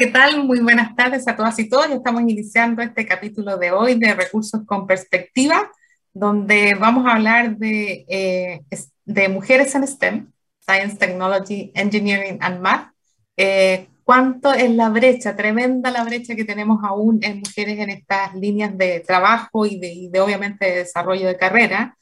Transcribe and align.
¿qué 0.00 0.06
tal? 0.06 0.46
Muy 0.46 0.60
buenas 0.60 0.96
tardes 0.96 1.28
a 1.28 1.36
todas 1.36 1.58
y 1.58 1.68
todos. 1.68 1.90
Estamos 1.90 2.22
iniciando 2.22 2.80
este 2.80 3.04
capítulo 3.04 3.58
de 3.58 3.70
hoy 3.70 3.96
de 3.96 4.14
Recursos 4.14 4.62
con 4.64 4.86
Perspectiva, 4.86 5.70
donde 6.14 6.74
vamos 6.74 7.06
a 7.06 7.16
hablar 7.16 7.58
de, 7.58 8.06
eh, 8.08 8.62
de 9.04 9.28
mujeres 9.28 9.74
en 9.74 9.86
STEM, 9.86 10.32
Science, 10.58 10.96
Technology, 10.96 11.70
Engineering 11.74 12.38
and 12.40 12.62
Math. 12.62 12.92
Eh, 13.36 13.88
¿Cuánto 14.02 14.54
es 14.54 14.70
la 14.70 14.88
brecha, 14.88 15.36
tremenda 15.36 15.90
la 15.90 16.02
brecha 16.02 16.34
que 16.34 16.46
tenemos 16.46 16.82
aún 16.82 17.20
en 17.22 17.40
mujeres 17.40 17.78
en 17.78 17.90
estas 17.90 18.34
líneas 18.34 18.78
de 18.78 19.00
trabajo 19.00 19.66
y 19.66 19.78
de, 19.78 20.08
de 20.10 20.20
obviamente 20.20 20.64
de 20.64 20.76
desarrollo 20.76 21.26
de 21.26 21.36
carrera? 21.36 21.94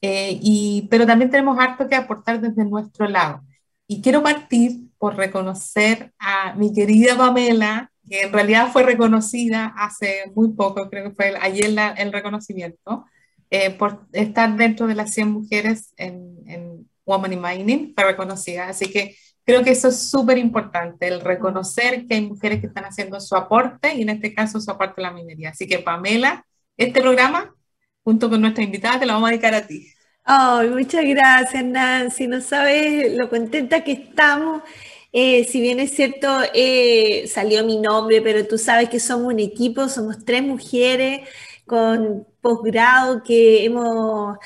Eh, 0.00 0.38
y, 0.40 0.88
pero 0.90 1.06
también 1.06 1.30
tenemos 1.30 1.58
harto 1.58 1.86
que 1.86 1.96
aportar 1.96 2.40
desde 2.40 2.64
nuestro 2.64 3.06
lado. 3.08 3.42
Y 3.86 4.00
quiero 4.00 4.22
partir 4.22 4.88
por 5.02 5.16
reconocer 5.16 6.12
a 6.20 6.54
mi 6.54 6.72
querida 6.72 7.16
Pamela, 7.16 7.90
que 8.08 8.20
en 8.20 8.32
realidad 8.32 8.70
fue 8.72 8.84
reconocida 8.84 9.74
hace 9.76 10.30
muy 10.36 10.52
poco, 10.52 10.88
creo 10.88 11.08
que 11.08 11.16
fue 11.16 11.36
ayer 11.40 11.76
el 11.96 12.12
reconocimiento, 12.12 13.04
eh, 13.50 13.70
por 13.70 14.06
estar 14.12 14.54
dentro 14.56 14.86
de 14.86 14.94
las 14.94 15.12
100 15.12 15.28
mujeres 15.28 15.92
en, 15.96 16.36
en 16.46 16.88
Woman 17.04 17.32
in 17.32 17.42
Mining, 17.42 17.94
fue 17.96 18.04
reconocida. 18.04 18.68
Así 18.68 18.92
que 18.92 19.16
creo 19.44 19.64
que 19.64 19.72
eso 19.72 19.88
es 19.88 20.08
súper 20.08 20.38
importante, 20.38 21.08
el 21.08 21.20
reconocer 21.20 22.06
que 22.06 22.14
hay 22.14 22.28
mujeres 22.28 22.60
que 22.60 22.68
están 22.68 22.84
haciendo 22.84 23.18
su 23.18 23.34
aporte 23.34 23.92
y 23.96 24.02
en 24.02 24.10
este 24.10 24.32
caso 24.32 24.60
su 24.60 24.70
aporte 24.70 25.00
a 25.00 25.10
la 25.10 25.10
minería. 25.10 25.50
Así 25.50 25.66
que 25.66 25.80
Pamela, 25.80 26.46
este 26.76 27.00
programa, 27.00 27.52
junto 28.04 28.30
con 28.30 28.40
nuestra 28.40 28.62
invitada, 28.62 29.00
te 29.00 29.06
lo 29.06 29.14
vamos 29.14 29.30
a 29.30 29.32
dedicar 29.32 29.54
a 29.54 29.66
ti. 29.66 29.84
Ay, 30.22 30.68
muchas 30.68 31.04
gracias, 31.04 31.64
Nancy. 31.64 32.28
No 32.28 32.40
sabes 32.40 33.16
lo 33.18 33.28
contenta 33.28 33.82
que 33.82 33.90
estamos 33.90 34.62
eh, 35.12 35.44
si 35.44 35.60
bien 35.60 35.78
es 35.80 35.94
cierto, 35.94 36.28
eh, 36.54 37.26
salió 37.28 37.64
mi 37.64 37.78
nombre, 37.78 38.22
pero 38.22 38.46
tú 38.46 38.58
sabes 38.58 38.88
que 38.88 39.00
somos 39.00 39.32
un 39.32 39.40
equipo, 39.40 39.88
somos 39.88 40.24
tres 40.24 40.42
mujeres 40.42 41.28
con 41.66 42.26
posgrado 42.40 43.22
que 43.22 43.64
hemos 43.64 44.38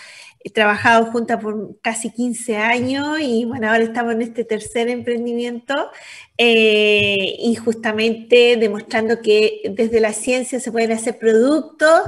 trabajado 0.54 1.06
juntas 1.06 1.42
por 1.42 1.80
casi 1.80 2.10
15 2.10 2.56
años 2.56 3.18
y 3.20 3.44
bueno, 3.44 3.68
ahora 3.68 3.82
estamos 3.82 4.14
en 4.14 4.22
este 4.22 4.44
tercer 4.44 4.88
emprendimiento 4.88 5.74
eh, 6.38 7.36
y 7.38 7.54
justamente 7.56 8.56
demostrando 8.56 9.20
que 9.22 9.62
desde 9.70 10.00
la 10.00 10.12
ciencia 10.12 10.60
se 10.60 10.70
pueden 10.70 10.92
hacer 10.92 11.18
productos, 11.18 12.02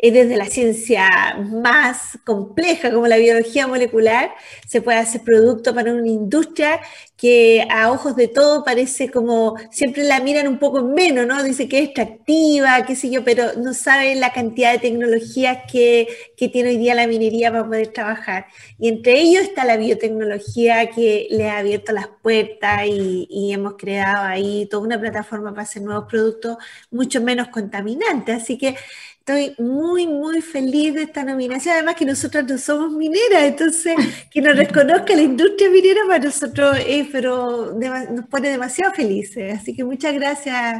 y 0.00 0.10
desde 0.10 0.36
la 0.36 0.46
ciencia 0.46 1.08
más 1.38 2.18
compleja 2.24 2.90
como 2.90 3.06
la 3.06 3.16
biología 3.18 3.66
molecular, 3.66 4.34
se 4.66 4.80
puede 4.82 4.98
hacer 4.98 5.22
productos 5.22 5.74
para 5.74 5.92
una 5.92 6.08
industria 6.08 6.80
que 7.24 7.66
a 7.70 7.90
ojos 7.90 8.16
de 8.16 8.28
todo 8.28 8.64
parece 8.64 9.10
como, 9.10 9.54
siempre 9.70 10.04
la 10.04 10.20
miran 10.20 10.46
un 10.46 10.58
poco 10.58 10.82
menos, 10.82 11.26
¿no? 11.26 11.42
Dice 11.42 11.70
que 11.70 11.78
es 11.78 11.84
extractiva, 11.86 12.84
qué 12.84 12.94
sé 12.94 13.08
yo, 13.08 13.24
pero 13.24 13.54
no 13.56 13.72
saben 13.72 14.20
la 14.20 14.30
cantidad 14.34 14.72
de 14.72 14.78
tecnologías 14.78 15.60
que, 15.72 16.06
que 16.36 16.50
tiene 16.50 16.68
hoy 16.68 16.76
día 16.76 16.94
la 16.94 17.06
minería 17.06 17.50
para 17.50 17.64
poder 17.64 17.88
trabajar. 17.88 18.44
Y 18.78 18.88
entre 18.88 19.18
ellos 19.22 19.44
está 19.44 19.64
la 19.64 19.78
biotecnología 19.78 20.90
que 20.90 21.26
le 21.30 21.48
ha 21.48 21.60
abierto 21.60 21.92
las 21.92 22.08
puertas 22.08 22.82
y, 22.86 23.26
y 23.30 23.54
hemos 23.54 23.76
creado 23.78 24.22
ahí 24.24 24.66
toda 24.70 24.82
una 24.82 25.00
plataforma 25.00 25.52
para 25.52 25.62
hacer 25.62 25.80
nuevos 25.80 26.04
productos 26.10 26.58
mucho 26.90 27.22
menos 27.22 27.48
contaminantes. 27.48 28.42
Así 28.42 28.58
que 28.58 28.76
estoy 29.26 29.54
muy, 29.58 30.06
muy 30.06 30.42
feliz 30.42 30.92
de 30.92 31.04
esta 31.04 31.24
nominación. 31.24 31.74
Además 31.74 31.94
que 31.96 32.04
nosotros 32.04 32.44
no 32.46 32.58
somos 32.58 32.92
mineras, 32.92 33.44
entonces 33.44 33.96
que 34.30 34.42
nos 34.42 34.54
reconozca 34.54 35.16
la 35.16 35.22
industria 35.22 35.70
minera 35.70 36.02
para 36.06 36.24
nosotros 36.24 36.76
es, 36.86 37.08
pero 37.10 37.72
nos 37.72 38.26
pone 38.26 38.50
demasiado 38.50 38.92
felices. 38.92 39.60
Así 39.60 39.74
que 39.74 39.82
muchas 39.82 40.12
gracias, 40.12 40.78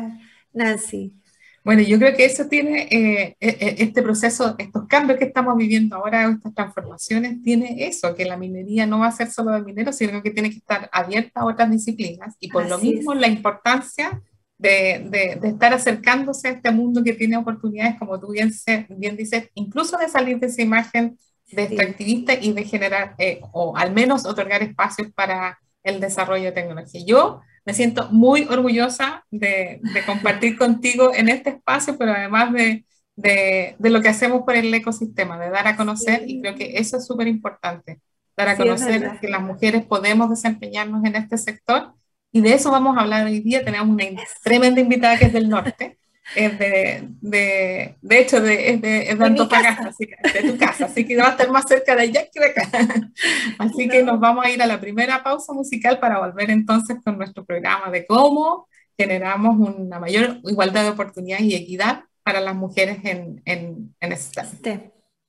Nancy. 0.52 1.14
Bueno, 1.64 1.80
yo 1.80 1.98
creo 1.98 2.14
que 2.14 2.26
eso 2.26 2.46
tiene, 2.46 2.82
eh, 2.90 3.36
e, 3.40 3.48
e, 3.48 3.82
este 3.82 4.02
proceso, 4.02 4.54
estos 4.58 4.86
cambios 4.88 5.18
que 5.18 5.24
estamos 5.24 5.56
viviendo 5.56 5.96
ahora, 5.96 6.30
estas 6.30 6.54
transformaciones, 6.54 7.40
tiene 7.42 7.86
eso, 7.86 8.14
que 8.14 8.26
la 8.26 8.36
minería 8.36 8.84
no 8.84 8.98
va 8.98 9.06
a 9.06 9.12
ser 9.12 9.30
solo 9.30 9.52
de 9.52 9.62
mineros, 9.62 9.96
sino 9.96 10.22
que 10.22 10.30
tiene 10.30 10.50
que 10.50 10.58
estar 10.58 10.90
abierta 10.92 11.40
a 11.40 11.46
otras 11.46 11.70
disciplinas. 11.70 12.36
Y 12.40 12.50
por 12.50 12.68
lo 12.68 12.76
mismo, 12.76 13.14
la 13.14 13.28
importancia 13.28 14.20
de, 14.58 15.38
de, 15.40 15.48
estar 15.48 15.74
acercándose 15.74 16.48
a 16.48 16.52
este 16.52 16.70
mundo 16.70 17.02
que 17.02 17.12
tiene 17.12 17.36
oportunidades, 17.36 17.98
como 17.98 18.18
tú 18.20 18.32
bien, 18.32 18.52
bien 18.90 19.16
dices, 19.16 19.50
incluso 19.54 19.96
de 19.96 20.08
salir 20.08 20.38
de 20.38 20.46
esa 20.46 20.62
imagen 20.62 21.18
de 21.50 21.64
extractivista 21.64 22.34
y 22.34 22.52
de 22.52 22.64
generar, 22.64 23.14
eh, 23.18 23.40
o 23.52 23.76
al 23.76 23.92
menos 23.92 24.24
otorgar 24.26 24.62
espacios 24.62 25.12
para 25.12 25.58
el 25.82 26.00
desarrollo 26.00 26.44
de 26.44 26.52
tecnología. 26.52 27.02
Yo 27.06 27.40
me 27.66 27.74
siento 27.74 28.08
muy 28.10 28.44
orgullosa 28.44 29.24
de, 29.30 29.80
compartir 30.06 30.56
contigo 30.58 31.12
en 31.14 31.28
este 31.28 31.50
espacio, 31.50 31.96
pero 31.98 32.12
además 32.12 32.52
de, 32.52 32.84
de, 33.16 33.90
lo 33.90 34.00
que 34.00 34.08
hacemos 34.08 34.42
por 34.42 34.56
el 34.56 34.72
ecosistema, 34.72 35.38
de 35.38 35.50
dar 35.50 35.66
a 35.66 35.76
conocer, 35.76 36.24
y 36.26 36.40
creo 36.40 36.54
que 36.54 36.78
eso 36.78 36.96
es 36.96 37.06
súper 37.06 37.28
importante, 37.28 38.00
dar 38.36 38.48
a 38.48 38.56
conocer 38.56 39.18
que 39.20 39.28
las 39.28 39.42
mujeres 39.42 39.84
podemos 39.84 40.30
desempeñarnos 40.30 41.04
en 41.04 41.16
este 41.16 41.38
sector, 41.38 41.92
y 42.34 42.40
de 42.40 42.52
eso 42.52 42.72
vamos 42.72 42.96
a 42.98 43.02
hablar 43.02 43.26
hoy 43.26 43.38
día. 43.38 43.64
Tenemos 43.64 43.88
una 43.88 44.04
tremenda 44.42 44.80
invitada 44.80 45.16
que 45.16 45.26
es 45.26 45.32
del 45.32 45.48
norte, 45.48 45.98
es 46.34 46.58
de, 46.58 47.08
de, 47.20 47.96
de 48.02 48.18
hecho, 48.18 48.40
de, 48.40 48.70
es 48.70 48.82
de, 48.82 49.08
es 49.08 49.16
de 49.16 49.24
Antofagasta, 49.24 49.90
así 49.90 50.04
que, 50.04 50.40
de 50.42 50.50
tu 50.50 50.58
casa, 50.58 50.86
así 50.86 51.06
que 51.06 51.16
va 51.16 51.28
a 51.28 51.30
estar 51.30 51.48
más 51.52 51.64
cerca 51.68 51.94
de 51.94 52.02
allá 52.02 52.26
que 52.32 52.40
de 52.40 52.46
acá. 52.46 52.68
Así 53.58 53.88
que 53.88 54.02
nos 54.02 54.18
vamos 54.18 54.44
a 54.44 54.50
ir 54.50 54.60
a 54.60 54.66
la 54.66 54.80
primera 54.80 55.22
pausa 55.22 55.52
musical 55.52 56.00
para 56.00 56.18
volver 56.18 56.50
entonces 56.50 56.96
con 57.04 57.18
nuestro 57.18 57.44
programa 57.44 57.88
de 57.92 58.04
cómo 58.04 58.66
generamos 58.98 59.56
una 59.56 60.00
mayor 60.00 60.40
igualdad 60.42 60.82
de 60.82 60.90
oportunidades 60.90 61.44
y 61.44 61.54
equidad 61.54 62.02
para 62.24 62.40
las 62.40 62.56
mujeres 62.56 62.98
en, 63.04 63.42
en, 63.44 63.94
en 64.00 64.16
STEM. 64.16 64.90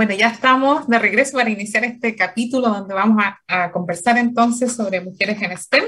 Bueno, 0.00 0.14
ya 0.14 0.28
estamos 0.28 0.88
de 0.88 0.98
regreso 0.98 1.36
para 1.36 1.50
iniciar 1.50 1.84
este 1.84 2.16
capítulo 2.16 2.70
donde 2.70 2.94
vamos 2.94 3.22
a, 3.46 3.70
conversar 3.70 4.16
entonces 4.16 4.72
sobre 4.72 5.02
mujeres 5.02 5.42
en 5.42 5.54
STEM. 5.54 5.84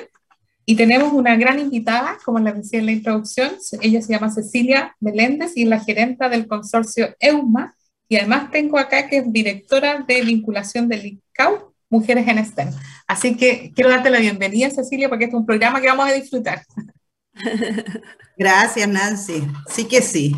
Y 0.67 0.77
tenemos 0.77 1.15
una 1.15 1.35
gran 1.35 1.59
invitada, 1.59 2.19
como 2.23 2.39
les 2.39 2.55
decía 2.55 2.81
en 2.81 2.85
la 2.85 2.93
introducción, 2.93 3.53
ella 3.81 4.03
se 4.03 4.13
llama 4.13 4.31
Cecilia 4.31 4.95
Meléndez 5.01 5.57
y 5.57 5.63
es 5.63 5.69
la 5.71 5.81
gerenta 5.81 6.29
del 6.29 6.47
consorcio 6.47 7.17
EUMA. 7.21 7.75
Y 8.07 8.17
además 8.17 8.51
tengo 8.51 8.79
acá 8.79 9.09
que 9.09 9.17
es 9.17 9.33
directora 9.33 10.05
de 10.07 10.21
vinculación 10.21 10.89
del 10.89 11.07
ICAO, 11.07 11.73
Mujeres 11.89 12.29
en 12.29 12.45
STEM. 12.45 12.69
Así 13.07 13.35
que 13.35 13.73
quiero 13.75 13.89
darte 13.89 14.11
la 14.11 14.19
bienvenida, 14.19 14.69
Cecilia, 14.69 15.09
porque 15.09 15.25
este 15.25 15.37
es 15.37 15.41
un 15.41 15.47
programa 15.47 15.81
que 15.81 15.89
vamos 15.89 16.07
a 16.07 16.13
disfrutar. 16.13 16.63
Gracias, 18.37 18.87
Nancy. 18.87 19.49
Sí 19.69 19.87
que 19.87 20.03
sí. 20.03 20.37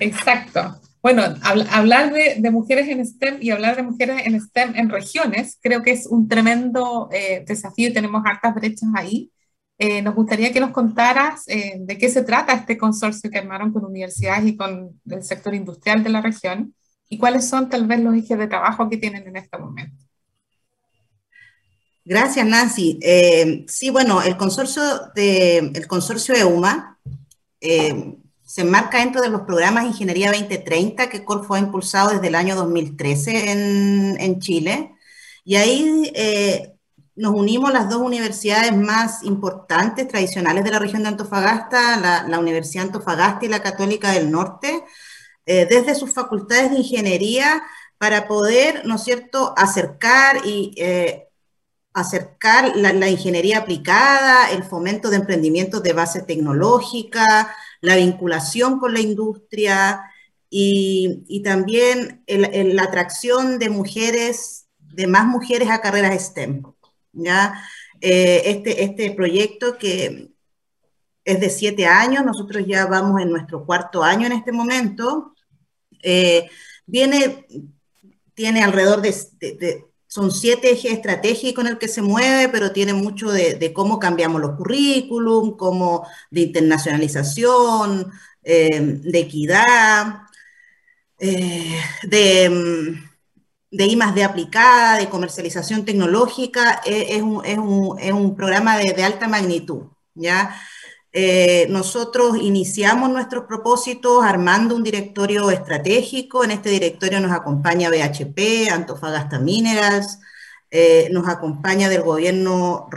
Exacto. 0.00 0.82
Bueno, 1.02 1.22
hablar 1.42 2.12
de, 2.12 2.50
mujeres 2.50 2.88
en 2.88 3.04
STEM 3.04 3.38
y 3.40 3.50
hablar 3.50 3.76
de 3.76 3.82
mujeres 3.82 4.22
en 4.24 4.40
STEM 4.40 4.74
en 4.74 4.88
regiones 4.88 5.58
creo 5.62 5.82
que 5.82 5.92
es 5.92 6.06
un 6.06 6.26
tremendo 6.26 7.08
eh, 7.12 7.44
desafío 7.46 7.88
y 7.88 7.92
tenemos 7.92 8.22
hartas 8.24 8.54
brechas 8.54 8.88
ahí. 8.94 9.30
Eh, 9.78 10.00
nos 10.02 10.14
gustaría 10.14 10.52
que 10.52 10.60
nos 10.60 10.70
contaras 10.70 11.46
eh, 11.48 11.74
de 11.78 11.98
qué 11.98 12.08
se 12.08 12.24
trata 12.24 12.54
este 12.54 12.78
consorcio 12.78 13.30
que 13.30 13.38
armaron 13.38 13.72
con 13.72 13.84
universidades 13.84 14.46
y 14.46 14.56
con 14.56 15.00
el 15.08 15.22
sector 15.22 15.54
industrial 15.54 16.02
de 16.02 16.10
la 16.10 16.22
región 16.22 16.74
y 17.08 17.18
cuáles 17.18 17.48
son 17.48 17.68
tal 17.68 17.86
vez 17.86 18.00
los 18.00 18.16
ejes 18.16 18.38
de 18.38 18.48
trabajo 18.48 18.88
que 18.88 18.96
tienen 18.96 19.28
en 19.28 19.36
este 19.36 19.58
momento. 19.58 20.02
Gracias, 22.04 22.46
Nancy. 22.46 22.98
sí, 23.68 23.90
bueno, 23.90 24.22
el 24.22 24.36
consorcio, 24.36 24.82
de, 25.14 25.58
el 25.58 25.86
consorcio 25.86 26.34
EUMA 26.34 26.98
se 28.46 28.60
enmarca 28.60 28.98
dentro 28.98 29.20
de 29.20 29.28
los 29.28 29.42
programas 29.42 29.86
Ingeniería 29.86 30.30
2030 30.30 31.08
que 31.08 31.24
Corfo 31.24 31.54
ha 31.54 31.58
impulsado 31.58 32.10
desde 32.10 32.28
el 32.28 32.36
año 32.36 32.54
2013 32.54 33.50
en, 34.20 34.40
Chile. 34.40 34.94
Y 35.44 35.56
ahí 35.56 36.12
eh, 36.14 36.76
nos 37.16 37.34
unimos 37.34 37.72
las 37.72 37.90
dos 37.90 38.00
universidades 38.02 38.74
más 38.76 39.24
importantes, 39.24 40.06
tradicionales 40.06 40.62
de 40.62 40.70
la 40.70 40.78
región 40.78 41.02
de 41.02 41.08
Antofagasta, 41.08 42.24
la, 42.28 42.38
Universidad 42.38 42.86
Antofagasta 42.86 43.44
y 43.44 43.48
la 43.48 43.62
Católica 43.62 44.12
del 44.12 44.30
Norte, 44.30 44.84
eh, 45.44 45.66
desde 45.68 45.96
sus 45.96 46.14
facultades 46.14 46.70
de 46.70 46.78
ingeniería 46.78 47.64
para 47.98 48.28
poder, 48.28 48.86
¿no 48.86 48.94
es 48.94 49.02
cierto?, 49.02 49.54
acercar 49.56 50.46
y 50.46 50.72
eh, 50.76 51.26
acercar 51.94 52.76
la, 52.76 53.08
ingeniería 53.08 53.58
aplicada, 53.58 54.50
el 54.50 54.62
fomento 54.62 55.10
de 55.10 55.16
emprendimientos 55.16 55.82
de 55.82 55.94
base 55.94 56.22
tecnológica, 56.22 57.56
la 57.80 57.96
vinculación 57.96 58.78
con 58.78 58.94
la 58.94 59.00
industria 59.00 60.02
y, 60.48 61.42
también 61.44 62.22
la 62.26 62.82
atracción 62.82 63.58
de 63.58 63.68
mujeres, 63.68 64.66
de 64.78 65.06
más 65.06 65.26
mujeres 65.26 65.68
a 65.70 65.80
carreras 65.80 66.20
STEM. 66.22 66.62
¿ya? 67.12 67.62
Eh, 68.00 68.42
este, 68.46 68.84
este 68.84 69.10
proyecto 69.12 69.78
que 69.78 70.30
es 71.24 71.40
de 71.40 71.50
siete 71.50 71.86
años, 71.86 72.24
nosotros 72.24 72.64
ya 72.66 72.86
vamos 72.86 73.20
en 73.20 73.30
nuestro 73.30 73.66
cuarto 73.66 74.04
año 74.04 74.26
en 74.26 74.32
este 74.32 74.52
momento, 74.52 75.34
eh, 76.02 76.48
viene, 76.86 77.46
tiene 78.34 78.62
alrededor 78.62 79.02
de, 79.02 79.84
son 80.16 80.32
siete 80.32 80.70
ejes 80.70 80.92
estratégicos 80.94 81.62
en 81.62 81.72
el 81.72 81.78
que 81.78 81.88
se 81.88 82.00
mueve, 82.00 82.48
pero 82.48 82.72
tiene 82.72 82.94
mucho 82.94 83.30
de, 83.30 83.72
cómo 83.74 83.98
cambiamos 83.98 84.40
los 84.40 84.56
currículum, 84.56 85.58
cómo 85.58 86.06
de 86.30 86.40
internacionalización, 86.40 88.10
eh, 88.42 88.80
de 88.80 89.18
equidad, 89.18 90.22
de 91.18 92.50
mm, 92.50 93.06
de 93.70 93.84
I 93.84 93.98
de 94.14 94.24
aplicada, 94.24 94.98
de 94.98 95.10
comercialización 95.10 95.84
tecnológica, 95.84 96.80
e, 96.86 97.16
es, 97.16 97.22
un, 97.22 97.44
es, 97.44 97.58
un, 97.58 97.98
es 98.00 98.12
un, 98.12 98.34
programa 98.34 98.78
de, 98.78 98.92
de, 98.94 99.04
alta 99.04 99.28
magnitud, 99.28 99.88
¿ya? 100.14 100.56
Eh, 101.18 101.66
nosotros 101.70 102.36
iniciamos 102.42 103.08
nuestros 103.08 103.46
propósitos 103.46 104.22
armando 104.22 104.76
un 104.76 104.82
directorio 104.82 105.50
estratégico. 105.50 106.44
En 106.44 106.50
este 106.50 106.68
directorio 106.68 107.20
nos 107.20 107.32
acompaña 107.32 107.88
BHP, 107.88 108.68
Antofagasta 108.70 109.38
Minerals, 109.38 110.18
eh, 110.70 111.08
nos 111.12 111.26
acompaña 111.26 111.88
del 111.88 112.02
gobierno 112.02 112.90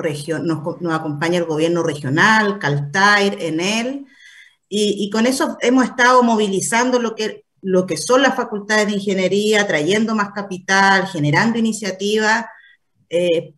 nos, 0.44 0.94
acompaña 0.94 1.38
el 1.38 1.46
gobierno 1.46 1.82
regional, 1.82 2.60
Caltair, 2.60 3.38
Enel, 3.40 4.06
y, 4.68 5.06
y 5.06 5.10
con 5.10 5.26
eso 5.26 5.58
hemos 5.62 5.86
estado 5.86 6.22
movilizando 6.22 7.00
lo 7.00 7.16
que 7.16 7.46
lo 7.62 7.86
que 7.86 7.96
son 7.96 8.22
las 8.22 8.36
facultades 8.36 8.88
de 8.88 8.96
ingeniería, 8.96 9.66
trayendo 9.66 10.14
más 10.14 10.32
capital, 10.32 11.08
generando 11.08 11.58
iniciativas 11.58 12.46
eh, 13.10 13.54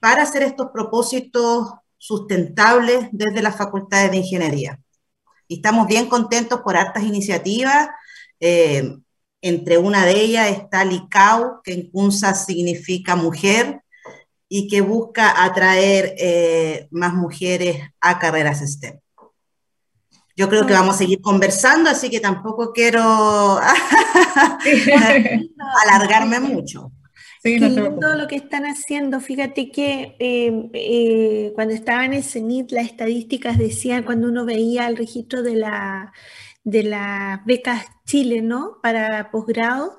para 0.00 0.22
hacer 0.22 0.42
estos 0.42 0.70
propósitos 0.72 1.68
sustentables 2.04 3.08
desde 3.12 3.40
las 3.40 3.56
facultades 3.56 4.10
de 4.10 4.18
ingeniería. 4.18 4.78
Y 5.48 5.56
estamos 5.56 5.86
bien 5.86 6.06
contentos 6.06 6.60
por 6.60 6.76
hartas 6.76 7.02
iniciativas. 7.02 7.88
Eh, 8.40 8.94
entre 9.40 9.78
una 9.78 10.04
de 10.04 10.20
ellas 10.20 10.50
está 10.50 10.84
LICAU, 10.84 11.62
que 11.62 11.72
en 11.72 11.90
CUNSA 11.90 12.34
significa 12.34 13.16
mujer 13.16 13.80
y 14.50 14.68
que 14.68 14.82
busca 14.82 15.42
atraer 15.44 16.14
eh, 16.18 16.88
más 16.90 17.14
mujeres 17.14 17.80
a 18.02 18.18
carreras 18.18 18.60
STEM. 18.60 19.00
Yo 20.36 20.50
creo 20.50 20.66
que 20.66 20.74
vamos 20.74 20.96
a 20.96 20.98
seguir 20.98 21.22
conversando, 21.22 21.88
así 21.88 22.10
que 22.10 22.20
tampoco 22.20 22.70
quiero 22.72 23.00
alargarme 25.86 26.38
mucho. 26.40 26.92
Sí, 27.44 27.60
todo 27.60 28.14
lo 28.14 28.26
que 28.26 28.36
están 28.36 28.64
haciendo. 28.64 29.20
Fíjate 29.20 29.70
que 29.70 30.16
eh, 30.18 30.70
eh, 30.72 31.52
cuando 31.54 31.74
estaba 31.74 32.06
en 32.06 32.14
el 32.14 32.24
CENIT, 32.24 32.72
las 32.72 32.86
estadísticas 32.86 33.58
decían, 33.58 34.02
cuando 34.04 34.28
uno 34.28 34.46
veía 34.46 34.86
el 34.86 34.96
registro 34.96 35.42
de, 35.42 35.56
la, 35.56 36.14
de 36.62 36.84
las 36.84 37.44
becas 37.44 37.84
Chile, 38.06 38.40
¿no? 38.40 38.78
Para 38.82 39.30
posgrado, 39.30 39.98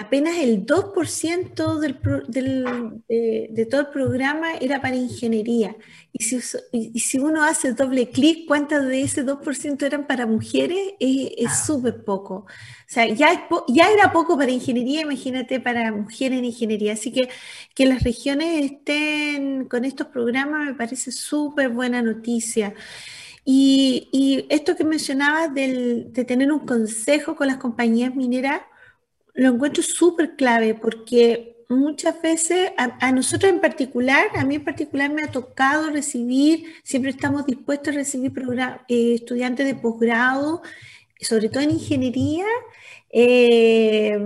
apenas 0.00 0.38
el 0.38 0.64
2% 0.64 1.78
del, 1.78 1.98
del, 2.28 3.02
de, 3.08 3.66
todo 3.70 3.82
el 3.82 3.86
programa 3.88 4.54
era 4.60 4.80
para 4.80 4.96
ingeniería. 4.96 5.76
Y 6.12 6.24
si, 6.24 6.40
y 6.72 6.98
si 7.00 7.18
uno 7.18 7.44
hace 7.44 7.72
doble 7.72 8.08
clic, 8.10 8.46
¿cuántas 8.48 8.86
de 8.86 9.02
ese 9.02 9.24
2% 9.24 9.82
eran 9.82 10.06
para 10.06 10.26
mujeres? 10.26 10.94
Es 10.98 11.46
ah. 11.46 11.64
súper 11.66 12.02
poco. 12.04 12.34
O 12.34 12.46
sea, 12.92 13.06
ya, 13.06 13.48
ya 13.68 13.90
era 13.90 14.12
poco 14.12 14.36
para 14.36 14.50
ingeniería, 14.50 15.02
imagínate 15.02 15.60
para 15.60 15.92
mujeres 15.92 16.38
en 16.38 16.46
ingeniería. 16.46 16.94
Así 16.94 17.12
que 17.12 17.28
que 17.74 17.86
las 17.86 18.02
regiones 18.02 18.64
estén 18.64 19.66
con 19.66 19.84
estos 19.84 20.08
programas 20.08 20.66
me 20.66 20.74
parece 20.74 21.12
súper 21.12 21.68
buena 21.68 22.02
noticia. 22.02 22.74
Y, 23.44 24.08
y, 24.12 24.46
esto 24.48 24.76
que 24.76 24.84
mencionabas 24.84 25.54
del, 25.54 26.12
de 26.12 26.24
tener 26.24 26.52
un 26.52 26.66
consejo 26.66 27.36
con 27.36 27.46
las 27.46 27.56
compañías 27.56 28.14
mineras, 28.14 28.60
lo 29.34 29.48
encuentro 29.54 29.82
súper 29.82 30.36
clave 30.36 30.74
porque 30.74 31.64
muchas 31.68 32.20
veces, 32.20 32.72
a, 32.76 33.12
nosotros 33.12 33.50
en 33.50 33.60
particular, 33.60 34.26
a 34.34 34.44
mí 34.44 34.56
en 34.56 34.64
particular 34.64 35.10
me 35.10 35.22
ha 35.22 35.30
tocado 35.30 35.90
recibir, 35.90 36.64
siempre 36.82 37.12
estamos 37.12 37.46
dispuestos 37.46 37.94
a 37.94 37.96
recibir 37.96 38.32
eh, 38.88 39.14
estudiantes 39.14 39.66
de 39.66 39.74
posgrado, 39.76 40.62
sobre 41.20 41.48
todo 41.48 41.62
en 41.62 41.70
ingeniería, 41.70 42.46
eh, 43.12 44.18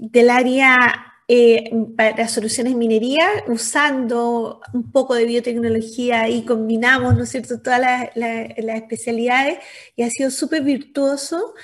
del 0.00 0.30
área 0.30 1.14
eh, 1.26 1.70
para 1.96 2.28
soluciones 2.28 2.74
minería, 2.74 3.26
usando 3.46 4.60
un 4.74 4.90
poco 4.92 5.14
de 5.14 5.24
biotecnología 5.24 6.28
y 6.28 6.44
combinamos, 6.44 7.16
¿no 7.16 7.22
es 7.22 7.30
cierto?, 7.30 7.60
todas 7.62 7.80
las 8.14 8.76
especialidades 8.76 9.58
y 9.96 10.02
ha 10.02 10.10
sido 10.10 10.30
súper 10.30 10.62
virtuoso. 10.62 11.54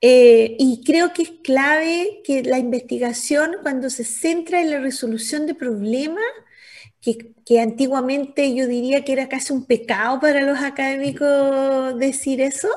Eh, 0.00 0.56
y 0.58 0.82
creo 0.84 1.12
que 1.12 1.22
es 1.22 1.30
clave 1.42 2.20
que 2.24 2.42
la 2.42 2.58
investigación, 2.58 3.56
cuando 3.62 3.90
se 3.90 4.04
centra 4.04 4.60
en 4.60 4.70
la 4.70 4.78
resolución 4.80 5.46
de 5.46 5.54
problemas, 5.54 6.24
que, 7.00 7.60
antiguamente 7.60 8.54
yo 8.54 8.66
diría 8.66 9.04
que 9.04 9.12
era 9.12 9.28
casi 9.28 9.52
un 9.52 9.64
pecado 9.64 10.20
para 10.20 10.42
los 10.42 10.58
académicos 10.60 11.98
decir 11.98 12.40
eso, 12.40 12.68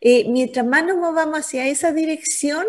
eh, 0.00 0.26
mientras 0.28 0.66
más 0.66 0.84
nos 0.84 0.98
movamos 0.98 1.40
hacia 1.40 1.66
esa 1.66 1.92
dirección, 1.92 2.64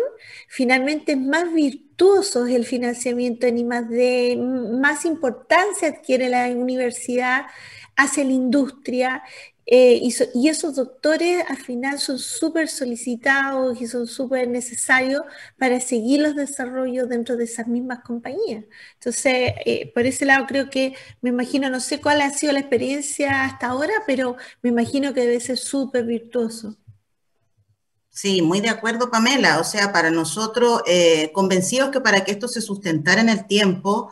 finalmente 0.48 1.12
es 1.12 1.18
más 1.18 1.52
virtuoso 1.52 2.46
el 2.46 2.64
financiamiento 2.64 3.46
más 3.64 3.88
de 3.88 4.36
más 4.36 5.04
importancia 5.04 5.88
adquiere 5.88 6.28
la 6.28 6.48
universidad 6.48 7.46
hacia 8.04 8.24
la 8.24 8.32
industria 8.32 9.22
eh, 9.64 10.00
y, 10.34 10.48
esos 10.48 10.74
doctores 10.74 11.44
al 11.48 11.56
final 11.56 12.00
son 12.00 12.18
súper 12.18 12.68
solicitados 12.68 13.80
y 13.80 13.86
son 13.86 14.08
súper 14.08 14.48
necesarios 14.48 15.22
para 15.56 15.78
seguir 15.80 16.20
los 16.20 16.34
desarrollos 16.34 17.08
dentro 17.08 17.36
de 17.36 17.44
esas 17.44 17.68
mismas 17.68 18.00
compañías. 18.00 18.64
Entonces, 18.94 19.52
eh, 19.64 19.92
por 19.94 20.04
ese 20.04 20.24
lado 20.24 20.46
creo 20.48 20.68
que 20.68 20.94
me 21.20 21.30
imagino, 21.30 21.70
no 21.70 21.78
sé 21.80 22.00
cuál 22.00 22.20
ha 22.22 22.30
sido 22.30 22.52
la 22.52 22.58
experiencia 22.58 23.44
hasta 23.44 23.68
ahora, 23.68 23.94
pero 24.06 24.36
me 24.62 24.70
imagino 24.70 25.14
que 25.14 25.20
debe 25.20 25.38
ser 25.38 25.58
súper 25.58 26.04
virtuoso. 26.04 26.76
Sí, 28.10 28.42
muy 28.42 28.60
de 28.60 28.68
acuerdo, 28.68 29.10
Pamela. 29.10 29.60
O 29.60 29.64
sea, 29.64 29.92
para 29.92 30.10
nosotros, 30.10 30.82
eh, 30.86 31.30
convencidos 31.32 31.90
que 31.90 32.00
para 32.00 32.24
que 32.24 32.32
esto 32.32 32.48
se 32.48 32.60
sustentara 32.60 33.20
en 33.20 33.28
el 33.28 33.46
tiempo, 33.46 34.10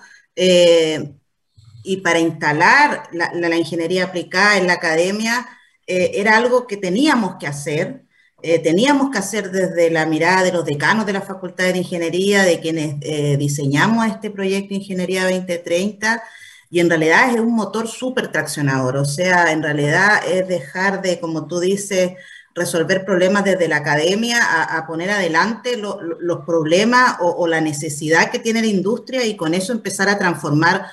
y 1.83 1.99
para 1.99 2.19
instalar 2.19 3.05
la, 3.13 3.57
ingeniería 3.57 4.05
aplicada 4.05 4.59
en 4.59 4.67
la 4.67 4.75
academia 4.75 5.47
eh, 5.87 6.13
era 6.15 6.37
algo 6.37 6.67
que 6.67 6.77
teníamos 6.77 7.37
que 7.37 7.47
hacer. 7.47 8.05
Eh, 8.43 8.59
teníamos 8.59 9.11
que 9.11 9.19
hacer 9.19 9.51
desde 9.51 9.91
la 9.91 10.07
mirada 10.07 10.43
de 10.43 10.53
los 10.53 10.65
decanos 10.65 11.05
de 11.05 11.13
la 11.13 11.21
Facultad 11.21 11.65
de 11.65 11.79
Ingeniería, 11.79 12.43
de 12.43 12.61
quienes 12.61 12.97
eh, 13.03 13.37
diseñamos 13.37 14.07
este 14.07 14.31
proyecto 14.31 14.75
Ingeniería 14.75 15.25
2030, 15.25 16.23
y 16.71 16.81
en 16.81 16.89
realidad 16.89 17.35
es 17.35 17.41
un 17.41 17.55
motor 17.55 17.89
súper 17.89 18.33
traccionador, 18.33 18.97
o 18.97 19.05
sea, 19.05 19.53
en 19.53 19.63
realidad 19.63 20.21
es 20.27 20.47
dejar 20.49 21.03
de, 21.03 21.21
como 21.21 21.49
tú 21.49 21.61
dices, 21.61 22.13
resolver 22.55 23.05
problemas 23.05 23.45
desde 23.45 23.69
la 23.69 23.77
academia 23.77 24.39
a, 24.77 24.87
poner 24.87 25.11
adelante 25.11 25.77
los 25.77 26.45
problemas 26.45 27.17
o, 27.21 27.47
la 27.47 27.61
necesidad 27.61 28.31
que 28.31 28.39
tiene 28.39 28.61
la 28.61 28.67
industria 28.67 29.25
y 29.25 29.37
con 29.37 29.55
eso 29.55 29.73
empezar 29.73 30.09
a 30.09 30.19
transformar 30.19 30.87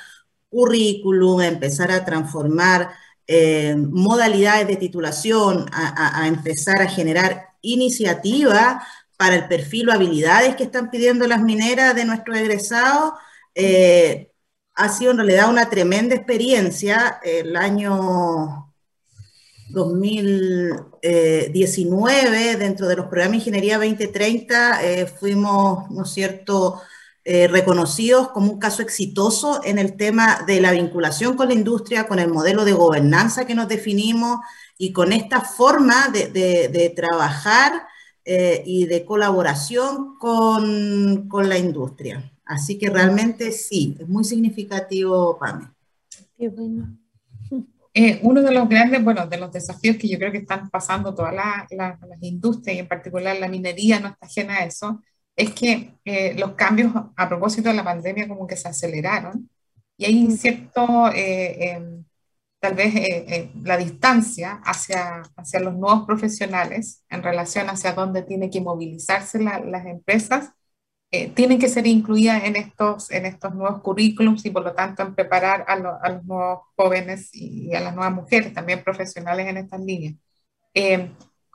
currículum, 0.58 1.40
a 1.40 1.48
empezar 1.48 1.92
a 1.92 2.04
transformar 2.04 2.90
eh, 3.28 3.76
modalidades 3.78 4.68
de 4.68 4.78
titulación, 4.78 5.68
a, 5.72 6.28
empezar 6.28 6.82
a 6.82 6.90
generar 6.90 7.50
iniciativas 7.62 8.84
para 9.18 9.36
el 9.36 9.48
perfil 9.48 9.90
o 9.90 9.94
habilidades 9.94 10.56
que 10.56 10.64
están 10.64 10.90
pidiendo 10.90 11.28
las 11.28 11.44
mineras 11.44 11.94
de 11.96 12.06
nuestros 12.06 12.38
egresados, 12.38 13.14
eh, 13.54 14.32
ha 14.74 14.90
sido 14.90 15.12
en 15.12 15.18
realidad 15.18 15.50
una 15.50 15.70
tremenda 15.70 16.16
experiencia. 16.16 17.20
El 17.24 17.56
año 17.56 18.74
2019, 19.70 22.56
dentro 22.56 22.88
de 22.88 22.96
los 22.96 23.06
programas 23.06 23.34
de 23.34 23.38
Ingeniería 23.38 23.78
2030, 23.78 24.80
fuimos, 25.20 25.92
¿no 25.92 26.02
es 26.04 26.10
cierto?, 26.10 26.82
reconocidos 27.50 28.30
como 28.30 28.54
un 28.54 28.60
caso 28.60 28.82
exitoso 28.82 29.60
en 29.66 29.80
el 29.80 29.98
tema 29.98 30.44
de 30.48 30.62
la 30.62 30.72
vinculación 30.72 31.36
con 31.36 31.50
la 31.50 31.54
industria, 31.54 32.08
con 32.08 32.20
el 32.20 32.30
modelo 32.30 32.64
de 32.64 32.72
gobernanza 32.72 33.46
que 33.46 33.54
nos 33.54 33.68
definimos 33.68 34.40
y 34.78 34.94
con 34.94 35.12
esta 35.12 35.42
forma 35.42 36.08
de, 36.08 36.94
trabajar 36.96 37.88
y 38.24 38.86
de 38.86 39.04
colaboración 39.04 40.18
con, 40.18 41.28
con 41.28 41.50
la 41.50 41.58
industria. 41.58 42.32
Así 42.48 42.78
que 42.78 42.90
realmente 42.90 43.52
sí, 43.52 43.98
es 44.00 44.08
muy 44.08 44.24
significativo 44.24 45.38
para 45.38 45.54
mí. 45.58 45.66
Qué 46.38 46.50
bueno. 46.50 46.98
Eh, 48.00 48.20
uno 48.22 48.44
de 48.44 48.52
los 48.52 48.70
grandes, 48.70 49.04
bueno, 49.04 49.26
de 49.26 49.40
los 49.40 49.52
desafíos 49.52 49.98
que 49.98 50.08
yo 50.08 50.20
creo 50.20 50.32
que 50.32 50.38
están 50.38 50.70
pasando 50.70 51.16
todas 51.16 51.34
las 51.34 52.22
industrias 52.22 52.76
y 52.76 52.80
en 52.82 52.88
particular 52.88 53.36
la 53.40 53.48
minería 53.48 54.00
no 54.00 54.10
está 54.10 54.28
ajena 54.28 54.58
a 54.58 54.66
eso, 54.66 55.02
es 55.38 55.54
que 55.54 55.96
eh, 56.06 56.36
los 56.38 56.54
cambios 56.56 56.92
a 57.16 57.30
propósito 57.30 57.70
de 57.70 57.76
la 57.76 57.86
pandemia 57.86 58.28
como 58.28 58.48
que 58.48 58.58
se 58.58 58.68
aceleraron 58.70 59.50
y 59.98 60.06
hay 60.06 60.32
cierto, 60.38 61.10
eh, 61.14 61.72
em, 61.72 62.06
tal 62.60 62.76
vez 62.76 62.94
la 63.64 63.78
distancia 63.78 64.62
hacia, 64.66 65.22
hacia 65.38 65.60
los 65.60 65.76
nuevos 65.76 66.06
profesionales 66.08 67.04
en 67.10 67.24
relación 67.24 67.70
hacia 67.70 67.94
dónde 67.94 68.24
tienen 68.24 68.50
que 68.52 68.62
movilizarse 68.62 69.40
las 69.42 69.86
empresas 69.86 70.52
eh, 71.10 71.30
tienen 71.30 71.58
que 71.58 71.70
ser 71.70 71.88
incluidas 71.88 72.44
en 72.44 72.58
estos, 72.58 73.12
en 73.12 73.26
estos 73.26 73.56
nuevos 73.56 73.82
currículums 73.82 74.46
y 74.46 74.50
por 74.50 74.64
lo 74.64 74.74
tanto 74.74 75.04
en 75.04 75.16
preparar 75.16 75.64
a, 75.68 75.78
los 75.78 76.26
nuevos 76.26 76.60
jóvenes 76.76 77.30
y 77.34 77.74
a 77.74 77.80
las 77.80 77.96
nuevas 77.96 78.14
mujeres, 78.14 78.54
también 78.54 78.84
profesionales 78.84 79.48
en 79.48 79.58
estas 79.58 79.80
líneas. 79.82 80.16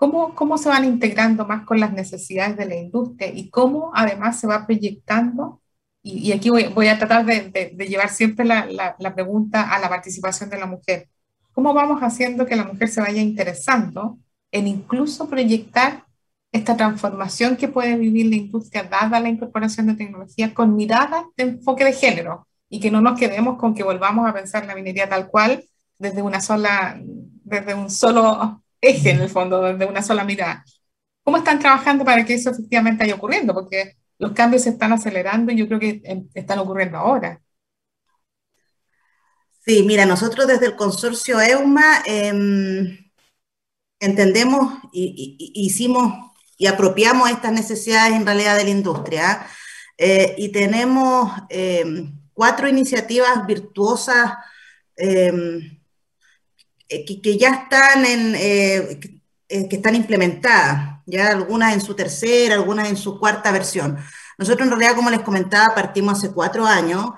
¿Cómo, 0.02 0.34
¿Cómo 0.34 0.58
se 0.58 0.68
van 0.68 0.84
integrando 0.84 1.46
más 1.46 1.64
con 1.64 1.78
las 1.78 1.92
necesidades 1.92 2.56
de 2.56 2.66
la 2.66 2.74
industria 2.74 3.28
y 3.32 3.50
cómo 3.50 3.92
además 3.94 4.40
se 4.40 4.48
va 4.48 4.66
proyectando? 4.66 5.62
Y, 6.02 6.32
aquí 6.32 6.50
voy, 6.50 6.64
voy, 6.64 6.88
a 6.88 6.98
tratar 6.98 7.24
de, 7.24 7.72
de, 7.72 7.86
llevar 7.86 8.08
siempre 8.08 8.44
la, 8.44 8.66
la, 8.66 8.96
la 8.98 9.14
pregunta 9.14 9.70
a 9.70 9.78
la 9.78 9.88
participación 9.88 10.50
de 10.50 10.58
la 10.58 10.66
mujer. 10.66 11.08
¿Cómo 11.52 11.72
vamos 11.72 12.00
haciendo 12.00 12.46
que 12.46 12.56
la 12.56 12.64
mujer 12.64 12.88
se 12.88 13.00
vaya 13.00 13.22
interesando 13.22 14.18
en 14.50 14.66
incluso 14.66 15.28
proyectar 15.28 16.04
esta 16.50 16.76
transformación 16.76 17.56
que 17.56 17.68
puede 17.68 17.96
vivir 17.96 18.26
la 18.26 18.34
industria 18.34 18.82
dada 18.82 19.20
la 19.20 19.28
incorporación 19.28 19.86
de 19.86 19.94
tecnología 19.94 20.52
con 20.52 20.74
mirada 20.74 21.26
de 21.36 21.44
enfoque 21.44 21.84
de 21.84 21.92
género 21.92 22.48
y 22.68 22.80
que 22.80 22.90
no 22.90 23.00
nos 23.00 23.16
quedemos 23.16 23.56
con 23.56 23.72
que 23.72 23.84
volvamos 23.84 24.28
a 24.28 24.34
pensar 24.34 24.66
la 24.66 24.74
minería 24.74 25.08
tal 25.08 25.28
cual 25.28 25.64
desde 25.96 26.22
una 26.22 26.40
sola, 26.40 27.00
desde 27.44 27.74
un 27.74 27.88
solo 27.88 28.61
eje 28.82 29.10
en 29.10 29.20
el 29.22 29.30
fondo, 29.30 29.62
desde 29.62 29.86
una 29.86 30.02
sola 30.02 30.24
mirada. 30.24 30.64
¿Cómo 31.22 31.38
están 31.38 31.60
trabajando 31.60 32.04
para 32.04 32.24
que 32.24 32.34
eso 32.34 32.50
efectivamente 32.50 33.04
vaya 33.04 33.14
ocurriendo? 33.14 33.54
Porque 33.54 33.96
los 34.18 34.32
cambios 34.32 34.64
se 34.64 34.70
están 34.70 34.92
acelerando 34.92 35.52
y 35.52 35.56
yo 35.56 35.66
creo 35.68 35.80
que 35.80 36.02
em, 36.04 36.28
están 36.34 36.58
ocurriendo 36.58 36.98
ahora. 36.98 37.40
Sí, 39.64 39.84
mira, 39.84 40.04
nosotros 40.04 40.46
desde 40.48 40.66
el 40.66 40.76
consorcio 40.76 41.40
EUMA 41.40 42.02
em, 42.04 42.98
entendemos 44.00 44.74
y, 44.92 45.36
hicimos 45.54 46.32
y 46.58 46.66
apropiamos 46.66 47.30
estas 47.30 47.52
necesidades 47.52 48.14
en 48.14 48.26
realidad 48.26 48.56
de 48.56 48.64
la 48.64 48.70
industria. 48.70 49.46
Eh, 49.96 50.34
y 50.38 50.50
tenemos 50.50 51.30
eh, 51.48 51.84
cuatro 52.32 52.68
iniciativas 52.68 53.46
virtuosas 53.46 54.32
eh, 56.92 57.04
que, 57.22 57.38
ya 57.38 57.50
están 57.50 58.04
en, 58.04 58.32
que 59.48 59.76
están 59.76 59.94
implementadas, 59.94 61.00
ya 61.06 61.30
algunas 61.30 61.74
en 61.74 61.80
su 61.80 61.94
tercera, 61.94 62.54
algunas 62.54 62.88
en 62.88 62.96
su 62.96 63.18
cuarta 63.18 63.50
versión. 63.52 63.98
Nosotros 64.38 64.66
en 64.66 64.70
realidad, 64.70 64.96
como 64.96 65.10
les 65.10 65.20
comentaba, 65.20 65.74
partimos 65.74 66.18
hace 66.18 66.32
cuatro 66.32 66.66
años 66.66 67.10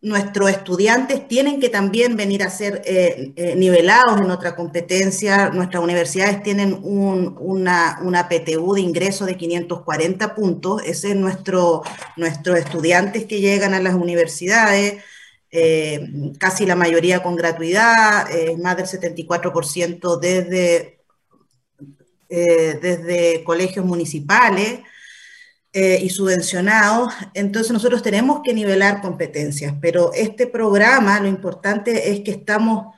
nuestros 0.00 0.50
estudiantes 0.50 1.26
tienen 1.26 1.60
que 1.60 1.68
también 1.68 2.16
venir 2.16 2.44
a 2.44 2.50
ser 2.50 2.82
eh, 2.84 3.32
eh, 3.34 3.56
nivelados 3.56 4.20
en 4.20 4.30
otra 4.30 4.54
competencia. 4.54 5.50
Nuestras 5.50 5.82
universidades 5.82 6.42
tienen 6.42 6.78
una, 6.82 7.98
una, 8.00 8.28
PTU 8.28 8.74
de 8.74 8.80
ingreso 8.80 9.26
de 9.26 9.36
540 9.36 10.34
puntos. 10.36 10.82
Ese 10.84 11.10
es 11.10 11.16
nuestro, 11.16 11.82
nuestros 12.16 12.58
estudiantes 12.58 13.24
que 13.24 13.40
llegan 13.40 13.74
a 13.74 13.80
las 13.80 13.94
universidades, 13.94 15.02
eh, 15.50 16.32
casi 16.38 16.66
la 16.66 16.76
mayoría 16.76 17.22
con 17.22 17.36
gratuidad, 17.36 18.26
más 18.58 18.76
del 18.76 18.86
74% 18.86 20.18
desde, 20.18 21.00
desde 22.28 23.42
colegios 23.44 23.84
municipales. 23.84 24.80
Eh, 25.74 26.00
y 26.02 26.08
subvencionados, 26.08 27.12
entonces 27.34 27.70
nosotros 27.72 28.02
tenemos 28.02 28.40
que 28.42 28.54
nivelar 28.54 29.02
competencias, 29.02 29.74
pero 29.82 30.14
este 30.14 30.46
programa 30.46 31.20
lo 31.20 31.28
importante 31.28 32.10
es 32.10 32.20
que 32.20 32.30
estamos 32.30 32.96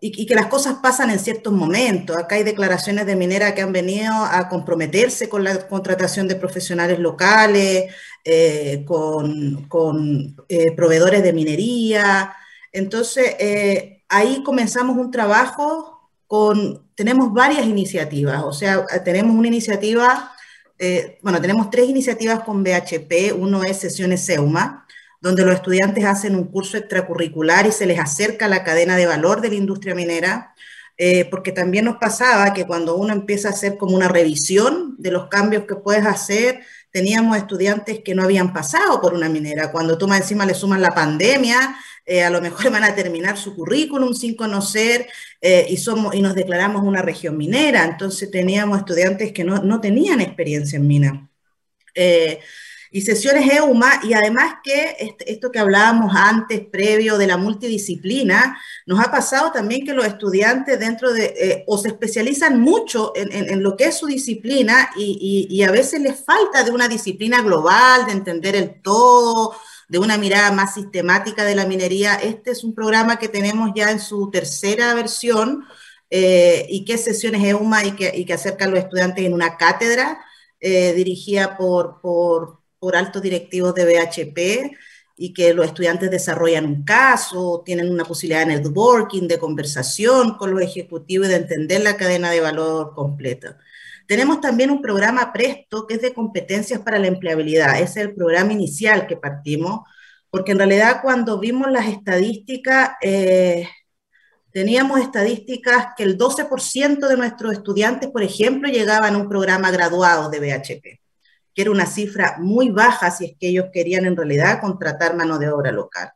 y, 0.00 0.26
que 0.26 0.34
las 0.34 0.46
cosas 0.46 0.76
pasan 0.82 1.10
en 1.10 1.18
ciertos 1.18 1.52
momentos. 1.52 2.16
Acá 2.16 2.36
hay 2.36 2.42
declaraciones 2.42 3.06
de 3.06 3.16
minera 3.16 3.54
que 3.54 3.62
han 3.62 3.72
venido 3.72 4.12
a 4.12 4.48
comprometerse 4.48 5.28
con 5.28 5.44
la 5.44 5.68
contratación 5.68 6.26
de 6.26 6.36
profesionales 6.36 6.98
locales, 6.98 7.92
eh, 8.24 8.84
con, 8.86 9.66
con 9.68 10.36
eh, 10.48 10.72
proveedores 10.72 11.22
de 11.22 11.32
minería. 11.32 12.34
Entonces, 12.72 13.36
ahí 14.08 14.42
comenzamos 14.42 14.96
un 14.96 15.10
trabajo 15.10 16.10
con, 16.26 16.88
tenemos 16.94 17.32
varias 17.32 17.66
iniciativas, 17.66 18.42
o 18.44 18.52
sea, 18.52 18.86
tenemos 19.04 19.36
una 19.36 19.48
iniciativa 19.48 20.32
eh, 20.82 21.18
bueno, 21.20 21.42
tenemos 21.42 21.68
tres 21.68 21.90
iniciativas 21.90 22.40
con 22.40 22.64
BHP. 22.64 23.34
Uno 23.36 23.62
es 23.62 23.76
sesiones 23.78 24.24
SEUMA, 24.24 24.86
donde 25.20 25.44
los 25.44 25.54
estudiantes 25.54 26.04
hacen 26.04 26.34
un 26.34 26.44
curso 26.44 26.76
extracurricular 26.76 27.66
y 27.66 27.72
se 27.72 27.86
les 27.86 27.98
acerca 27.98 28.48
la 28.48 28.64
cadena 28.64 28.96
de 28.96 29.06
valor 29.06 29.40
de 29.40 29.50
la 29.50 29.54
industria 29.54 29.94
minera, 29.94 30.54
eh, 30.96 31.24
porque 31.26 31.52
también 31.52 31.86
nos 31.86 31.96
pasaba 31.96 32.52
que 32.52 32.66
cuando 32.66 32.96
uno 32.96 33.12
empieza 33.12 33.48
a 33.48 33.52
hacer 33.52 33.76
como 33.76 33.96
una 33.96 34.08
revisión 34.08 34.96
de 34.98 35.10
los 35.10 35.28
cambios 35.28 35.64
que 35.64 35.76
puedes 35.76 36.06
hacer, 36.06 36.60
teníamos 36.90 37.36
estudiantes 37.36 38.00
que 38.04 38.14
no 38.14 38.22
habían 38.22 38.52
pasado 38.52 39.00
por 39.00 39.14
una 39.14 39.28
minera. 39.28 39.72
Cuando 39.72 39.96
tú 39.96 40.08
más 40.08 40.20
encima 40.20 40.44
le 40.44 40.54
suman 40.54 40.82
la 40.82 40.90
pandemia, 40.90 41.76
eh, 42.04 42.22
a 42.22 42.30
lo 42.30 42.40
mejor 42.40 42.70
van 42.72 42.84
a 42.84 42.94
terminar 42.94 43.38
su 43.38 43.54
currículum 43.54 44.14
sin 44.14 44.34
conocer 44.36 45.06
eh, 45.40 45.66
y, 45.68 45.76
somos, 45.76 46.14
y 46.14 46.22
nos 46.22 46.34
declaramos 46.34 46.82
una 46.82 47.02
región 47.02 47.36
minera. 47.36 47.84
Entonces 47.84 48.30
teníamos 48.30 48.78
estudiantes 48.78 49.32
que 49.32 49.44
no, 49.44 49.80
tenían 49.80 50.20
experiencia 50.20 50.76
en 50.76 50.86
mina. 50.86 51.30
Y 52.90 53.02
sesiones 53.02 53.52
EUMA, 53.52 54.00
y 54.02 54.14
además 54.14 54.54
que 54.64 54.96
este, 54.98 55.32
esto 55.32 55.52
que 55.52 55.60
hablábamos 55.60 56.12
antes, 56.14 56.60
previo 56.60 57.18
de 57.18 57.28
la 57.28 57.36
multidisciplina, 57.36 58.58
nos 58.86 58.98
ha 58.98 59.10
pasado 59.10 59.52
también 59.52 59.84
que 59.84 59.94
los 59.94 60.04
estudiantes 60.04 60.78
dentro 60.80 61.12
de, 61.12 61.64
o 61.68 61.78
se 61.78 61.88
especializan 61.88 62.60
mucho 62.60 63.12
en, 63.14 63.62
lo 63.62 63.76
que 63.76 63.84
es 63.84 63.98
su 63.98 64.06
disciplina 64.06 64.90
y, 64.96 65.46
y, 65.48 65.62
a 65.62 65.70
veces 65.70 66.00
les 66.00 66.24
falta 66.24 66.64
de 66.64 66.72
una 66.72 66.88
disciplina 66.88 67.42
global, 67.42 68.06
de 68.06 68.12
entender 68.12 68.56
el 68.56 68.82
todo, 68.82 69.54
de 69.88 69.98
una 69.98 70.18
mirada 70.18 70.50
más 70.50 70.74
sistemática 70.74 71.44
de 71.44 71.54
la 71.54 71.66
minería. 71.66 72.14
Este 72.14 72.50
es 72.50 72.64
un 72.64 72.74
programa 72.74 73.18
que 73.18 73.28
tenemos 73.28 73.70
ya 73.74 73.90
en 73.90 74.00
su 74.00 74.30
tercera 74.30 74.94
versión 74.94 75.64
eh, 76.10 76.66
y 76.68 76.84
es 76.90 77.04
sesiones 77.04 77.44
EUMA 77.44 77.84
y 77.84 77.92
que, 77.92 78.12
y 78.14 78.24
que 78.24 78.32
acerca 78.32 78.64
a 78.64 78.68
los 78.68 78.80
estudiantes 78.80 79.24
en 79.24 79.32
una 79.32 79.56
cátedra 79.56 80.20
eh, 80.60 80.92
dirigida 80.94 81.56
por, 81.56 82.00
por, 82.00 82.59
por 82.80 82.96
altos 82.96 83.22
directivos 83.22 83.74
de 83.74 83.84
BHP 83.84 84.76
y 85.16 85.34
que 85.34 85.54
los 85.54 85.66
estudiantes 85.66 86.10
desarrollan 86.10 86.64
un 86.64 86.82
caso, 86.82 87.62
tienen 87.64 87.90
una 87.90 88.04
posibilidad 88.04 88.46
de 88.46 88.56
networking, 88.56 89.28
de 89.28 89.38
conversación 89.38 90.36
con 90.36 90.50
los 90.50 90.62
ejecutivos 90.62 91.28
y 91.28 91.30
de 91.30 91.36
entender 91.36 91.82
la 91.82 91.96
cadena 91.96 92.30
de 92.30 92.40
valor 92.40 92.94
completa. 92.94 93.58
Tenemos 94.06 94.40
también 94.40 94.70
un 94.70 94.82
programa 94.82 95.32
Presto 95.32 95.86
que 95.86 95.94
es 95.94 96.02
de 96.02 96.14
competencias 96.14 96.80
para 96.80 96.98
la 96.98 97.06
empleabilidad. 97.06 97.80
Es 97.80 97.96
el 97.96 98.14
programa 98.14 98.52
inicial 98.52 99.06
que 99.06 99.16
partimos, 99.16 99.82
porque 100.30 100.52
en 100.52 100.58
realidad 100.58 101.00
cuando 101.02 101.38
vimos 101.38 101.70
las 101.70 101.86
estadísticas, 101.86 102.92
eh, 103.02 103.68
teníamos 104.52 105.00
estadísticas 105.00 105.88
que 105.96 106.02
el 106.02 106.18
12% 106.18 107.08
de 107.08 107.16
nuestros 107.16 107.52
estudiantes, 107.52 108.10
por 108.10 108.22
ejemplo, 108.22 108.68
llegaban 108.68 109.14
a 109.14 109.18
un 109.18 109.28
programa 109.28 109.70
graduado 109.70 110.30
de 110.30 110.40
BHP, 110.40 110.99
que 111.54 111.62
era 111.62 111.70
una 111.70 111.86
cifra 111.86 112.36
muy 112.38 112.70
baja 112.70 113.10
si 113.10 113.26
es 113.26 113.32
que 113.38 113.48
ellos 113.48 113.66
querían 113.72 114.06
en 114.06 114.16
realidad 114.16 114.60
contratar 114.60 115.16
mano 115.16 115.38
de 115.38 115.50
obra 115.50 115.72
local 115.72 116.10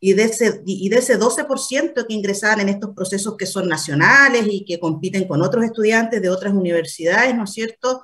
y 0.00 0.12
de 0.12 0.24
ese, 0.24 0.62
y 0.64 0.88
de 0.88 0.98
ese 0.98 1.18
12% 1.18 2.06
que 2.06 2.14
ingresaban 2.14 2.60
en 2.60 2.68
estos 2.68 2.94
procesos 2.94 3.36
que 3.36 3.46
son 3.46 3.68
nacionales 3.68 4.46
y 4.48 4.64
que 4.64 4.78
compiten 4.78 5.26
con 5.26 5.42
otros 5.42 5.64
estudiantes 5.64 6.22
de 6.22 6.30
otras 6.30 6.54
universidades, 6.54 7.34
¿no 7.34 7.44
es 7.44 7.52
cierto? 7.52 8.02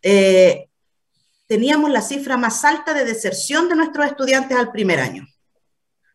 Eh, 0.00 0.68
teníamos 1.46 1.90
la 1.90 2.00
cifra 2.00 2.36
más 2.36 2.64
alta 2.64 2.94
de 2.94 3.04
deserción 3.04 3.68
de 3.68 3.76
nuestros 3.76 4.06
estudiantes 4.06 4.56
al 4.56 4.72
primer 4.72 5.00
año. 5.00 5.26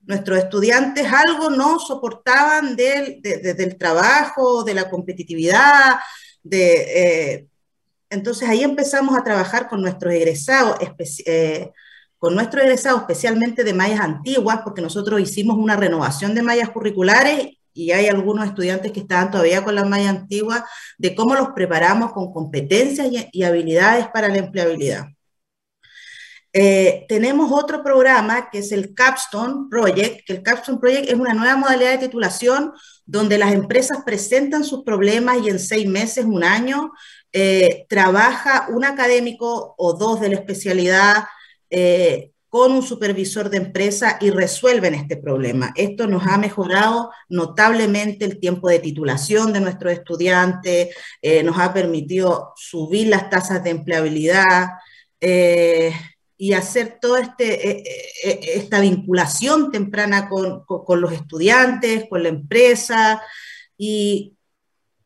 nuestros 0.01 0.39
estudiantes 0.39 1.05
algo 1.13 1.51
no 1.51 1.79
soportaban 1.79 2.75
del, 2.75 3.21
del 3.21 3.77
trabajo, 3.77 4.63
de 4.63 4.73
la 4.73 4.89
competitividad, 4.89 5.99
de, 6.41 7.33
eh, 7.35 7.48
entonces 8.09 8.49
ahí 8.49 8.63
empezamos 8.63 9.17
a 9.17 9.23
trabajar 9.23 9.67
con 9.67 9.81
nuestros 9.81 10.13
egresados, 10.13 10.77
eh, 11.25 11.71
con 12.17 12.37
especialmente 12.39 13.63
de 13.63 13.73
mallas 13.73 14.01
antiguas, 14.01 14.61
porque 14.63 14.81
nosotros 14.81 15.21
hicimos 15.21 15.57
una 15.57 15.75
renovación 15.75 16.35
de 16.35 16.41
mallas 16.41 16.69
curriculares 16.69 17.49
y 17.73 17.91
hay 17.91 18.07
algunos 18.07 18.45
estudiantes 18.45 18.91
que 18.91 19.01
estaban 19.01 19.31
todavía 19.31 19.63
con 19.63 19.75
la 19.75 19.85
malla 19.85 20.09
antigua, 20.09 20.65
de 20.97 21.15
cómo 21.15 21.35
los 21.35 21.49
preparamos 21.49 22.11
con 22.11 22.33
competencias 22.33 23.07
y, 23.31 23.43
habilidades 23.43 24.07
para 24.07 24.27
la 24.27 24.39
empleabilidad. 24.39 25.05
Eh, 26.51 27.05
tenemos 27.07 27.51
otro 27.51 27.83
programa 27.83 28.49
que 28.49 28.57
es 28.59 28.71
el 28.71 28.95
Capstone 28.95 29.69
Project, 29.69 30.25
que 30.25 30.33
el 30.33 30.41
Capstone 30.41 30.79
Project 30.79 31.07
es 31.09 31.13
una 31.13 31.33
nueva 31.33 31.55
modalidad 31.55 31.91
de 31.91 32.07
titulación 32.07 32.73
donde 33.05 33.37
las 33.37 33.53
empresas 33.53 33.99
presentan 34.03 34.63
sus 34.63 34.83
problemas 34.83 35.37
y 35.43 35.49
en 35.49 35.59
seis 35.59 35.87
meses, 35.87 36.25
un 36.25 36.43
año, 36.43 36.91
eh, 37.31 37.85
trabaja 37.87 38.67
un 38.69 38.83
académico 38.83 39.75
o 39.77 39.93
dos 39.93 40.19
de 40.19 40.29
la 40.29 40.35
especialidad 40.35 41.25
eh, 41.69 42.31
con 42.47 42.71
un 42.71 42.81
supervisor 42.81 43.51
de 43.51 43.57
empresa 43.57 44.17
y 44.19 44.31
resuelven 44.31 44.95
este 44.95 45.15
problema. 45.15 45.71
Esto 45.75 46.07
nos 46.07 46.25
ha 46.25 46.39
mejorado 46.39 47.11
notablemente 47.29 48.25
el 48.25 48.39
tiempo 48.39 48.67
de 48.67 48.79
titulación 48.79 49.53
de 49.53 49.61
nuestros 49.61 49.93
estudiantes, 49.93 50.95
eh, 51.21 51.43
nos 51.43 51.59
ha 51.59 51.71
permitido 51.71 52.53
subir 52.55 53.09
las 53.09 53.29
tasas 53.29 53.63
de 53.63 53.69
empleabilidad 53.69 54.69
y 55.21 56.53
hacer 56.53 56.97
toda 56.99 57.19
este, 57.19 57.83
esta 58.57 58.79
vinculación 58.79 59.69
temprana 59.69 60.29
con, 60.29 60.63
con, 60.63 61.01
los 61.01 61.11
estudiantes, 61.11 62.05
con 62.09 62.23
la 62.23 62.29
empresa. 62.29 63.21
Y, 63.77 64.38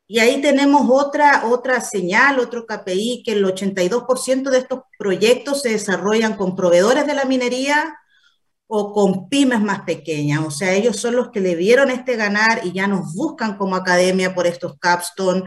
y 0.08 0.20
ahí 0.20 0.42
tenemos 0.42 0.88
otra, 0.90 1.46
otra 1.46 1.82
señal, 1.82 2.40
otro 2.40 2.66
KPI, 2.66 3.24
que 3.26 3.34
el 3.34 3.46
82% 3.46 4.50
de 4.50 4.58
estos 4.58 4.82
proyectos 4.98 5.62
se 5.62 5.70
desarrollan 5.70 6.36
con 6.36 6.56
proveedores 6.56 7.08
de 7.08 7.14
la 7.14 7.26
minería 7.26 7.98
o 8.68 8.92
con 8.92 9.30
pymes 9.30 9.62
más 9.62 9.82
pequeñas. 9.82 10.46
O 10.46 10.52
sea, 10.52 10.74
ellos 10.74 10.98
son 10.98 11.16
los 11.16 11.30
que 11.32 11.40
le 11.40 11.56
vieron 11.56 11.90
este 11.90 12.16
ganar 12.16 12.62
y 12.64 12.74
ya 12.74 12.88
nos 12.88 13.14
buscan 13.14 13.58
como 13.58 13.76
academia 13.76 14.36
por 14.36 14.46
estos 14.46 14.78
capstone 14.78 15.44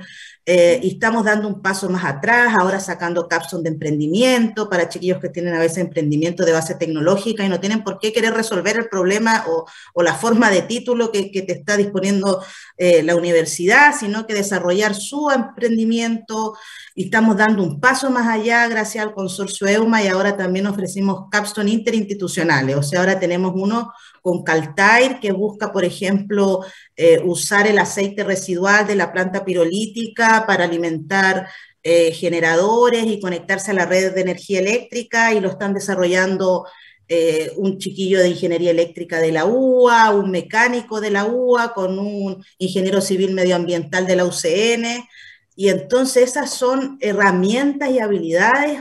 eh, 0.48 0.78
y 0.80 0.92
estamos 0.92 1.24
dando 1.24 1.48
un 1.48 1.60
paso 1.60 1.90
más 1.90 2.04
atrás, 2.04 2.54
ahora 2.56 2.78
sacando 2.78 3.26
capstone 3.26 3.64
de 3.64 3.70
emprendimiento 3.70 4.70
para 4.70 4.88
chiquillos 4.88 5.18
que 5.18 5.28
tienen 5.28 5.54
a 5.54 5.58
veces 5.58 5.78
emprendimiento 5.78 6.44
de 6.44 6.52
base 6.52 6.76
tecnológica 6.76 7.44
y 7.44 7.48
no 7.48 7.58
tienen 7.58 7.82
por 7.82 7.98
qué 7.98 8.12
querer 8.12 8.32
resolver 8.32 8.76
el 8.76 8.88
problema 8.88 9.44
o, 9.48 9.66
o 9.92 10.02
la 10.04 10.14
forma 10.14 10.48
de 10.48 10.62
título 10.62 11.10
que, 11.10 11.32
que 11.32 11.42
te 11.42 11.52
está 11.52 11.76
disponiendo 11.76 12.44
eh, 12.78 13.02
la 13.02 13.16
universidad, 13.16 13.92
sino 13.98 14.24
que 14.24 14.34
desarrollar 14.34 14.94
su 14.94 15.32
emprendimiento. 15.32 16.54
Y 16.94 17.06
estamos 17.06 17.36
dando 17.36 17.64
un 17.64 17.80
paso 17.80 18.10
más 18.10 18.28
allá 18.28 18.68
gracias 18.68 19.04
al 19.04 19.14
consorcio 19.14 19.66
EUMA 19.66 20.04
y 20.04 20.06
ahora 20.06 20.36
también 20.36 20.68
ofrecimos 20.68 21.24
capstone 21.28 21.72
interinstitucionales, 21.72 22.76
o 22.76 22.82
sea, 22.84 23.00
ahora 23.00 23.18
tenemos 23.18 23.52
uno 23.54 23.92
con 24.26 24.42
Caltair, 24.42 25.20
que 25.20 25.30
busca, 25.30 25.70
por 25.70 25.84
ejemplo, 25.84 26.64
eh, 26.96 27.20
usar 27.22 27.68
el 27.68 27.78
aceite 27.78 28.24
residual 28.24 28.84
de 28.84 28.96
la 28.96 29.12
planta 29.12 29.44
pirolítica 29.44 30.42
para 30.48 30.64
alimentar 30.64 31.48
eh, 31.84 32.10
generadores 32.10 33.06
y 33.06 33.20
conectarse 33.20 33.70
a 33.70 33.74
la 33.74 33.86
red 33.86 34.12
de 34.14 34.22
energía 34.22 34.58
eléctrica 34.58 35.32
y 35.32 35.38
lo 35.38 35.50
están 35.50 35.74
desarrollando 35.74 36.66
eh, 37.06 37.52
un 37.56 37.78
chiquillo 37.78 38.18
de 38.18 38.30
ingeniería 38.30 38.72
eléctrica 38.72 39.20
de 39.20 39.30
la 39.30 39.44
UA, 39.44 40.10
un 40.10 40.32
mecánico 40.32 41.00
de 41.00 41.12
la 41.12 41.26
UA 41.26 41.72
con 41.72 41.96
un 41.96 42.44
ingeniero 42.58 43.00
civil 43.00 43.32
medioambiental 43.32 44.08
de 44.08 44.16
la 44.16 44.24
UCN. 44.24 45.06
Y 45.54 45.68
entonces 45.68 46.30
esas 46.30 46.50
son 46.50 46.98
herramientas 47.00 47.90
y 47.90 48.00
habilidades 48.00 48.80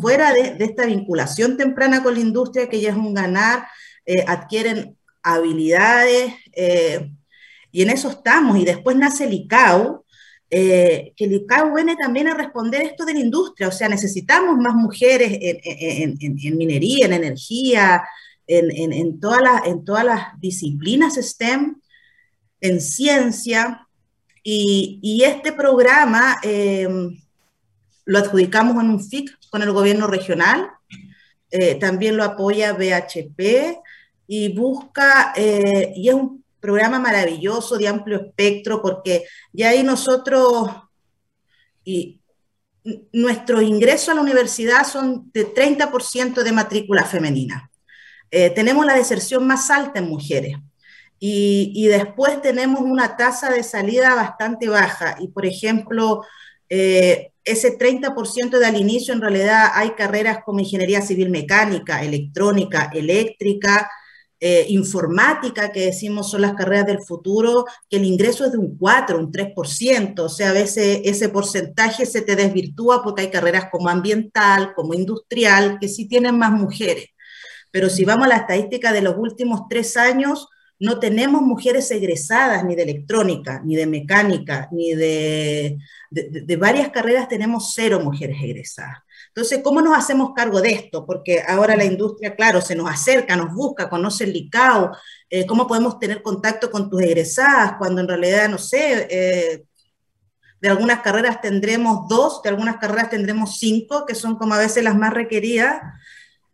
fuera 0.00 0.32
de, 0.32 0.54
de, 0.54 0.64
esta 0.64 0.86
vinculación 0.86 1.56
temprana 1.56 2.04
con 2.04 2.14
la 2.14 2.20
industria 2.20 2.68
que 2.68 2.80
ya 2.80 2.90
es 2.90 2.96
un 2.96 3.12
ganar 3.12 3.66
eh, 4.12 4.24
adquieren 4.26 4.96
habilidades, 5.22 6.32
eh, 6.56 7.12
y 7.70 7.82
en 7.82 7.90
eso 7.90 8.10
estamos. 8.10 8.58
Y 8.58 8.64
después 8.64 8.96
nace 8.96 9.26
el 9.26 9.34
ICAO, 9.34 10.04
eh, 10.50 11.12
que 11.14 11.26
el 11.26 11.34
ICAO 11.34 11.72
viene 11.72 11.94
también 11.94 12.26
a 12.26 12.34
responder 12.34 12.82
esto 12.82 13.04
de 13.04 13.14
la 13.14 13.20
industria, 13.20 13.68
o 13.68 13.70
sea, 13.70 13.88
necesitamos 13.88 14.58
más 14.58 14.74
mujeres 14.74 15.38
en, 15.40 16.56
minería, 16.58 17.06
en 17.06 17.12
energía, 17.12 18.02
en, 18.48 19.20
todas 19.20 19.42
las, 19.42 19.66
en 19.66 19.84
todas 19.84 20.04
las 20.04 20.40
disciplinas 20.40 21.14
STEM, 21.14 21.80
en 22.60 22.80
ciencia, 22.80 23.86
y, 24.42 25.22
este 25.24 25.52
programa 25.52 26.40
lo 28.06 28.18
adjudicamos 28.18 28.82
en 28.82 28.90
un 28.90 29.08
FIC 29.08 29.38
con 29.50 29.62
el 29.62 29.70
gobierno 29.70 30.08
regional, 30.08 30.68
también 31.78 32.16
lo 32.16 32.24
apoya 32.24 32.72
BHP, 32.72 33.78
y 34.32 34.48
busca, 34.54 35.32
eh, 35.34 35.92
y 35.96 36.08
es 36.08 36.14
un 36.14 36.44
programa 36.60 37.00
maravilloso 37.00 37.76
de 37.76 37.88
amplio 37.88 38.20
espectro 38.28 38.80
porque 38.80 39.24
ya 39.52 39.70
ahí 39.70 39.82
nosotros, 39.82 40.70
y 41.84 42.20
nuestro 43.12 43.60
ingreso 43.60 44.12
a 44.12 44.14
la 44.14 44.20
universidad 44.20 44.86
son 44.86 45.32
de 45.32 45.52
30% 45.52 46.44
de 46.44 46.52
matrícula 46.52 47.04
femenina. 47.04 47.72
Eh, 48.30 48.50
tenemos 48.50 48.86
la 48.86 48.94
deserción 48.94 49.48
más 49.48 49.68
alta 49.68 49.98
en 49.98 50.08
mujeres. 50.08 50.56
Y, 51.18 51.72
y, 51.74 51.88
después 51.88 52.40
tenemos 52.40 52.82
una 52.82 53.16
tasa 53.16 53.50
de 53.50 53.64
salida 53.64 54.14
bastante 54.14 54.68
baja. 54.68 55.16
Y, 55.18 55.26
por 55.26 55.44
ejemplo, 55.44 56.24
eh, 56.68 57.32
ese 57.44 57.76
30% 57.76 58.60
de 58.60 58.66
al 58.66 58.76
inicio, 58.76 59.12
en 59.12 59.22
realidad 59.22 59.72
hay 59.74 59.90
carreras 59.90 60.38
como 60.44 60.60
ingeniería 60.60 61.02
civil 61.02 61.30
mecánica, 61.30 62.04
electrónica, 62.04 62.92
eléctrica, 62.94 63.90
eh, 64.42 64.64
informática, 64.70 65.70
que 65.70 65.86
decimos 65.86 66.30
son 66.30 66.40
las 66.40 66.54
carreras 66.54 66.86
del 66.86 67.02
futuro, 67.02 67.66
que 67.90 67.98
el 67.98 68.04
ingreso 68.06 68.46
es 68.46 68.52
de 68.52 68.58
un 68.58 68.78
4, 68.78 69.18
un 69.18 69.30
3%, 69.30 70.18
o 70.20 70.28
sea, 70.30 70.48
a 70.48 70.54
veces 70.54 71.02
ese 71.04 71.28
porcentaje 71.28 72.06
se 72.06 72.22
te 72.22 72.36
desvirtúa 72.36 73.02
porque 73.02 73.22
hay 73.22 73.30
carreras 73.30 73.66
como 73.70 73.90
ambiental, 73.90 74.72
como 74.74 74.94
industrial, 74.94 75.78
que 75.78 75.88
sí 75.88 76.08
tienen 76.08 76.38
más 76.38 76.52
mujeres. 76.52 77.08
Pero 77.70 77.90
si 77.90 78.06
vamos 78.06 78.24
a 78.24 78.28
la 78.28 78.36
estadística 78.36 78.92
de 78.92 79.02
los 79.02 79.16
últimos 79.18 79.68
tres 79.68 79.98
años, 79.98 80.48
no 80.78 80.98
tenemos 80.98 81.42
mujeres 81.42 81.90
egresadas 81.90 82.64
ni 82.64 82.74
de 82.74 82.84
electrónica, 82.84 83.60
ni 83.62 83.76
de 83.76 83.86
mecánica, 83.86 84.68
ni 84.72 84.94
de, 84.94 85.76
de 86.10 86.56
varias 86.56 86.88
carreras, 86.88 87.28
tenemos 87.28 87.72
cero 87.74 88.00
mujeres 88.02 88.38
egresadas. 88.42 89.00
Entonces, 89.34 89.60
¿cómo 89.62 89.80
nos 89.80 89.96
hacemos 89.96 90.32
cargo 90.34 90.60
de 90.60 90.72
esto? 90.72 91.06
Porque 91.06 91.40
ahora 91.46 91.76
la 91.76 91.84
industria, 91.84 92.34
claro, 92.34 92.60
se 92.60 92.74
nos 92.74 92.90
acerca, 92.90 93.36
nos 93.36 93.54
busca, 93.54 93.88
conoce 93.88 94.24
el 94.24 94.32
licao, 94.32 94.90
eh, 95.28 95.46
¿cómo 95.46 95.68
podemos 95.68 96.00
tener 96.00 96.20
contacto 96.20 96.68
con 96.68 96.90
tus 96.90 97.00
egresadas 97.00 97.74
cuando 97.78 98.00
en 98.00 98.08
realidad, 98.08 98.48
no 98.48 98.58
sé, 98.58 99.06
eh, 99.08 99.64
de 100.60 100.68
algunas 100.68 101.00
carreras 101.00 101.40
tendremos 101.40 102.08
dos, 102.08 102.42
de 102.42 102.50
algunas 102.50 102.78
carreras 102.78 103.08
tendremos 103.08 103.56
cinco, 103.58 104.04
que 104.04 104.16
son 104.16 104.36
como 104.36 104.54
a 104.54 104.58
veces 104.58 104.82
las 104.82 104.96
más 104.96 105.14
requeridas. 105.14 105.80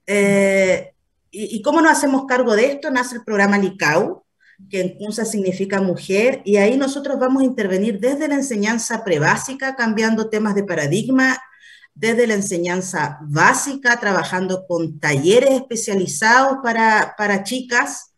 Eh, 0.06 0.92
y, 1.30 1.60
cómo 1.62 1.80
nos 1.80 1.92
hacemos 1.92 2.24
cargo 2.26 2.54
de 2.54 2.66
esto? 2.66 2.90
Nace 2.90 3.16
el 3.16 3.24
programa 3.24 3.58
LICAU, 3.58 4.22
que 4.70 4.80
en 4.80 4.96
CUNSA 4.96 5.24
significa 5.24 5.80
mujer, 5.80 6.40
y 6.44 6.56
ahí 6.56 6.76
nosotros 6.76 7.18
vamos 7.18 7.42
a 7.42 7.46
intervenir 7.46 8.00
desde 8.00 8.28
la 8.28 8.36
enseñanza 8.36 9.02
prebásica, 9.02 9.76
cambiando 9.76 10.28
temas 10.28 10.54
de 10.54 10.64
paradigma 10.64 11.38
desde 11.96 12.26
la 12.26 12.34
enseñanza 12.34 13.18
básica, 13.22 13.98
trabajando 13.98 14.66
con 14.66 15.00
talleres 15.00 15.50
especializados 15.52 16.58
para, 16.62 17.14
para 17.16 17.42
chicas 17.42 18.12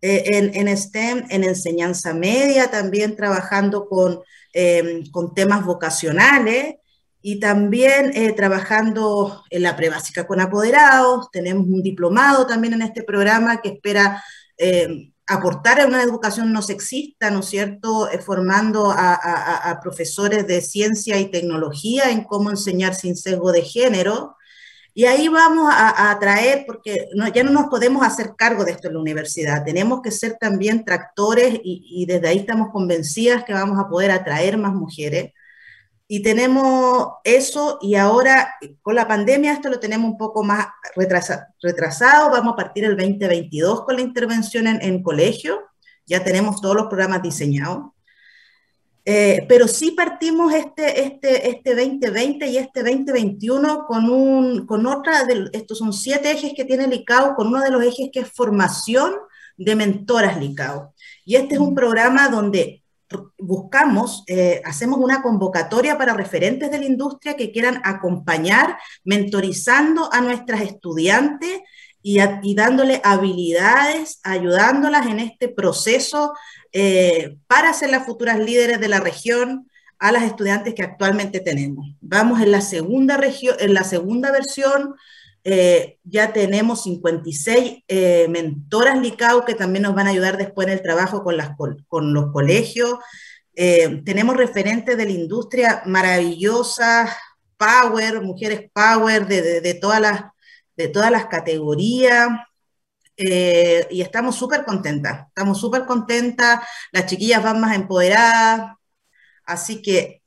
eh, 0.00 0.22
en, 0.26 0.68
en, 0.68 0.76
STEM, 0.76 1.26
en 1.28 1.42
enseñanza 1.42 2.14
media, 2.14 2.70
también 2.70 3.16
trabajando 3.16 3.88
con, 3.88 4.20
em, 4.52 5.04
con 5.10 5.34
temas 5.34 5.64
vocacionales 5.64 6.76
y 7.20 7.40
también 7.40 8.12
eh, 8.14 8.32
trabajando 8.32 9.42
en 9.50 9.62
la 9.62 9.74
prebásica 9.74 10.24
con 10.24 10.40
apoderados. 10.40 11.28
Tenemos 11.32 11.66
un 11.66 11.82
diplomado 11.82 12.46
también 12.46 12.74
en 12.74 12.82
este 12.82 13.02
programa 13.02 13.60
que 13.60 13.70
espera 13.70 14.22
em, 14.56 15.12
aportar 15.28 15.80
a 15.80 15.86
una 15.86 16.02
educación 16.02 16.52
no 16.52 16.62
sexista, 16.62 17.30
¿no 17.30 17.40
es 17.40 17.46
cierto?, 17.46 18.10
eh, 18.10 18.18
formando 18.18 18.90
a, 18.90 19.78
profesores 19.82 20.46
de 20.46 20.60
ciencia 20.62 21.20
y 21.20 21.30
tecnología 21.30 22.10
en 22.10 22.24
cómo 22.24 22.50
enseñar 22.50 22.94
sin 22.94 23.14
sesgo 23.14 23.52
de 23.52 23.62
género. 23.62 24.36
Y 24.94 25.04
ahí 25.04 25.28
vamos 25.28 25.70
a, 25.70 26.10
atraer, 26.10 26.64
porque 26.66 27.08
ya 27.34 27.44
no 27.44 27.52
nos 27.52 27.66
podemos 27.66 28.04
hacer 28.04 28.32
cargo 28.36 28.64
de 28.64 28.72
esto 28.72 28.88
en 28.88 28.94
la 28.94 29.00
universidad, 29.00 29.64
tenemos 29.64 30.00
que 30.02 30.10
ser 30.10 30.38
también 30.40 30.84
tractores 30.84 31.60
y, 31.62 32.06
desde 32.06 32.28
ahí 32.28 32.38
estamos 32.38 32.70
convencidas 32.72 33.44
que 33.44 33.52
vamos 33.52 33.78
a 33.78 33.88
poder 33.88 34.10
atraer 34.10 34.56
más 34.56 34.74
mujeres. 34.74 35.32
Y 36.10 36.22
tenemos 36.22 37.08
eso 37.22 37.78
y 37.82 37.94
ahora 37.94 38.54
con 38.80 38.94
la 38.94 39.06
pandemia 39.06 39.52
esto 39.52 39.68
lo 39.68 39.78
tenemos 39.78 40.10
un 40.10 40.16
poco 40.16 40.42
más 40.42 40.66
retrasado. 40.96 42.30
Vamos 42.30 42.54
a 42.54 42.56
partir 42.56 42.84
el 42.84 42.96
2022 42.96 43.84
con 43.84 43.96
la 43.96 44.02
intervención 44.02 44.66
en, 44.66 44.80
en 44.80 45.02
colegio. 45.02 45.60
Ya 46.06 46.24
tenemos 46.24 46.62
todos 46.62 46.74
los 46.74 46.86
programas 46.86 47.22
diseñados. 47.22 47.90
Eh, 49.10 49.46
pero 49.48 49.66
sí 49.66 49.92
partimos 49.92 50.52
este, 50.52 51.02
este, 51.02 51.48
este 51.48 51.74
2020 51.74 52.46
y 52.46 52.58
este 52.58 52.82
2021 52.82 53.86
con, 53.86 54.10
un, 54.10 54.66
con 54.66 54.84
otra, 54.84 55.24
de, 55.24 55.48
estos 55.54 55.78
son 55.78 55.94
siete 55.94 56.30
ejes 56.30 56.52
que 56.54 56.66
tiene 56.66 56.84
el 56.84 56.92
ICAO, 56.92 57.34
con 57.34 57.46
uno 57.46 57.62
de 57.62 57.70
los 57.70 57.82
ejes 57.82 58.10
que 58.12 58.20
es 58.20 58.30
formación 58.30 59.14
de 59.56 59.76
mentoras 59.76 60.38
LICAO. 60.38 60.94
Y 61.24 61.36
este 61.36 61.54
es 61.54 61.60
un 61.60 61.74
programa 61.74 62.28
donde 62.28 62.82
buscamos, 63.38 64.24
eh, 64.26 64.60
hacemos 64.64 64.98
una 64.98 65.22
convocatoria 65.22 65.96
para 65.96 66.14
referentes 66.14 66.70
de 66.70 66.78
la 66.78 66.84
industria 66.84 67.36
que 67.36 67.50
quieran 67.50 67.80
acompañar, 67.84 68.78
mentorizando 69.04 70.12
a 70.12 70.20
nuestras 70.20 70.60
estudiantes 70.60 71.60
y, 72.02 72.18
y 72.42 72.54
dándole 72.54 73.00
habilidades, 73.04 74.20
ayudándolas 74.22 75.06
en 75.06 75.20
este 75.20 75.48
proceso 75.48 76.34
eh, 76.72 77.38
para 77.46 77.72
ser 77.72 77.90
las 77.90 78.04
futuras 78.04 78.38
líderes 78.38 78.80
de 78.80 78.88
la 78.88 79.00
región 79.00 79.68
a 79.98 80.12
las 80.12 80.22
estudiantes 80.24 80.74
que 80.74 80.82
actualmente 80.82 81.40
tenemos. 81.40 81.86
Vamos 82.00 82.40
en 82.40 82.52
la 82.52 82.60
segunda, 82.60 83.16
región, 83.16 83.56
en 83.58 83.74
la 83.74 83.84
segunda 83.84 84.30
versión, 84.30 84.94
eh, 85.50 85.98
ya 86.04 86.34
tenemos 86.34 86.82
56 86.82 87.84
eh, 87.88 88.28
mentoras 88.28 88.98
LICAO 89.00 89.46
que 89.46 89.54
también 89.54 89.84
nos 89.84 89.94
van 89.94 90.06
a 90.06 90.10
ayudar 90.10 90.36
después 90.36 90.66
en 90.66 90.74
el 90.74 90.82
trabajo 90.82 91.24
con, 91.24 92.12
los 92.12 92.32
colegios. 92.32 92.98
Eh, 93.54 94.02
tenemos 94.04 94.36
referentes 94.36 94.94
de 94.98 95.04
la 95.06 95.10
industria 95.10 95.82
maravillosas, 95.86 97.16
power, 97.56 98.20
mujeres 98.20 98.70
power 98.74 99.26
de, 99.26 99.62
de, 99.62 99.74
todas, 99.74 100.02
las, 100.02 100.24
de 100.76 100.88
todas 100.88 101.10
las 101.10 101.26
categorías. 101.26 102.28
y 103.16 104.02
estamos 104.02 104.36
súper 104.36 104.64
contentas, 104.66 105.28
estamos 105.28 105.58
súper 105.58 105.86
contentas, 105.86 106.60
las 106.92 107.06
chiquillas 107.06 107.42
van 107.42 107.60
más 107.60 107.74
empoderadas, 107.74 108.76
así 109.46 109.82
que 109.82 110.22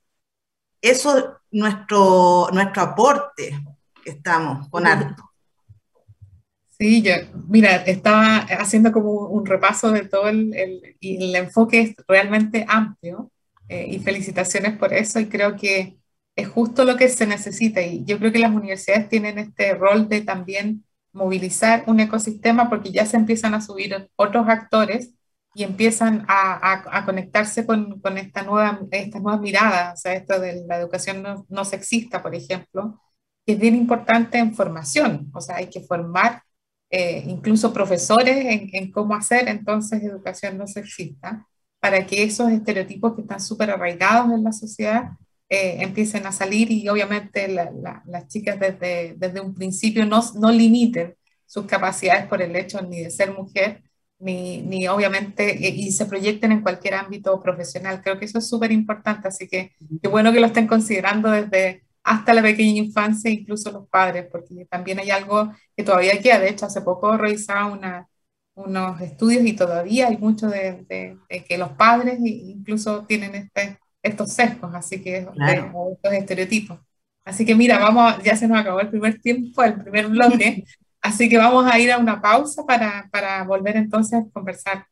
eso 0.82 1.18
es 1.18 1.26
nuestro, 1.52 2.50
nuestro 2.52 2.82
aporte 2.82 3.62
estamos 4.06 4.70
con 4.70 4.88
harto. 4.88 5.32
Sí, 6.70 7.04
yo, 7.04 7.14
mira, 7.48 7.76
estaba 7.76 8.38
haciendo 8.38 8.92
como 8.92 9.28
un 9.28 9.46
repaso 9.46 9.92
de 9.92 10.08
todo 10.08 10.30
el, 10.30 10.54
el 10.56 10.96
y 11.00 11.24
el 11.24 11.36
enfoque 11.36 11.82
es 11.82 11.96
realmente 12.08 12.66
amplio 12.68 13.32
eh, 13.70 13.86
y 13.88 14.00
felicitaciones 14.00 14.78
por 14.78 14.94
eso 14.94 15.20
y 15.20 15.28
creo 15.30 15.56
que 15.56 15.98
es 16.36 16.48
justo 16.48 16.84
lo 16.84 16.98
que 16.98 17.08
se 17.10 17.28
necesita 17.28 17.82
y 17.82 18.04
yo 18.06 18.18
creo 18.18 18.32
que 18.32 18.40
las 18.40 18.52
universidades 18.52 19.10
tienen 19.10 19.38
este 19.38 19.76
rol 19.76 20.10
de 20.10 20.22
también 20.22 20.84
movilizar 21.14 21.84
un 21.88 22.00
ecosistema 22.00 22.70
porque 22.70 22.92
ya 22.92 23.06
se 23.06 23.18
empiezan 23.18 23.54
a 23.54 23.62
subir 23.62 24.10
otros 24.16 24.48
actores 24.48 25.14
y 25.54 25.64
empiezan 25.64 26.26
a, 26.28 26.54
a, 26.54 27.00
a 27.00 27.06
conectarse 27.06 27.66
con, 27.66 28.00
con, 28.02 28.18
esta 28.18 28.44
nueva, 28.44 28.80
estas 28.92 29.22
nuevas 29.22 29.42
miradas, 29.42 30.00
o 30.00 30.02
sea, 30.02 30.14
esto 30.14 30.40
de 30.40 30.64
la 30.68 30.78
educación 30.78 31.22
no, 31.22 31.46
no 31.50 31.66
sexista, 31.66 32.22
por 32.24 32.34
ejemplo, 32.36 33.00
es 33.46 33.60
bien 33.60 33.76
importante 33.76 34.38
en 34.38 34.54
formación, 34.54 35.30
o 35.34 35.42
sea, 35.42 35.58
hay 35.58 35.68
que 35.70 35.82
formar 35.82 36.44
eh, 36.90 37.24
incluso 37.28 37.74
profesores 37.74 38.38
en, 38.46 38.70
en, 38.74 38.92
cómo 38.92 39.16
hacer 39.16 39.48
entonces 39.48 40.04
educación 40.04 40.58
no 40.58 40.68
sexista, 40.68 41.48
para 41.80 42.06
que 42.06 42.24
esos 42.24 42.52
estereotipos 42.52 43.16
que 43.16 43.22
están 43.22 43.42
súper 43.42 43.72
arraigados 43.72 44.32
en 44.34 44.44
la 44.44 44.52
sociedad 44.52 45.12
eh, 45.50 45.78
empiecen 45.80 46.26
a 46.28 46.32
salir 46.32 46.72
y 46.72 46.88
obviamente 46.90 47.48
la, 47.48 47.72
la, 47.72 48.04
las 48.06 48.28
chicas 48.28 48.60
desde, 48.60 49.16
desde 49.18 49.42
un 49.42 49.54
principio 49.54 50.06
no, 50.06 50.22
no 50.36 50.52
limiten 50.52 51.16
sus 51.46 51.66
capacidades 51.66 52.28
por 52.28 52.42
el 52.42 52.56
hecho 52.56 52.82
ni 52.82 53.02
de 53.02 53.10
ser 53.12 53.34
mujer, 53.34 53.84
ni, 54.20 54.62
ni 54.62 54.88
obviamente, 54.88 55.58
y, 55.60 55.88
y 55.88 55.92
se 55.92 56.06
proyecten 56.06 56.52
en 56.52 56.62
cualquier 56.62 56.94
ámbito 56.94 57.42
profesional. 57.42 58.02
Creo 58.04 58.20
que 58.20 58.26
eso 58.26 58.38
es 58.38 58.48
súper 58.48 58.72
importante, 58.72 59.28
así 59.28 59.48
que 59.48 59.72
qué 60.02 60.08
bueno 60.08 60.32
que 60.32 60.40
lo 60.40 60.48
estén 60.48 60.68
considerando 60.68 61.32
desde 61.32 61.84
hasta 62.04 62.34
la 62.34 62.42
pequeña 62.42 62.80
infancia, 62.80 63.30
incluso 63.30 63.72
los 63.72 63.88
padres, 63.88 64.28
porque 64.32 64.66
también 64.70 65.00
hay 65.00 65.12
algo 65.12 65.54
que 65.76 65.84
todavía 65.84 66.20
queda. 66.22 66.40
De 66.40 66.50
hecho, 66.50 66.66
hace 66.66 66.82
poco 66.82 67.16
revisaba 67.18 67.68
una, 67.68 68.08
unos 68.56 69.00
estudios 69.02 69.46
y 69.46 69.54
todavía 69.54 70.08
hay 70.08 70.18
mucho 70.18 70.48
de, 70.50 70.86
de, 70.90 71.44
que 71.44 71.58
los 71.58 71.72
padres 71.72 72.20
incluso 72.20 73.06
tienen 73.06 73.36
este, 73.36 73.80
estos 74.02 74.34
sesgos, 74.34 74.74
así 74.74 75.02
que 75.02 75.28
claro. 75.34 75.92
estos 75.94 76.14
estereotipos. 76.14 76.80
Así 77.24 77.46
que 77.46 77.56
mira, 77.56 77.80
vamos, 77.80 78.22
ya 78.24 78.36
se 78.36 78.48
nos 78.48 78.60
acabó 78.60 78.80
el 78.80 78.90
primer 78.90 79.22
tiempo, 79.22 79.64
el 79.64 79.82
primer 79.82 80.08
bloque, 80.08 80.64
así 81.02 81.30
que 81.30 81.38
vamos 81.38 81.72
a 81.72 81.78
ir 81.80 81.92
a 81.92 82.00
una 82.00 82.22
pausa 82.22 82.66
para, 82.66 83.08
para 83.12 83.44
volver 83.44 83.78
entonces 83.78 84.20
a 84.20 84.26
conversar 84.32 84.88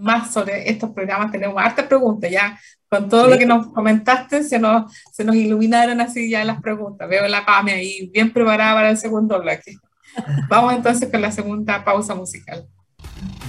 más 0.00 0.32
sobre 0.32 0.68
estos 0.70 0.90
programas. 0.90 1.30
Tenemos 1.32 1.56
hartas 1.62 1.86
preguntas, 1.86 2.30
ya 2.30 2.58
con 2.88 3.08
todo 3.08 3.24
sí. 3.24 3.30
lo 3.30 3.38
que 3.38 3.46
nos 3.46 3.66
comentaste 3.72 4.44
se 4.44 4.58
nos, 4.58 4.92
se 5.12 5.24
nos 5.24 5.34
iluminaron 5.34 6.00
así 6.00 6.30
ya 6.30 6.44
las 6.44 6.60
preguntas. 6.60 7.08
Veo 7.08 7.26
la 7.28 7.44
PAME 7.44 7.72
ahí 7.72 8.10
bien 8.12 8.32
preparada 8.32 8.74
para 8.74 8.90
el 8.90 8.98
segundo 8.98 9.40
bloque. 9.40 9.76
Vamos 10.48 10.74
entonces 10.74 11.10
con 11.10 11.20
la 11.20 11.32
segunda 11.32 11.84
pausa 11.84 12.14
musical. 12.14 12.66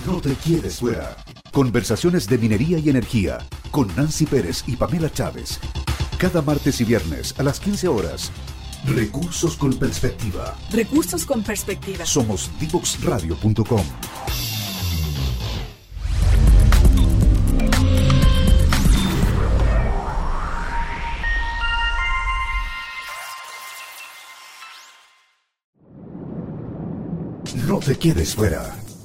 No 0.06 0.22
te 0.22 0.36
quedes 0.36 0.80
fuera. 0.80 1.16
Conversaciones 1.52 2.28
de 2.28 2.38
minería 2.38 2.80
y 2.80 2.90
energía 2.90 3.40
con 3.72 3.94
Nancy 3.96 4.26
Pérez 4.26 4.64
y 4.68 4.76
Pamela 4.76 5.12
Chávez. 5.12 5.60
Cada 6.18 6.42
martes 6.42 6.82
y 6.82 6.84
viernes 6.84 7.36
a 7.38 7.44
las 7.44 7.60
15 7.60 7.88
horas. 7.88 8.32
Recursos 8.86 9.58
con 9.58 9.74
perspectiva. 9.74 10.56
Recursos 10.72 11.26
con 11.26 11.44
perspectiva. 11.44 12.06
Somos 12.06 12.50
divoxradio.com. 12.60 14.57
No 27.68 27.80
te 27.80 27.98
quedes 27.98 28.34
fuera. 28.34 28.62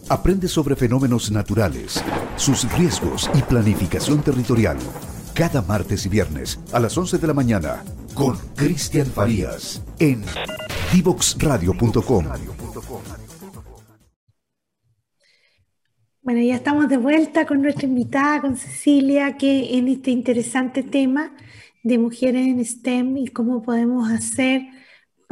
Aprende 0.09 0.46
sobre 0.46 0.77
fenómenos 0.77 1.33
naturales, 1.33 2.01
sus 2.37 2.70
riesgos 2.79 3.29
y 3.35 3.42
planificación 3.42 4.22
territorial. 4.22 4.77
Cada 5.35 5.62
martes 5.62 6.07
y 6.07 6.09
viernes 6.09 6.61
a 6.72 6.79
las 6.79 6.96
11 6.96 7.18
de 7.18 7.27
la 7.27 7.35
mañana 7.35 7.83
con 8.14 8.37
Cristian 8.55 9.07
Farías 9.07 9.83
en 9.98 10.22
divoxradio.com. 10.94 12.27
Bueno, 16.22 16.40
ya 16.40 16.55
estamos 16.55 16.88
de 16.88 16.98
vuelta 16.98 17.46
con 17.46 17.62
nuestra 17.62 17.88
invitada, 17.88 18.42
con 18.42 18.57
Cecilia, 18.57 19.37
que 19.37 19.77
en 19.77 19.88
este 19.88 20.12
interesante 20.12 20.85
tema 20.85 21.35
de 21.83 21.98
mujeres 21.98 22.46
en 22.46 22.64
STEM 22.64 23.16
y 23.16 23.27
cómo 23.27 23.61
podemos 23.61 24.09
hacer 24.09 24.62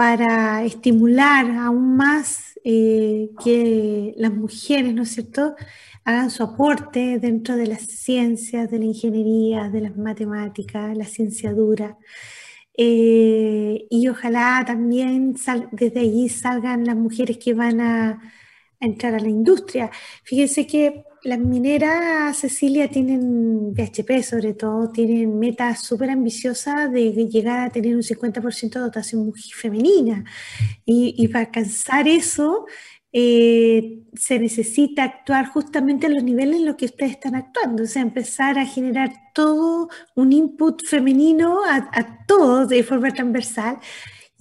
para 0.01 0.65
estimular 0.65 1.51
aún 1.59 1.95
más 1.95 2.59
eh, 2.65 3.29
que 3.45 4.15
las 4.17 4.33
mujeres, 4.33 4.95
¿no 4.95 5.03
es 5.03 5.11
cierto?, 5.11 5.57
hagan 6.07 6.31
su 6.31 6.43
aporte 6.43 7.19
dentro 7.19 7.55
de 7.55 7.67
las 7.67 7.83
ciencias, 7.83 8.71
de 8.71 8.79
la 8.79 8.87
ingeniería, 8.87 9.69
de 9.69 9.83
las 9.83 9.99
matemáticas, 9.99 10.97
la 10.97 11.05
ciencia 11.05 11.53
dura. 11.53 11.99
Eh, 12.79 13.89
y 13.91 14.09
ojalá 14.09 14.65
también 14.67 15.35
desde 15.71 16.01
allí 16.01 16.31
salgan 16.31 16.87
las 16.87 16.97
mujeres 16.97 17.37
que 17.37 17.53
van 17.53 17.83
a, 17.83 18.23
entrar 18.81 19.15
a 19.15 19.21
la 19.21 19.29
industria. 19.29 19.91
Fíjense 20.25 20.67
que 20.67 21.05
las 21.23 21.39
mineras, 21.39 22.39
Cecilia, 22.39 22.89
tienen, 22.89 23.75
BHP 23.75 24.23
sobre 24.23 24.55
todo, 24.55 24.91
tienen 24.91 25.39
metas 25.39 25.83
súper 25.83 26.11
ambiciosas 26.11 26.91
de 26.91 27.13
llegar 27.29 27.61
a 27.61 27.71
tener 27.71 27.95
un 27.95 28.03
50% 28.03 28.71
de 28.71 28.81
dotación 28.81 29.33
femenina. 29.55 30.25
Y, 30.85 31.15
y 31.19 31.29
para 31.29 31.47
alcanzar 31.47 32.09
eso, 32.09 32.67
eh, 33.13 34.03
se 34.15 34.39
necesita 34.39 35.03
actuar 35.03 35.47
justamente 35.49 36.07
en 36.07 36.15
los 36.15 36.23
niveles 36.23 36.57
en 36.61 36.67
los 36.67 36.77
que 36.77 36.85
ustedes 36.87 37.13
están 37.13 37.35
actuando, 37.35 37.83
o 37.83 37.87
sea, 37.87 38.03
empezar 38.03 38.59
a 38.59 38.65
generar 38.65 39.13
todo 39.35 39.89
un 40.15 40.33
input 40.33 40.85
femenino 40.85 41.65
a, 41.65 41.91
a 41.93 42.25
todos 42.27 42.69
de 42.69 42.85
forma 42.85 43.11
transversal 43.11 43.79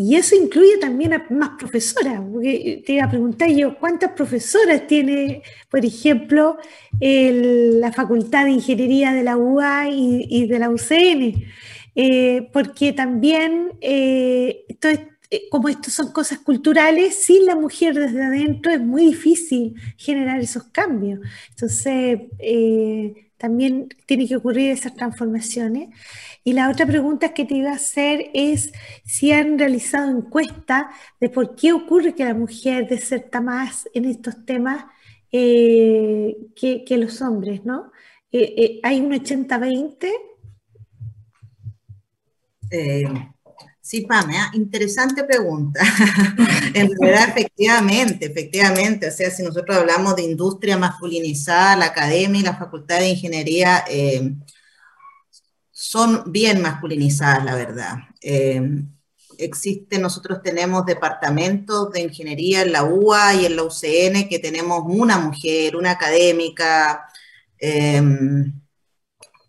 y 0.02 0.16
eso 0.16 0.34
incluye 0.34 0.78
también 0.78 1.12
a 1.12 1.26
más 1.30 1.50
profesoras, 1.60 2.22
porque 2.32 2.82
te 2.86 2.94
iba 2.94 3.04
a 3.04 3.10
preguntar 3.10 3.50
yo, 3.50 3.78
¿cuántas 3.78 4.14
profesoras 4.14 4.88
tiene, 4.88 5.42
por 5.70 5.84
ejemplo, 5.84 6.58
la 7.02 7.92
Facultad 7.92 8.46
de 8.46 8.52
Ingeniería 8.52 9.12
de 9.12 9.24
la 9.24 9.36
UA 9.36 9.90
y, 9.90 10.48
de 10.48 10.58
la 10.58 10.70
UCN? 10.70 11.44
Eh, 11.96 12.50
porque 12.54 12.94
también, 12.94 13.74
eh, 13.82 14.64
eh, 14.70 15.42
como 15.52 15.68
esto 15.68 15.92
son 15.92 16.14
cosas 16.14 16.40
culturales, 16.40 17.16
sin 17.16 17.46
la 17.46 17.56
mujer 17.58 17.94
desde 17.94 18.24
adentro 18.24 18.72
es 18.72 18.80
muy 18.80 19.08
difícil 19.08 19.74
generar 19.98 20.40
esos 20.40 20.64
cambios. 20.72 21.20
Entonces, 21.50 22.22
también 23.39 23.88
tiene 24.06 24.28
que 24.28 24.36
ocurrir 24.36 24.69
esas 24.69 24.93
transformaciones. 24.95 25.89
Y 26.43 26.54
la 26.54 26.69
otra 26.69 26.86
pregunta 26.86 27.34
que 27.34 27.45
te 27.45 27.56
iba 27.56 27.71
a 27.71 27.75
hacer 27.75 28.30
es 28.34 28.71
si 29.06 29.32
han 29.32 29.58
realizado 29.58 30.12
encuestas 30.12 30.88
de 31.19 31.30
por 31.30 31.56
qué 31.56 31.71
ocurre 31.71 32.13
que 32.13 32.25
la 32.25 32.34
mujer 32.34 32.88
deserta 32.88 33.39
más 33.39 33.88
en 33.93 34.06
estos 34.06 34.45
temas 34.45 34.86
eh, 35.32 36.36
que, 36.56 36.97
los 36.97 37.21
hombres, 37.21 37.63
¿no? 37.63 37.91
Eh, 38.32 38.54
eh, 38.58 38.80
¿Hay 38.84 38.99
un 38.99 39.12
80-20? 39.12 40.12
Sí, 43.89 44.02
Pamela, 44.02 44.52
interesante 44.54 45.23
pregunta. 45.23 45.82
en 46.75 46.91
realidad, 46.95 47.30
efectivamente, 47.30 48.28
efectivamente, 48.28 49.08
o 49.08 49.12
sea, 49.12 49.32
si 49.32 49.41
nosotros 49.41 49.75
hablamos 49.75 50.15
de 50.15 50.21
industria 50.21 50.78
masculinizada, 50.78 51.75
la 51.75 51.86
academia 51.86 52.39
y 52.39 52.43
la 52.43 52.56
facultad 52.56 52.99
de 52.99 53.10
ingeniería 53.10 53.84
eh, 53.89 54.36
son 55.71 56.32
bien 56.32 56.62
masculinizadas, 56.62 57.43
la 57.43 57.56
verdad. 57.56 57.95
Eh, 58.21 58.62
existe, 59.39 59.97
nosotros 59.97 60.43
tenemos 60.43 60.86
departamentos 60.86 61.91
de 61.91 62.02
ingeniería 62.02 62.62
en 62.62 62.73
la 62.73 62.84
UA 62.84 63.34
y 63.34 63.45
en 63.47 63.56
la 63.56 63.63
UCN 63.63 64.30
que 64.30 64.38
tenemos 64.38 64.84
una 64.86 65.17
mujer, 65.17 65.75
una 65.75 65.89
académica, 65.89 67.08
eh, 67.58 68.04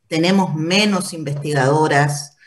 tenemos 0.08 0.54
menos 0.54 1.12
investigadoras 1.12 2.38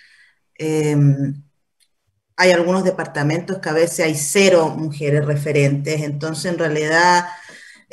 hay 2.36 2.52
algunos 2.52 2.84
departamentos 2.84 3.60
que 3.60 3.69
a 3.69 3.74
veces 3.74 4.06
hay 4.06 4.15
cero 4.15 4.74
mujeres 4.76 5.26
referentes, 5.26 6.02
entonces 6.02 6.52
en 6.52 6.60
realidad 6.60 7.26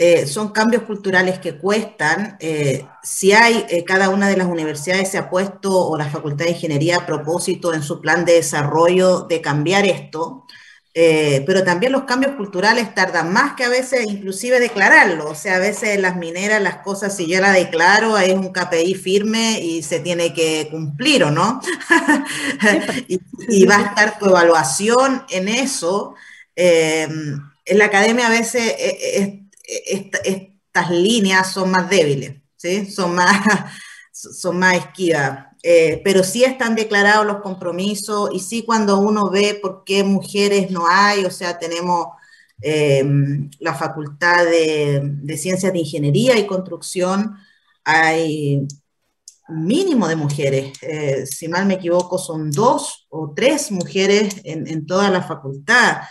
eh, 0.03 0.27
son 0.27 0.51
cambios 0.51 0.85
culturales 0.85 1.41
que 1.41 1.59
cuestan. 1.59 2.39
Eh, 2.41 2.87
si 3.03 3.33
hay, 3.33 3.67
eh, 3.69 3.85
cada 3.85 4.09
una 4.09 4.29
de 4.29 4.37
las 4.39 4.47
universidades 4.47 5.11
se 5.11 5.19
ha 5.19 5.29
puesto, 5.29 5.89
o 5.89 5.97
la 5.99 6.09
Facultad 6.09 6.47
de 6.47 6.53
Ingeniería 6.53 6.97
a 6.97 7.07
propósito 7.07 7.75
en 7.75 7.83
su 7.83 8.01
plan 8.01 8.25
de 8.25 8.33
desarrollo 8.33 9.27
de 9.29 9.43
cambiar 9.43 9.85
esto, 9.85 10.47
eh, 10.93 11.45
pero 11.47 11.63
también 11.63 11.93
los 11.93 12.03
cambios 12.03 12.35
culturales 12.35 12.93
tardan 12.95 13.33
más 13.33 13.55
que 13.55 13.65
a 13.65 13.69
veces 13.69 14.07
inclusive 14.07 14.59
declararlo. 14.59 15.29
O 15.29 15.35
sea, 15.35 15.57
a 15.57 15.59
veces 15.59 16.01
las 16.01 16.17
mineras, 16.17 16.61
las 16.61 16.79
cosas, 16.79 17.17
si 17.17 17.27
yo 17.29 17.41
la 17.41 17.53
declaro, 17.53 18.19
es 18.19 18.33
un 18.35 18.53
KPI 18.53 18.95
firme 18.95 19.61
y 19.61 19.83
se 19.83 20.01
tiene 20.01 20.35
que 20.35 20.69
cumplir, 20.71 21.25
¿o 21.25 21.31
no? 21.31 21.61
y, 23.09 23.67
va 23.67 23.77
a 23.77 23.83
estar 23.83 24.19
tu 24.19 24.27
evaluación 24.27 25.25
en 25.31 25.49
eso. 25.49 26.15
Em, 26.57 27.41
en 27.65 27.79
la 27.79 27.85
academia 27.85 28.27
a 28.27 28.31
veces 28.31 28.63
eh, 28.79 29.47
eh, 29.65 30.11
estas 30.25 30.91
líneas 30.91 31.53
son 31.53 31.71
más 31.71 31.89
débiles, 31.89 32.37
¿sí? 32.57 32.91
Son 32.91 33.15
más, 33.15 33.41
son 34.13 34.59
más 34.59 34.77
esquivas. 34.77 35.50
Eh, 35.63 36.01
pero 36.05 36.25
sí 36.25 36.43
están 36.43 36.75
declarados 36.75 37.27
los 37.27 37.43
compromisos 37.43 38.31
y 38.33 38.41
sí 38.41 38.63
cuando 38.65 38.99
uno 38.99 39.29
ve 39.29 39.59
por 39.61 39.85
qué 39.85 40.03
mujeres 40.03 40.71
no 40.71 40.87
hay, 40.89 41.25
o 41.27 41.31
sea, 41.31 41.59
tenemos 41.59 42.07
eh, 42.63 43.05
la 43.59 43.75
Facultad 43.75 44.47
de, 44.47 45.37
Ciencias 45.37 45.73
de 45.73 45.79
Ingeniería 45.81 46.39
y 46.39 46.47
Construcción, 46.47 47.37
hay 47.85 48.67
mínimo 49.49 50.09
de 50.09 50.17
mujeres, 50.17 50.73
eh, 50.83 51.27
si 51.27 51.49
mal 51.49 51.67
me 51.67 51.75
equivoco, 51.75 52.19
son 52.19 52.51
dos 52.51 53.07
o 53.11 53.33
tres 53.35 53.71
mujeres 53.71 54.37
en, 54.45 54.87
toda 54.87 55.11
la 55.11 55.23
facultad. 55.23 56.03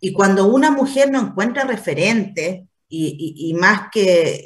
y 0.00 0.12
cuando 0.12 0.46
una 0.46 0.70
mujer 0.70 1.10
no 1.10 1.20
encuentra 1.20 1.64
referente, 1.64 2.65
y, 2.88 3.54
más 3.54 3.88
que 3.92 4.44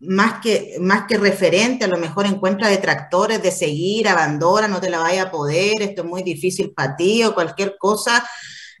más 0.00 0.40
que, 0.40 0.76
más 0.80 1.06
que 1.06 1.16
referente, 1.16 1.84
a 1.84 1.88
lo 1.88 1.96
mejor 1.96 2.26
encuentra 2.26 2.68
detractores 2.68 3.42
de 3.42 3.50
seguir, 3.50 4.06
abandona, 4.08 4.68
no 4.68 4.80
te 4.80 4.90
la 4.90 4.98
vaya 4.98 5.24
a 5.24 5.30
poder, 5.30 5.80
esto 5.80 6.02
es 6.02 6.08
muy 6.08 6.22
difícil 6.22 6.72
para 6.72 6.96
ti 6.96 7.24
o 7.24 7.34
cualquier 7.34 7.76
cosa. 7.78 8.26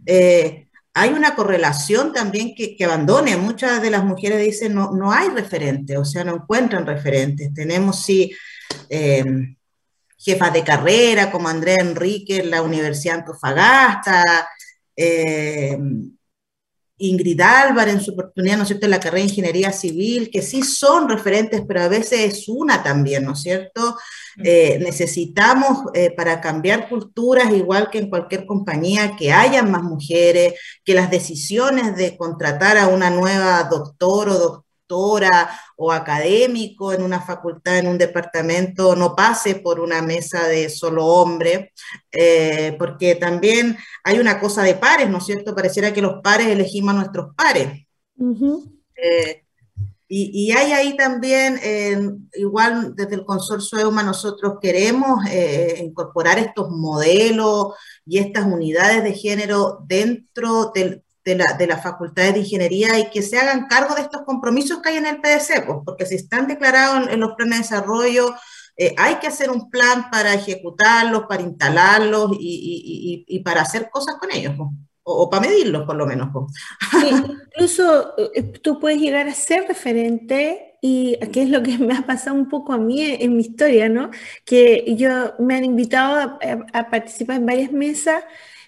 Eh, 0.04 0.68
hay 0.92 1.10
una 1.10 1.34
correlación 1.34 2.12
también 2.12 2.54
que, 2.54 2.76
abandone. 2.84 3.36
Muchas 3.36 3.82
de 3.82 3.90
las 3.90 4.04
mujeres 4.04 4.40
dicen 4.40 4.74
no, 4.74 4.92
no 4.92 5.12
hay 5.12 5.28
referente, 5.28 5.96
o 5.98 6.04
sea, 6.04 6.24
no 6.24 6.36
encuentran 6.36 6.86
referentes. 6.86 7.52
Tenemos 7.52 8.02
sí 8.04 8.32
eh, 8.88 9.24
jefas 10.16 10.52
de 10.52 10.64
carrera 10.64 11.30
como 11.30 11.48
Andrea 11.48 11.78
Enrique 11.80 12.38
en 12.38 12.50
la 12.50 12.62
Universidad 12.62 13.18
Antofagasta, 13.18 14.48
eh, 14.96 15.76
Ingrid 17.08 17.40
Álvarez 17.40 17.94
en 17.94 18.00
su 18.00 18.12
oportunidad, 18.12 18.56
¿no 18.56 18.62
es 18.62 18.68
cierto?, 18.68 18.86
en 18.86 18.90
la 18.90 19.00
carrera 19.00 19.24
de 19.24 19.30
ingeniería 19.30 19.72
civil, 19.72 20.30
que 20.30 20.42
sí 20.42 20.62
son 20.62 21.08
referentes, 21.08 21.62
pero 21.66 21.82
a 21.82 21.88
veces 21.88 22.20
es 22.20 22.48
una 22.48 22.82
también, 22.82 23.24
¿no 23.24 23.32
es 23.32 23.40
cierto? 23.40 23.96
Eh, 24.42 24.78
necesitamos 24.80 25.90
eh, 25.94 26.10
para 26.10 26.40
cambiar 26.40 26.88
culturas, 26.88 27.52
igual 27.52 27.90
que 27.90 27.98
en 27.98 28.10
cualquier 28.10 28.46
compañía, 28.46 29.16
que 29.16 29.32
haya 29.32 29.62
más 29.62 29.82
mujeres, 29.82 30.54
que 30.84 30.94
las 30.94 31.10
decisiones 31.10 31.96
de 31.96 32.16
contratar 32.16 32.78
a 32.78 32.88
una 32.88 33.10
nueva 33.10 33.62
doctor 33.64 34.28
o 34.28 34.38
doctor 34.38 34.64
o 35.76 35.92
académico 35.92 36.92
en 36.92 37.02
una 37.02 37.20
facultad, 37.20 37.78
en 37.78 37.88
un 37.88 37.98
departamento, 37.98 38.94
no 38.96 39.14
pase 39.14 39.56
por 39.56 39.80
una 39.80 40.02
mesa 40.02 40.46
de 40.46 40.68
solo 40.68 41.06
hombre, 41.06 41.72
eh, 42.12 42.76
porque 42.78 43.14
también 43.16 43.76
hay 44.02 44.18
una 44.18 44.40
cosa 44.40 44.62
de 44.62 44.74
pares, 44.74 45.08
¿no 45.10 45.18
es 45.18 45.26
cierto? 45.26 45.54
Pareciera 45.54 45.92
que 45.92 46.02
los 46.02 46.22
pares 46.22 46.48
elegimos 46.48 46.94
a 46.94 46.98
nuestros 46.98 47.34
pares. 47.34 47.86
Eh, 48.96 49.44
y, 50.06 50.52
hay 50.52 50.72
ahí 50.72 50.96
también, 50.96 51.58
igual 52.34 52.94
desde 52.94 53.16
el 53.16 53.24
consorcio 53.24 53.80
EUMA, 53.80 54.02
nosotros 54.04 54.58
queremos 54.60 55.24
eh, 55.28 55.82
incorporar 55.82 56.38
estos 56.38 56.70
modelos 56.70 57.74
y 58.06 58.18
estas 58.18 58.46
unidades 58.46 59.02
de 59.02 59.14
género 59.14 59.80
dentro 59.88 60.70
del, 60.72 61.03
de 61.24 61.36
la, 61.36 61.54
de 61.54 61.66
facultades 61.76 62.34
de 62.34 62.40
ingeniería 62.40 62.98
y 62.98 63.10
que 63.10 63.22
se 63.22 63.38
hagan 63.38 63.66
cargo 63.66 63.94
de 63.94 64.02
estos 64.02 64.22
compromisos 64.22 64.80
que 64.82 64.90
hay 64.90 64.96
en 64.96 65.06
el 65.06 65.20
PDC, 65.20 65.64
pues, 65.66 65.78
porque 65.84 66.06
si 66.06 66.16
están 66.16 66.46
declarados 66.46 67.08
en, 67.08 67.20
los 67.20 67.32
planes 67.34 67.58
de 67.58 67.62
desarrollo, 67.62 68.34
eh, 68.76 68.94
hay 68.98 69.16
que 69.16 69.28
hacer 69.28 69.50
un 69.50 69.70
plan 69.70 70.10
para 70.10 70.34
ejecutarlos, 70.34 71.24
para 71.28 71.42
instalarlos 71.42 72.32
y, 72.38 73.24
y, 73.26 73.36
y 73.36 73.40
para 73.40 73.62
hacer 73.62 73.88
cosas 73.90 74.16
con 74.16 74.30
ellos, 74.32 74.52
pues, 74.56 74.68
o, 75.04 75.30
para 75.30 75.46
medirlos 75.46 75.86
por 75.86 75.96
lo 75.96 76.06
menos. 76.06 76.28
Pues. 76.32 76.46
incluso 77.54 78.14
eh, 78.34 78.42
tú 78.42 78.78
puedes 78.78 79.00
llegar 79.00 79.28
a 79.28 79.34
ser 79.34 79.66
referente 79.66 80.78
y 80.82 81.16
qué 81.32 81.44
es 81.44 81.48
lo 81.48 81.62
que 81.62 81.78
me 81.78 81.94
ha 81.94 82.02
pasado 82.02 82.36
un 82.36 82.48
poco 82.50 82.74
a 82.74 82.78
mí 82.78 83.00
en 83.00 83.36
mi 83.36 83.42
historia, 83.42 83.88
¿no? 83.88 84.10
Que 84.44 84.94
yo 84.98 85.32
me 85.38 85.54
han 85.54 85.64
invitado 85.64 86.18
a, 86.18 86.78
a 86.78 86.90
participar 86.90 87.36
en 87.36 87.46
varias 87.46 87.72
mesas, 87.72 88.24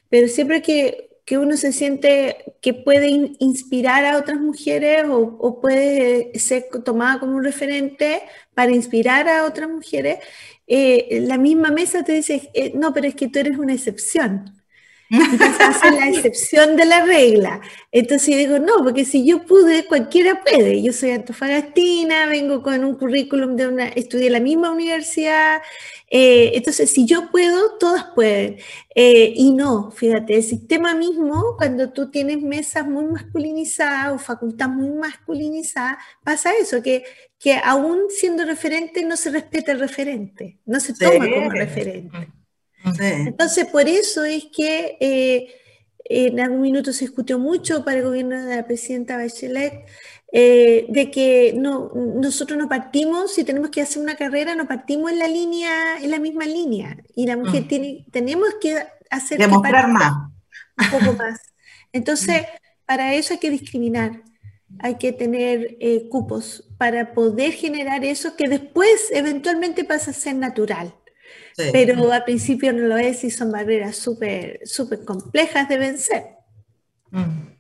pero 0.08 0.28
siempre 0.28 0.62
que 0.62 1.05
que 1.26 1.38
uno 1.38 1.56
se 1.56 1.72
siente 1.72 2.54
que 2.62 2.72
puede 2.72 3.08
inspirar 3.40 4.04
a 4.06 4.16
otras 4.16 4.38
mujeres 4.40 5.04
o, 5.10 5.60
puede 5.60 6.38
ser 6.38 6.68
tomada 6.84 7.18
como 7.20 7.36
un 7.36 7.44
referente 7.44 8.22
para 8.54 8.72
inspirar 8.72 9.28
a 9.28 9.44
otras 9.44 9.68
mujeres, 9.68 10.20
eh, 10.68 11.20
la 11.22 11.36
misma 11.36 11.70
mesa 11.70 12.04
te 12.04 12.12
dice, 12.12 12.50
eh, 12.54 12.72
no, 12.74 12.94
pero 12.94 13.08
es 13.08 13.16
que 13.16 13.28
tú 13.28 13.40
eres 13.40 13.58
una 13.58 13.74
excepción. 13.74 14.55
Y 15.08 15.16
hacer 15.62 15.92
la 15.92 16.08
excepción 16.10 16.76
de 16.76 16.84
la 16.84 17.04
regla. 17.04 17.60
Entonces 17.92 18.28
yo 18.28 18.36
digo, 18.36 18.58
no, 18.58 18.82
porque 18.82 19.04
si 19.04 19.24
yo 19.24 19.44
pude, 19.44 19.86
cualquiera 19.86 20.42
puede. 20.42 20.82
Yo 20.82 20.92
soy 20.92 21.10
antofagastina, 21.10 22.26
vengo 22.26 22.62
con 22.62 22.84
un 22.84 22.96
currículum 22.96 23.56
de 23.56 23.68
una, 23.68 23.88
estudié 23.88 24.26
en 24.26 24.32
la 24.32 24.40
misma 24.40 24.70
universidad. 24.70 25.62
Eh, 26.10 26.52
entonces, 26.54 26.92
si 26.92 27.06
yo 27.06 27.30
puedo, 27.30 27.78
todas 27.78 28.04
pueden. 28.14 28.58
Eh, 28.94 29.32
y 29.36 29.52
no, 29.52 29.90
fíjate, 29.90 30.36
el 30.36 30.42
sistema 30.42 30.94
mismo, 30.94 31.56
cuando 31.56 31.92
tú 31.92 32.10
tienes 32.10 32.40
mesas 32.40 32.86
muy 32.86 33.06
masculinizadas 33.06 34.14
o 34.14 34.18
facultad 34.18 34.68
muy 34.68 34.90
masculinizada, 34.90 35.98
pasa 36.22 36.52
eso, 36.60 36.82
que, 36.82 37.04
que 37.38 37.54
aún 37.54 38.04
siendo 38.08 38.44
referente 38.44 39.04
no 39.04 39.16
se 39.16 39.30
respeta 39.30 39.72
el 39.72 39.80
referente, 39.80 40.58
no 40.64 40.80
se 40.80 40.94
toma 40.94 41.28
como 41.28 41.50
referente. 41.50 42.28
Entonces, 42.84 43.66
por 43.66 43.88
eso 43.88 44.24
es 44.24 44.46
que 44.54 44.96
eh, 45.00 45.54
en 46.04 46.38
algún 46.40 46.60
minuto 46.60 46.92
se 46.92 47.06
discutió 47.06 47.38
mucho 47.38 47.84
para 47.84 47.98
el 47.98 48.04
gobierno 48.04 48.40
de 48.44 48.56
la 48.56 48.66
presidenta 48.66 49.16
Bachelet 49.16 49.86
eh, 50.32 50.86
de 50.88 51.10
que 51.10 51.54
no, 51.56 51.90
nosotros 51.94 52.58
no 52.58 52.68
partimos, 52.68 53.34
si 53.34 53.44
tenemos 53.44 53.70
que 53.70 53.80
hacer 53.80 54.02
una 54.02 54.16
carrera, 54.16 54.54
no 54.54 54.68
partimos 54.68 55.10
en 55.10 55.18
la 55.18 55.28
línea, 55.28 55.98
en 56.00 56.10
la 56.10 56.18
misma 56.18 56.44
línea. 56.44 56.96
Y 57.14 57.26
la 57.26 57.36
mujer 57.36 57.64
mm. 57.64 57.68
tiene, 57.68 58.06
tenemos 58.12 58.48
que 58.60 58.84
hacer... 59.10 59.38
Demostrar 59.38 59.88
más. 59.88 60.12
Un 60.78 60.90
poco 60.90 61.12
más. 61.14 61.40
Entonces, 61.92 62.42
para 62.84 63.14
eso 63.14 63.34
hay 63.34 63.40
que 63.40 63.50
discriminar 63.50 64.22
hay 64.80 64.96
que 64.96 65.12
tener 65.12 65.76
eh, 65.80 66.08
cupos 66.08 66.64
para 66.78 67.14
poder 67.14 67.52
generar 67.52 68.04
eso 68.04 68.36
que 68.36 68.48
después 68.48 69.10
eventualmente 69.12 69.84
pasa 69.84 70.10
a 70.10 70.14
ser 70.14 70.36
natural. 70.36 70.94
Pero 71.56 72.12
al 72.12 72.24
principio 72.24 72.72
no 72.72 72.86
lo 72.86 72.96
es 72.96 73.24
y 73.24 73.30
son 73.30 73.50
barreras 73.50 73.96
súper 73.96 74.60
súper 74.64 75.04
complejas 75.04 75.68
de 75.68 75.78
vencer. 75.78 76.24
Mm. 77.10 77.56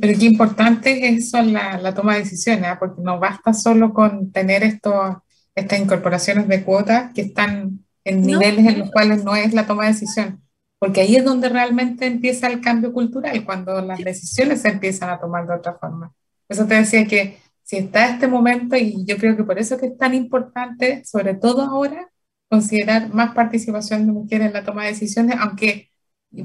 Pero 0.00 0.18
qué 0.18 0.26
importante 0.26 1.08
es 1.08 1.28
eso 1.28 1.42
la, 1.42 1.78
la 1.78 1.94
toma 1.94 2.14
de 2.14 2.20
decisiones, 2.20 2.70
¿eh? 2.70 2.76
porque 2.78 3.02
no 3.02 3.18
basta 3.18 3.52
solo 3.52 3.92
con 3.92 4.30
tener 4.30 4.62
estos, 4.62 5.16
estas 5.54 5.80
incorporaciones 5.80 6.48
de 6.48 6.62
cuotas 6.62 7.12
que 7.12 7.22
están 7.22 7.84
en 8.04 8.22
niveles 8.22 8.66
en 8.66 8.78
los 8.78 8.90
cuales 8.90 9.24
no 9.24 9.34
es 9.36 9.52
la 9.52 9.66
toma 9.66 9.84
de 9.84 9.92
decisión, 9.92 10.42
porque 10.78 11.02
ahí 11.02 11.16
es 11.16 11.24
donde 11.24 11.48
realmente 11.48 12.06
empieza 12.06 12.46
el 12.48 12.60
cambio 12.60 12.92
cultural, 12.92 13.44
cuando 13.44 13.80
las 13.80 13.98
decisiones 13.98 14.62
se 14.62 14.68
empiezan 14.68 15.10
a 15.10 15.20
tomar 15.20 15.46
de 15.46 15.54
otra 15.54 15.74
forma. 15.74 16.12
eso 16.48 16.66
te 16.66 16.74
decía 16.74 17.06
que 17.06 17.38
si 17.62 17.76
está 17.76 18.10
este 18.10 18.26
momento, 18.26 18.76
y 18.76 19.04
yo 19.04 19.16
creo 19.16 19.36
que 19.36 19.44
por 19.44 19.58
eso 19.58 19.78
que 19.78 19.86
es 19.86 19.98
tan 19.98 20.14
importante, 20.14 21.04
sobre 21.04 21.34
todo 21.34 21.62
ahora, 21.62 22.10
considerar 22.52 23.08
más 23.14 23.34
participación 23.34 24.04
de 24.04 24.12
mujeres 24.12 24.48
en 24.48 24.52
la 24.52 24.62
toma 24.62 24.82
de 24.82 24.90
decisiones, 24.90 25.36
aunque, 25.40 25.90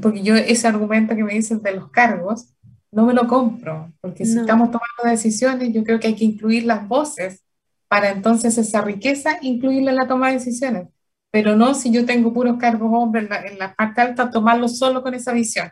porque 0.02 0.24
yo 0.24 0.38
ese 0.38 0.66
argumento 0.66 1.14
que 1.18 1.24
me 1.26 1.34
dicen 1.34 1.62
de 1.62 1.74
los 1.74 1.92
cargos, 1.92 2.54
no 2.94 3.06
me 3.06 3.14
lo 3.14 3.28
compro, 3.28 3.92
porque 4.00 4.26
si 4.26 4.38
estamos 4.38 4.72
tomando 4.72 5.04
decisiones, 5.04 5.74
yo 5.74 5.84
creo 5.84 6.00
que 6.00 6.08
hay 6.08 6.16
que 6.16 6.24
incluir 6.24 6.64
las 6.64 6.88
voces 6.88 7.44
para 7.90 8.10
entonces 8.12 8.58
esa 8.58 8.82
riqueza 8.82 9.38
incluirla 9.42 9.92
en 9.92 9.98
la 9.98 10.08
toma 10.08 10.28
de 10.28 10.36
decisiones, 10.36 10.88
pero 11.30 11.58
no 11.58 11.74
si 11.74 11.92
yo 11.92 12.06
tengo 12.06 12.32
puros 12.32 12.56
cargos 12.58 12.90
hombres 12.94 13.30
en 13.44 13.60
la, 13.60 13.76
parte 13.76 14.00
alta, 14.00 14.32
tomarlo 14.32 14.70
solo 14.70 15.04
con 15.04 15.14
esa 15.14 15.34
visión. 15.34 15.70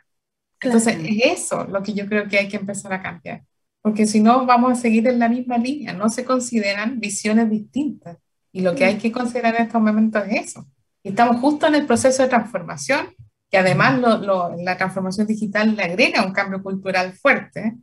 Entonces, 0.59 0.97
es 1.01 1.39
eso 1.39 1.63
lo 1.63 1.81
que 1.81 1.93
yo 1.93 2.07
creo 2.07 2.27
que 2.27 2.39
hay 2.39 2.49
que 2.49 2.57
empezar 2.57 2.91
a 2.91 3.01
cambiar, 3.01 3.45
porque 3.81 4.05
si 4.05 4.19
no, 4.19 4.45
vamos 4.45 4.73
a 4.73 4.75
seguir 4.75 5.07
en 5.07 5.17
la 5.17 5.29
misma 5.29 5.57
línea, 5.57 5.93
no 5.93 6.09
se 6.09 6.25
consideran 6.25 6.99
visiones 6.99 7.49
distintas, 7.49 8.17
y 8.55 8.61
lo 8.61 8.73
que 8.73 8.85
hay 8.85 8.97
que 8.97 9.11
considerar 9.11 9.53
en 9.55 9.63
estos 9.63 9.81
momentos 9.81 10.23
es 10.29 10.45
eso. 10.45 10.65
Estamos 11.03 11.41
justo 11.41 11.67
en 11.67 11.75
el 11.75 11.85
proceso 11.85 12.23
de 12.23 12.29
transformación, 12.29 13.13
que 13.51 13.57
además 13.57 13.99
la 13.99 14.77
transformación 14.77 15.27
digital 15.27 15.75
le 15.75 15.83
agrega 15.83 16.25
un 16.25 16.31
cambio 16.31 16.63
cultural 16.63 17.11
fuerte, 17.11 17.75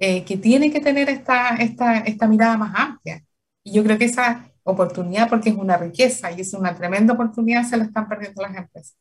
eh, 0.00 0.24
que 0.24 0.36
tiene 0.36 0.72
que 0.72 0.80
tener 0.80 1.08
esta, 1.10 1.50
esta, 1.58 1.98
esta 1.98 2.26
mirada 2.26 2.56
más 2.56 2.72
amplia. 2.74 3.22
Y 3.62 3.74
yo 3.74 3.84
creo 3.84 3.96
que 3.96 4.06
esa 4.06 4.50
oportunidad, 4.64 5.28
porque 5.28 5.50
es 5.50 5.54
una 5.54 5.76
riqueza 5.76 6.32
y 6.32 6.40
es 6.40 6.52
una 6.54 6.74
tremenda 6.74 7.14
oportunidad, 7.14 7.62
se 7.62 7.76
la 7.76 7.84
están 7.84 8.08
perdiendo 8.08 8.42
las 8.42 8.56
empresas. 8.56 8.96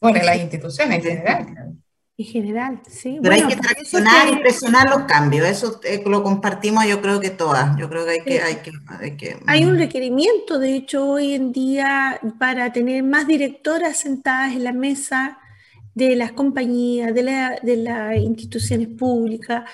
Bueno, 0.00 0.20
las 0.24 0.38
instituciones 0.38 0.96
en 0.96 1.02
general. 1.04 1.76
En 2.16 2.26
general, 2.26 2.80
sí. 2.88 3.18
Pero 3.20 3.34
hay 3.34 3.42
que 3.42 3.56
traccionar 3.56 4.28
y 4.32 4.36
presionar 4.36 4.88
los 4.88 5.02
cambios, 5.02 5.48
eso 5.48 5.80
eh, 5.82 6.00
lo 6.06 6.22
compartimos 6.22 6.86
yo 6.86 7.02
creo 7.02 7.20
que 7.20 7.30
todas, 7.30 7.76
yo 7.76 7.88
creo 7.88 8.04
que 8.04 8.10
hay 8.12 8.20
que... 8.20 8.40
Hay, 8.40 8.56
que, 8.56 8.70
hay, 9.00 9.16
que, 9.16 9.36
hay 9.46 9.64
un 9.64 9.76
requerimiento, 9.76 10.60
de 10.60 10.76
hecho, 10.76 11.04
hoy 11.08 11.34
en 11.34 11.50
día 11.50 12.20
para 12.38 12.72
tener 12.72 13.02
más 13.02 13.26
directoras 13.26 13.98
sentadas 13.98 14.52
en 14.52 14.62
la 14.62 14.72
mesa 14.72 15.38
de 15.94 16.14
las 16.14 16.32
compañías, 16.32 17.12
de, 17.14 17.22
la, 17.24 17.58
de 17.62 17.76
las 17.78 18.16
instituciones 18.16 18.88
públicas, 18.88 19.68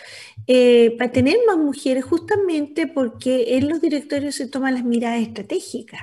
eh, 0.46 0.94
para 0.98 1.12
tener 1.12 1.36
más 1.46 1.58
mujeres 1.58 2.04
justamente 2.04 2.86
porque 2.86 3.56
en 3.56 3.68
los 3.68 3.80
directorios 3.80 4.34
se 4.34 4.46
toman 4.46 4.74
las 4.74 4.84
miradas 4.84 5.20
estratégicas. 5.20 6.00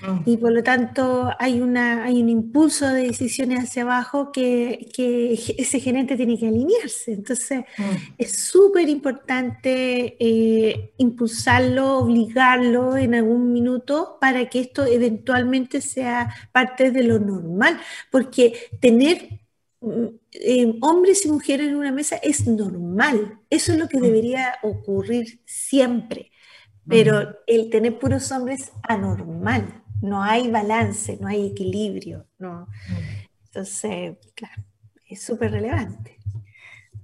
Mm. 0.00 0.20
Y 0.26 0.36
por 0.36 0.52
lo 0.52 0.62
tanto 0.62 1.30
hay, 1.38 1.60
una, 1.60 2.04
hay 2.04 2.22
un 2.22 2.28
impulso 2.28 2.86
de 2.88 3.04
decisiones 3.04 3.64
hacia 3.64 3.82
abajo 3.82 4.30
que, 4.32 4.88
que 4.94 5.32
ese 5.58 5.80
gerente 5.80 6.16
tiene 6.16 6.38
que 6.38 6.48
alinearse. 6.48 7.12
Entonces 7.12 7.64
mm. 7.76 7.82
es 8.18 8.32
súper 8.32 8.88
importante 8.88 10.16
eh, 10.20 10.92
impulsarlo, 10.98 11.98
obligarlo 11.98 12.96
en 12.96 13.14
algún 13.14 13.52
minuto 13.52 14.18
para 14.20 14.48
que 14.48 14.60
esto 14.60 14.84
eventualmente 14.84 15.80
sea 15.80 16.34
parte 16.52 16.90
de 16.90 17.02
lo 17.02 17.18
normal. 17.18 17.80
Porque 18.10 18.70
tener 18.80 19.40
mm, 19.80 20.06
eh, 20.32 20.78
hombres 20.80 21.26
y 21.26 21.30
mujeres 21.30 21.68
en 21.68 21.76
una 21.76 21.92
mesa 21.92 22.16
es 22.16 22.46
normal. 22.46 23.40
Eso 23.50 23.72
es 23.72 23.78
lo 23.78 23.88
que 23.88 24.00
debería 24.00 24.54
ocurrir 24.62 25.40
siempre. 25.44 26.30
Pero 26.90 27.36
el 27.46 27.68
tener 27.68 27.98
puros 27.98 28.32
hombres 28.32 28.60
es 28.60 28.72
anormal 28.82 29.82
no 30.00 30.22
hay 30.22 30.50
balance, 30.50 31.18
no 31.20 31.28
hay 31.28 31.46
equilibrio. 31.46 32.26
¿no? 32.38 32.68
Entonces, 33.46 34.16
claro, 34.34 34.62
es 35.08 35.22
súper 35.22 35.52
relevante. 35.52 36.18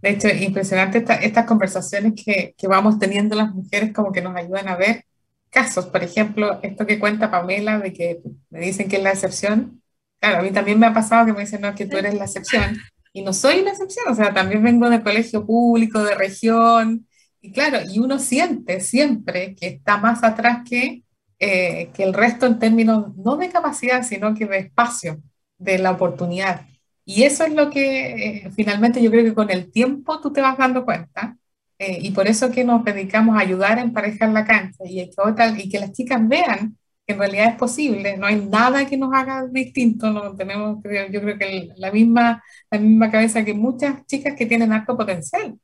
De 0.00 0.10
hecho, 0.10 0.28
impresionante 0.28 1.04
estas 1.22 1.46
conversaciones 1.46 2.12
que, 2.22 2.54
que, 2.58 2.68
vamos 2.68 2.98
teniendo 2.98 3.34
las 3.36 3.54
mujeres 3.54 3.92
como 3.94 4.12
que 4.12 4.20
nos 4.20 4.36
ayudan 4.36 4.68
a 4.68 4.76
ver 4.76 5.06
casos. 5.48 5.86
Por 5.86 6.02
ejemplo, 6.02 6.60
esto 6.62 6.86
que 6.86 6.98
cuenta 6.98 7.30
Pamela 7.30 7.78
de 7.78 7.92
que 7.92 8.20
me 8.50 8.60
dicen 8.60 8.88
que 8.88 8.96
es 8.96 9.02
la 9.02 9.12
excepción. 9.12 9.80
Claro, 10.20 10.40
a 10.40 10.42
mí 10.42 10.50
también 10.50 10.78
me 10.78 10.86
ha 10.86 10.92
pasado 10.92 11.24
que 11.24 11.32
me 11.32 11.40
dicen, 11.40 11.62
no, 11.62 11.74
que 11.74 11.86
tú 11.86 11.96
eres 11.96 12.14
la 12.14 12.24
excepción. 12.24 12.76
Y 13.14 13.22
no 13.22 13.32
soy 13.32 13.60
una 13.60 13.70
excepción, 13.70 14.06
o 14.10 14.14
sea, 14.14 14.34
también 14.34 14.62
vengo 14.62 14.90
de 14.90 15.02
colegio 15.02 15.46
público, 15.46 16.02
de 16.02 16.16
región. 16.16 17.06
Y 17.40 17.52
claro, 17.52 17.78
y 17.88 18.00
uno 18.00 18.18
siente 18.18 18.80
siempre 18.80 19.54
que 19.54 19.68
está 19.68 19.98
más 19.98 20.24
atrás 20.24 20.62
que 20.68 21.03
eh, 21.38 21.90
que 21.94 22.04
el 22.04 22.14
resto 22.14 22.46
en 22.46 22.58
términos 22.58 23.16
no 23.16 23.36
de 23.36 23.50
capacidad, 23.50 24.02
sino 24.02 24.34
que 24.34 24.46
de 24.46 24.58
espacio, 24.58 25.22
de 25.58 25.78
la 25.78 25.92
oportunidad. 25.92 26.66
Y 27.04 27.24
eso 27.24 27.44
es 27.44 27.54
lo 27.54 27.70
que 27.70 28.46
eh, 28.46 28.50
finalmente 28.54 29.02
yo 29.02 29.10
creo 29.10 29.24
que 29.24 29.34
con 29.34 29.50
el 29.50 29.70
tiempo 29.70 30.20
tú 30.20 30.32
te 30.32 30.40
vas 30.40 30.56
dando 30.58 30.84
cuenta. 30.84 31.36
Eh, 31.78 31.98
y 32.00 32.12
por 32.12 32.28
eso 32.28 32.50
que 32.50 32.64
nos 32.64 32.84
dedicamos 32.84 33.36
a 33.36 33.40
ayudar 33.40 33.78
a 33.78 33.82
emparejar 33.82 34.30
la 34.30 34.44
cancha 34.44 34.84
y, 34.86 35.00
y 35.00 35.68
que 35.68 35.80
las 35.80 35.92
chicas 35.92 36.26
vean 36.26 36.76
que 37.06 37.12
en 37.12 37.18
realidad 37.18 37.48
es 37.48 37.56
posible, 37.56 38.16
no 38.16 38.26
hay 38.26 38.36
nada 38.36 38.86
que 38.86 38.96
nos 38.96 39.12
haga 39.12 39.46
distinto, 39.46 40.10
no 40.10 40.34
tenemos, 40.36 40.78
yo 41.10 41.20
creo 41.20 41.38
que 41.38 41.68
la 41.76 41.92
misma, 41.92 42.42
la 42.70 42.78
misma 42.78 43.10
cabeza 43.10 43.44
que 43.44 43.54
muchas 43.54 44.06
chicas 44.06 44.34
que 44.36 44.46
tienen 44.46 44.72
alto 44.72 44.96
potencial. 44.96 45.58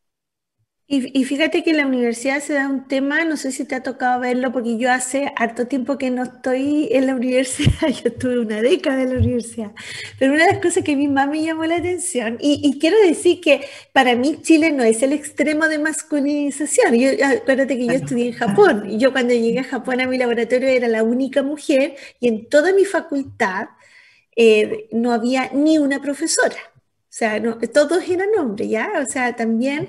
Y, 0.92 1.24
fíjate 1.24 1.62
que 1.62 1.70
en 1.70 1.76
la 1.76 1.86
universidad 1.86 2.40
se 2.40 2.54
da 2.54 2.68
un 2.68 2.88
tema, 2.88 3.24
no 3.24 3.36
sé 3.36 3.52
si 3.52 3.64
te 3.64 3.76
ha 3.76 3.82
tocado 3.84 4.18
verlo, 4.18 4.50
porque 4.50 4.76
yo 4.76 4.90
hace 4.90 5.32
harto 5.36 5.68
tiempo 5.68 5.98
que 5.98 6.10
no 6.10 6.24
estoy 6.24 6.88
en 6.90 7.06
la 7.06 7.14
universidad, 7.20 7.86
yo 7.86 8.08
estuve 8.08 8.40
una 8.40 8.60
década 8.60 9.02
en 9.02 9.10
la 9.10 9.20
universidad, 9.20 9.70
pero 10.18 10.32
una 10.32 10.46
de 10.46 10.54
las 10.54 10.60
cosas 10.60 10.82
que 10.82 10.94
a 10.94 10.96
mí 10.96 11.06
más 11.06 11.28
me 11.28 11.44
llamó 11.44 11.64
la 11.64 11.76
atención, 11.76 12.38
y, 12.40 12.76
quiero 12.80 12.96
decir 13.06 13.40
que 13.40 13.60
para 13.92 14.16
mí 14.16 14.40
Chile 14.42 14.72
no 14.72 14.82
es 14.82 15.00
el 15.04 15.12
extremo 15.12 15.68
de 15.68 15.78
masculinización, 15.78 16.92
yo, 16.96 17.10
acuérdate 17.24 17.78
que 17.78 17.86
yo 17.86 17.92
estudié 17.92 18.26
en 18.30 18.32
Japón, 18.32 18.90
y 18.90 18.98
yo 18.98 19.12
cuando 19.12 19.32
llegué 19.32 19.60
a 19.60 19.64
Japón 19.64 20.00
a 20.00 20.08
mi 20.08 20.18
laboratorio 20.18 20.68
era 20.68 20.88
la 20.88 21.04
única 21.04 21.44
mujer, 21.44 21.94
y 22.18 22.26
en 22.26 22.48
toda 22.48 22.72
mi 22.72 22.84
facultad 22.84 23.68
eh, 24.34 24.88
no 24.90 25.12
había 25.12 25.50
ni 25.52 25.78
una 25.78 26.02
profesora. 26.02 26.56
O 27.10 27.12
sea, 27.12 27.38
no, 27.38 27.58
todos 27.58 28.08
eran 28.08 28.28
hombres, 28.38 28.68
¿ya? 28.68 28.92
O 29.06 29.10
sea, 29.10 29.34
también 29.34 29.88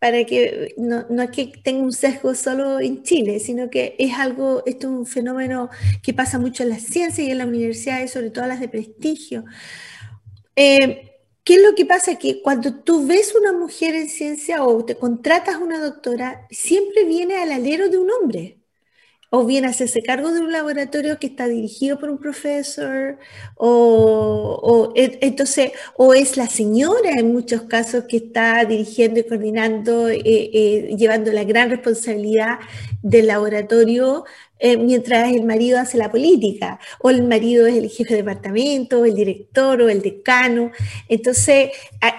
para 0.00 0.24
que 0.24 0.74
no, 0.78 1.06
no, 1.10 1.22
es 1.22 1.30
que 1.30 1.52
tenga 1.62 1.82
un 1.82 1.92
sesgo 1.92 2.34
solo 2.34 2.80
en 2.80 3.02
Chile, 3.02 3.38
sino 3.38 3.70
que 3.70 3.96
es 3.98 4.14
algo, 4.14 4.62
esto 4.66 4.88
es 4.88 4.92
un 4.92 5.06
fenómeno 5.06 5.68
que 6.02 6.14
pasa 6.14 6.38
mucho 6.38 6.62
en 6.62 6.70
las 6.70 6.82
ciencias 6.82 7.28
y 7.28 7.30
en 7.30 7.38
las 7.38 7.46
universidades, 7.46 8.10
sobre 8.10 8.30
todo 8.30 8.46
las 8.46 8.60
de 8.60 8.68
prestigio. 8.68 9.44
Eh, 10.56 11.06
¿Qué 11.44 11.54
es 11.56 11.62
lo 11.62 11.74
que 11.74 11.86
pasa? 11.86 12.16
Que 12.16 12.42
cuando 12.42 12.74
tú 12.82 13.06
ves 13.06 13.34
una 13.34 13.52
mujer 13.52 13.94
en 13.94 14.08
ciencia 14.08 14.64
o 14.64 14.84
te 14.84 14.96
contratas 14.96 15.56
una 15.56 15.80
doctora, 15.80 16.46
siempre 16.50 17.04
viene 17.04 17.36
al 17.36 17.52
alero 17.52 17.88
de 17.88 17.98
un 17.98 18.10
hombre 18.10 18.59
o 19.30 19.46
bien 19.46 19.64
hacerse 19.64 20.02
cargo 20.02 20.32
de 20.32 20.40
un 20.40 20.52
laboratorio 20.52 21.18
que 21.18 21.28
está 21.28 21.46
dirigido 21.46 21.98
por 21.98 22.10
un 22.10 22.18
profesor, 22.18 23.18
o, 23.56 24.92
e, 24.96 25.18
entonces, 25.22 25.72
o 25.96 26.14
es 26.14 26.36
la 26.36 26.48
señora 26.48 27.12
en 27.12 27.32
muchos 27.32 27.62
casos 27.62 28.04
que 28.08 28.16
está 28.18 28.64
dirigiendo 28.64 29.20
y 29.20 29.24
coordinando, 29.24 30.08
eh, 30.08 30.20
eh, 30.24 30.96
llevando 30.98 31.32
la 31.32 31.44
gran 31.44 31.70
responsabilidad 31.70 32.58
del 33.02 33.28
laboratorio 33.28 34.24
eh, 34.60 34.76
mientras 34.76 35.32
el 35.32 35.44
marido 35.44 35.78
hace 35.78 35.98
la 35.98 36.10
política, 36.10 36.78
o 37.00 37.10
el 37.10 37.22
marido 37.22 37.66
es 37.66 37.76
el 37.76 37.88
jefe 37.88 38.14
de 38.14 38.22
departamento, 38.22 39.00
o 39.00 39.04
el 39.04 39.14
director, 39.14 39.80
o 39.82 39.88
el 39.88 40.02
decano. 40.02 40.70
Entonces, 41.08 41.70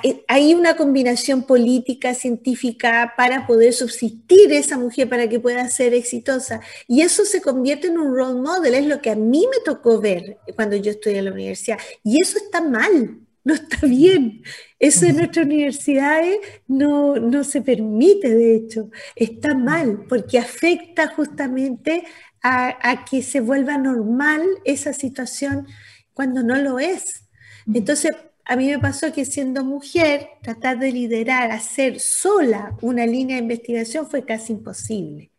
eh, 0.03 0.23
hay 0.27 0.53
una 0.53 0.75
combinación 0.75 1.43
política, 1.43 2.13
científica, 2.15 3.13
para 3.15 3.47
poder 3.47 3.73
subsistir 3.73 4.51
esa 4.51 4.77
mujer, 4.77 5.07
para 5.07 5.29
que 5.29 5.39
pueda 5.39 5.69
ser 5.69 5.93
exitosa. 5.93 6.61
Y 6.87 7.01
eso 7.01 7.25
se 7.25 7.41
convierte 7.41 7.87
en 7.87 7.97
un 7.97 8.15
role 8.15 8.41
model, 8.41 8.73
es 8.73 8.85
lo 8.85 9.01
que 9.01 9.11
a 9.11 9.15
mí 9.15 9.45
me 9.49 9.63
tocó 9.63 10.01
ver 10.01 10.37
cuando 10.55 10.75
yo 10.75 10.91
estudié 10.91 11.19
en 11.19 11.25
la 11.25 11.31
universidad. 11.31 11.77
Y 12.03 12.21
eso 12.21 12.37
está 12.37 12.61
mal, 12.61 13.19
no 13.43 13.53
está 13.53 13.77
bien. 13.87 14.43
Eso 14.79 15.05
en 15.05 15.17
nuestras 15.17 15.45
universidades 15.45 16.39
no, 16.67 17.15
no, 17.17 17.43
se 17.43 17.61
permite, 17.61 18.29
de 18.29 18.55
hecho, 18.55 18.89
está 19.15 19.53
mal, 19.53 20.05
porque 20.09 20.39
afecta 20.39 21.07
justamente 21.07 22.03
a, 22.43 23.05
que 23.09 23.21
se 23.21 23.39
vuelva 23.39 23.77
normal 23.77 24.41
esa 24.65 24.93
situación 24.93 25.67
cuando 26.13 26.43
no 26.43 26.55
lo 26.55 26.79
es. 26.79 27.27
Entonces, 27.71 28.11
a 28.45 28.55
mí 28.55 28.67
me 28.67 28.79
pasó 28.79 29.13
que 29.13 29.25
siendo 29.25 29.63
mujer, 29.63 30.27
tratar 30.41 30.79
de 30.79 30.91
liderar, 30.91 31.51
hacer 31.51 31.99
sola 31.99 32.75
una 32.81 33.05
línea 33.05 33.35
de 33.35 33.43
investigación 33.43 34.09
fue 34.09 34.25
casi 34.25 34.53
imposible. 34.53 35.31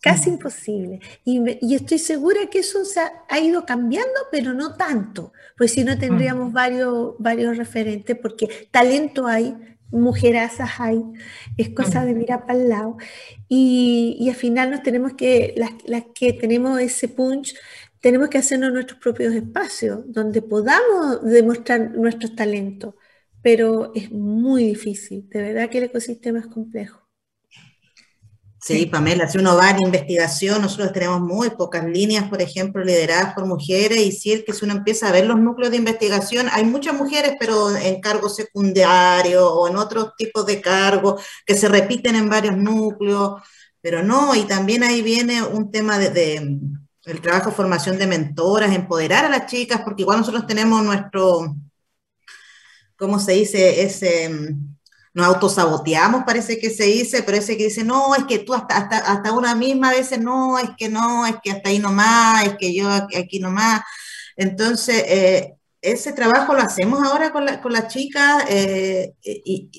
Casi 0.00 0.28
imposible. 0.28 1.00
Y, 1.24 1.74
estoy 1.74 1.98
segura 1.98 2.46
que 2.50 2.58
eso 2.58 2.84
se 2.84 3.00
ha, 3.00 3.40
ido 3.40 3.64
cambiando, 3.64 4.12
pero 4.30 4.52
no 4.52 4.74
tanto, 4.74 5.32
pues 5.56 5.72
si 5.72 5.82
no 5.82 5.98
tendríamos 5.98 6.52
varios, 6.52 7.14
varios 7.18 7.56
referentes, 7.56 8.14
porque 8.18 8.68
talento 8.70 9.26
hay, 9.26 9.56
mujerazas 9.94 10.70
hay, 10.78 11.02
es 11.56 11.70
cosa 11.70 12.04
de 12.04 12.14
mirar 12.14 12.46
para 12.46 12.58
el 12.60 12.68
lado. 12.68 12.96
Y, 13.48 14.16
y, 14.20 14.28
al 14.30 14.36
final 14.36 14.70
nos 14.70 14.82
tenemos 14.82 15.14
que, 15.14 15.54
las, 15.56 15.72
las, 15.86 16.04
que 16.14 16.32
tenemos 16.32 16.80
ese 16.80 17.08
punch, 17.08 17.54
tenemos 18.00 18.28
que 18.28 18.38
hacernos 18.38 18.72
nuestros 18.72 19.00
propios 19.00 19.34
espacios 19.34 20.00
donde 20.06 20.42
podamos 20.42 21.22
demostrar 21.24 21.92
nuestros 21.92 22.34
talentos, 22.36 22.94
pero 23.42 23.92
es 23.94 24.10
muy 24.10 24.64
difícil, 24.64 25.28
de 25.30 25.42
verdad 25.42 25.70
que 25.70 25.78
el 25.78 25.84
ecosistema 25.84 26.40
es 26.40 26.46
complejo. 26.46 27.03
Sí, 28.66 28.86
Pamela, 28.86 29.28
si 29.28 29.36
uno 29.36 29.56
va 29.56 29.68
en 29.72 29.80
investigación, 29.84 30.62
nosotros 30.62 30.90
tenemos 30.94 31.20
muy 31.20 31.50
pocas 31.50 31.84
líneas, 31.84 32.30
por 32.30 32.40
ejemplo, 32.40 32.82
lideradas 32.82 33.34
por 33.34 33.44
mujeres, 33.44 33.98
y 33.98 34.10
si 34.10 34.32
es 34.32 34.42
que 34.42 34.54
si 34.54 34.64
uno 34.64 34.72
empieza 34.72 35.06
a 35.06 35.12
ver 35.12 35.26
los 35.26 35.38
núcleos 35.38 35.70
de 35.70 35.76
investigación, 35.76 36.46
hay 36.50 36.64
muchas 36.64 36.94
mujeres, 36.94 37.34
pero 37.38 37.76
en 37.76 38.00
cargos 38.00 38.36
secundarios 38.36 39.42
o 39.44 39.68
en 39.68 39.76
otros 39.76 40.16
tipos 40.16 40.46
de 40.46 40.62
cargos 40.62 41.22
que 41.44 41.54
se 41.54 41.68
repiten 41.68 42.16
en 42.16 42.30
varios 42.30 42.56
núcleos, 42.56 43.42
pero 43.82 44.02
no, 44.02 44.34
y 44.34 44.44
también 44.44 44.82
ahí 44.82 45.02
viene 45.02 45.42
un 45.42 45.70
tema 45.70 45.98
de, 45.98 46.08
de 46.08 46.58
el 47.04 47.20
trabajo 47.20 47.50
de 47.50 47.56
formación 47.56 47.98
de 47.98 48.06
mentoras, 48.06 48.74
empoderar 48.74 49.26
a 49.26 49.28
las 49.28 49.44
chicas, 49.44 49.82
porque 49.84 50.04
igual 50.04 50.20
nosotros 50.20 50.46
tenemos 50.46 50.82
nuestro, 50.82 51.54
¿cómo 52.96 53.18
se 53.18 53.32
dice? 53.32 53.82
Ese 53.82 54.30
nos 55.14 55.26
autosaboteamos, 55.26 56.24
parece 56.24 56.58
que 56.58 56.70
se 56.70 56.84
dice, 56.84 57.22
pero 57.22 57.38
ese 57.38 57.56
que 57.56 57.64
dice, 57.64 57.84
no, 57.84 58.14
es 58.16 58.24
que 58.24 58.40
tú 58.40 58.52
hasta, 58.52 58.76
hasta, 58.76 58.98
hasta 58.98 59.32
una 59.32 59.54
misma 59.54 59.90
vez, 59.90 60.18
no, 60.18 60.58
es 60.58 60.70
que 60.76 60.88
no, 60.88 61.24
es 61.24 61.36
que 61.42 61.52
hasta 61.52 61.70
ahí 61.70 61.78
nomás, 61.78 62.44
es 62.46 62.56
que 62.58 62.74
yo 62.74 62.90
aquí 62.90 63.38
nomás. 63.38 63.82
Entonces, 64.36 65.04
eh, 65.06 65.54
ese 65.80 66.12
trabajo 66.12 66.54
lo 66.54 66.60
hacemos 66.62 67.00
ahora 67.06 67.32
con, 67.32 67.44
la, 67.44 67.60
con 67.62 67.72
las 67.72 67.88
chicas 67.88 68.44
eh, 68.48 69.14
y, 69.22 69.70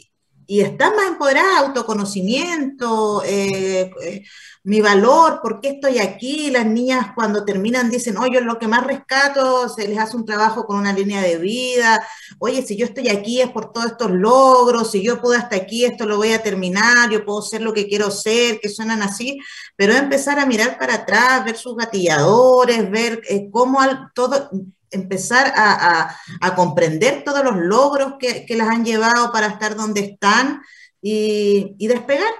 y 0.47 0.61
están 0.61 0.95
más 0.95 1.07
empoderadas, 1.07 1.67
autoconocimiento, 1.67 3.23
eh, 3.23 3.91
eh, 4.01 4.23
mi 4.63 4.81
valor, 4.81 5.39
por 5.41 5.61
qué 5.61 5.69
estoy 5.69 5.99
aquí. 5.99 6.49
Las 6.49 6.65
niñas 6.65 7.07
cuando 7.15 7.45
terminan 7.45 7.89
dicen, 7.89 8.17
oye, 8.17 8.41
lo 8.41 8.57
que 8.57 8.67
más 8.67 8.85
rescato, 8.85 9.69
se 9.69 9.87
les 9.87 9.97
hace 9.97 10.17
un 10.17 10.25
trabajo 10.25 10.65
con 10.65 10.77
una 10.77 10.93
línea 10.93 11.21
de 11.21 11.37
vida. 11.37 12.05
Oye, 12.39 12.63
si 12.63 12.75
yo 12.75 12.85
estoy 12.85 13.09
aquí 13.09 13.41
es 13.41 13.49
por 13.51 13.71
todos 13.71 13.91
estos 13.91 14.11
logros, 14.11 14.91
si 14.91 15.03
yo 15.03 15.21
puedo 15.21 15.37
hasta 15.37 15.55
aquí, 15.55 15.85
esto 15.85 16.05
lo 16.05 16.17
voy 16.17 16.33
a 16.33 16.41
terminar, 16.41 17.09
yo 17.09 17.25
puedo 17.25 17.41
ser 17.41 17.61
lo 17.61 17.73
que 17.73 17.87
quiero 17.87 18.09
ser, 18.11 18.59
que 18.59 18.69
suenan 18.69 19.01
así, 19.01 19.39
pero 19.75 19.93
empezar 19.93 20.39
a 20.39 20.45
mirar 20.45 20.77
para 20.79 20.95
atrás, 20.95 21.45
ver 21.45 21.57
sus 21.57 21.75
gatilladores, 21.75 22.89
ver 22.89 23.21
eh, 23.29 23.49
cómo 23.51 23.81
al, 23.81 24.11
todo, 24.13 24.49
empezar 24.95 25.53
a, 25.55 26.15
comprender 26.55 27.23
todos 27.23 27.43
los 27.43 27.55
logros 27.57 28.15
que, 28.19 28.45
las 28.55 28.69
han 28.69 28.85
llevado 28.85 29.31
para 29.31 29.47
estar 29.47 29.75
donde 29.75 30.01
están 30.01 30.61
y, 31.01 31.75
despegar. 31.87 32.33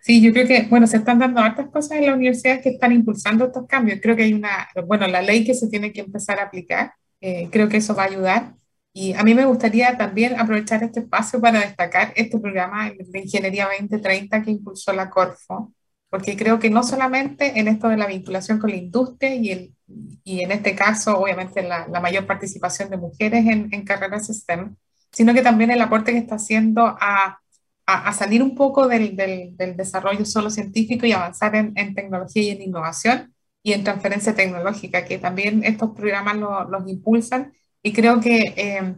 Sí, 0.00 0.22
yo 0.22 0.32
creo 0.32 0.46
que, 0.46 0.62
bueno, 0.70 0.86
se 0.86 0.98
están 0.98 1.18
dando 1.18 1.40
hartas 1.40 1.68
cosas 1.68 1.98
en 1.98 2.06
la 2.06 2.14
universidad 2.14 2.62
que 2.62 2.68
están 2.68 2.92
impulsando 2.92 3.46
estos 3.46 3.66
cambios. 3.66 3.98
Creo 4.00 4.14
que 4.14 4.22
hay 4.22 4.32
una, 4.32 4.68
bueno, 4.86 5.06
la 5.08 5.20
ley 5.20 5.44
que 5.44 5.54
se 5.54 5.68
tiene 5.68 5.92
que 5.92 6.00
empezar 6.00 6.38
a 6.38 6.44
aplicar, 6.44 6.92
eh, 7.20 7.48
creo 7.50 7.68
que 7.68 7.78
eso 7.78 7.94
va 7.94 8.04
a 8.04 8.06
ayudar. 8.06 8.54
Y 8.92 9.12
a 9.14 9.22
mí 9.24 9.34
me 9.34 9.44
gustaría 9.44 9.98
también 9.98 10.38
aprovechar 10.38 10.82
este 10.82 11.00
espacio 11.00 11.40
para 11.40 11.60
destacar 11.60 12.12
este 12.16 12.38
programa 12.38 12.90
de 12.90 13.18
Ingeniería 13.18 13.68
2030 13.78 14.42
que 14.42 14.52
impulsó 14.52 14.92
la 14.92 15.10
Corfo, 15.10 15.74
porque 16.10 16.36
creo 16.36 16.58
que 16.58 16.70
no 16.70 16.82
solamente 16.82 17.58
en 17.58 17.68
esto 17.68 17.88
de 17.88 17.96
la 17.96 18.06
vinculación 18.06 18.58
con 18.58 18.70
la 18.70 18.76
industria 18.76 19.34
y, 19.34 19.50
el, 19.50 19.74
y 20.24 20.40
en 20.40 20.52
este 20.52 20.74
caso, 20.74 21.18
obviamente, 21.18 21.62
la, 21.62 21.86
mayor 22.00 22.26
participación 22.26 22.90
de 22.90 22.96
mujeres 22.96 23.46
en, 23.46 23.68
en, 23.72 23.84
carreras 23.84 24.28
STEM, 24.28 24.76
sino 25.12 25.34
que 25.34 25.42
también 25.42 25.70
el 25.70 25.80
aporte 25.80 26.12
que 26.12 26.18
está 26.18 26.36
haciendo 26.36 26.86
a, 26.86 27.40
a, 27.86 28.12
salir 28.12 28.42
un 28.42 28.54
poco 28.54 28.88
del, 28.88 29.16
del, 29.16 29.76
desarrollo 29.76 30.24
solo 30.24 30.50
científico 30.50 31.06
y 31.06 31.12
avanzar 31.12 31.54
en, 31.56 31.72
en, 31.76 31.94
tecnología 31.94 32.42
y 32.42 32.50
en 32.50 32.62
innovación 32.62 33.34
y 33.62 33.72
en 33.72 33.84
transferencia 33.84 34.34
tecnológica, 34.34 35.04
que 35.04 35.18
también 35.18 35.64
estos 35.64 35.90
programas 35.90 36.36
lo, 36.36 36.64
los 36.64 36.88
impulsan. 36.88 37.52
Y 37.82 37.92
creo 37.92 38.20
que 38.20 38.54
eh, 38.56 38.94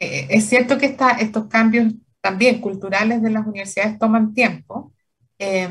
eh, 0.00 0.26
es 0.30 0.44
cierto 0.48 0.78
que 0.78 0.96
estos 1.20 1.46
cambios 1.48 1.94
también 2.20 2.60
culturales 2.60 3.22
de 3.22 3.30
las 3.30 3.46
universidades 3.46 3.98
toman 3.98 4.34
tiempo, 4.34 4.92
eh, 5.38 5.68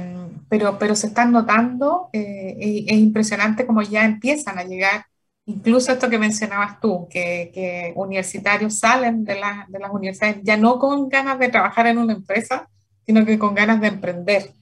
pero, 0.49 0.77
pero 0.79 0.95
se 0.95 1.07
están 1.07 1.31
notando, 1.31 2.09
eh, 2.13 2.85
es 2.87 2.97
impresionante 2.97 3.65
como 3.65 3.81
ya 3.81 4.05
empiezan 4.05 4.57
a 4.57 4.63
llegar, 4.63 5.05
incluso 5.45 5.91
esto 5.91 6.09
que 6.09 6.19
mencionabas 6.19 6.79
tú, 6.79 7.07
que, 7.09 7.51
que 7.53 7.93
universitarios 7.95 8.79
salen 8.79 9.23
de, 9.25 9.39
la, 9.39 9.65
de, 9.69 9.79
las 9.79 9.91
universidades 9.91 10.37
ya 10.43 10.57
no 10.57 10.79
con 10.79 11.09
ganas 11.09 11.39
de 11.39 11.49
trabajar 11.49 11.87
en 11.87 11.97
una 11.97 12.13
empresa, 12.13 12.69
sino 13.05 13.25
que 13.25 13.39
con 13.39 13.55
ganas 13.55 13.81
de 13.81 13.87
emprender. 13.87 14.53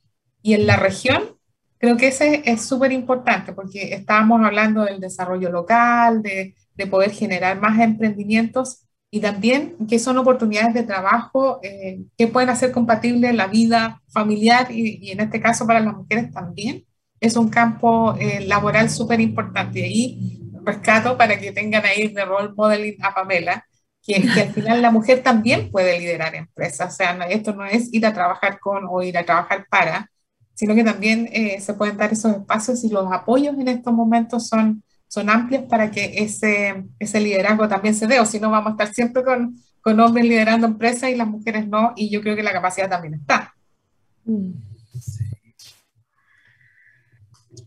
Y 0.41 0.53
en 0.53 0.67
la 0.67 0.75
región, 0.75 1.37
creo 1.77 1.97
que 1.97 2.07
ese 2.07 2.41
es 2.45 2.63
súper 2.63 2.91
importante, 2.91 3.53
porque 3.53 3.93
estábamos 3.93 4.43
hablando 4.43 4.83
del 4.83 4.99
desarrollo 4.99 5.51
local, 5.51 6.21
de, 6.21 6.55
de 6.75 6.87
poder 6.87 7.11
generar 7.11 7.59
más 7.59 7.79
emprendimientos 7.79 8.84
y 9.15 9.21
también 9.21 9.77
que 9.87 9.97
son 9.97 10.17
oportunidades 10.17 10.73
de 10.73 10.83
trabajo 10.83 11.61
eh, 11.63 12.01
que 12.17 12.27
pueden 12.27 12.49
hacer 12.49 12.73
compatible 12.73 13.31
la 13.31 13.47
vida 13.47 14.01
familiar 14.09 14.69
y, 14.69 14.99
y, 15.01 15.11
en 15.11 15.21
este 15.21 15.39
caso 15.39 15.65
para 15.65 15.79
las 15.79 15.95
mujeres 15.95 16.33
también. 16.33 16.83
Es 17.21 17.37
un 17.37 17.47
campo 17.47 18.13
eh, 18.19 18.41
laboral 18.41 18.89
súper 18.89 19.21
importante 19.21 19.79
y 19.79 19.83
ahí 19.83 20.41
rescato 20.65 21.17
para 21.17 21.39
que 21.39 21.53
tengan 21.53 21.85
ahí 21.85 22.09
de 22.09 22.25
role 22.25 22.51
modeling 22.57 22.97
a 23.01 23.13
Pamela, 23.13 23.65
que, 24.03 24.21
que, 24.21 24.41
al 24.41 24.53
final 24.53 24.81
la 24.81 24.91
mujer 24.91 25.23
también 25.23 25.71
puede 25.71 25.97
liderar 25.97 26.35
empresas. 26.35 26.93
O 26.93 26.97
sea, 26.97 27.13
esto 27.29 27.53
no 27.53 27.65
es 27.65 27.93
ir 27.93 28.05
a 28.05 28.13
trabajar 28.13 28.59
con 28.59 28.83
o 28.89 29.01
ir 29.01 29.17
a 29.17 29.23
trabajar 29.23 29.65
para, 29.69 30.11
sino 30.55 30.75
que 30.75 30.83
también 30.83 31.29
eh, 31.31 31.61
se 31.61 31.73
pueden 31.73 31.95
dar 31.95 32.11
esos 32.11 32.33
espacios 32.33 32.83
y 32.83 32.89
los 32.89 33.09
apoyos 33.09 33.55
en 33.57 33.69
estos 33.69 33.93
momentos 33.93 34.49
son 34.49 34.83
son 35.07 35.29
amplias 35.29 35.63
para 35.69 35.91
que 35.91 36.23
ese, 36.23 36.85
ese 36.99 37.19
liderazgo 37.19 37.67
también 37.67 37.95
se 37.95 38.07
dé, 38.07 38.19
o 38.19 38.25
si 38.25 38.39
no 38.39 38.49
vamos 38.49 38.69
a 38.69 38.71
estar 38.71 38.93
siempre 38.93 39.23
con, 39.23 39.55
con 39.81 39.99
hombres 39.99 40.25
liderando 40.25 40.67
empresas 40.67 41.09
y 41.09 41.15
las 41.15 41.27
mujeres 41.27 41.67
no, 41.67 41.93
y 41.95 42.09
yo 42.09 42.21
creo 42.21 42.35
que 42.35 42.43
la 42.43 42.53
capacidad 42.53 42.89
también 42.89 43.15
está. 43.15 43.53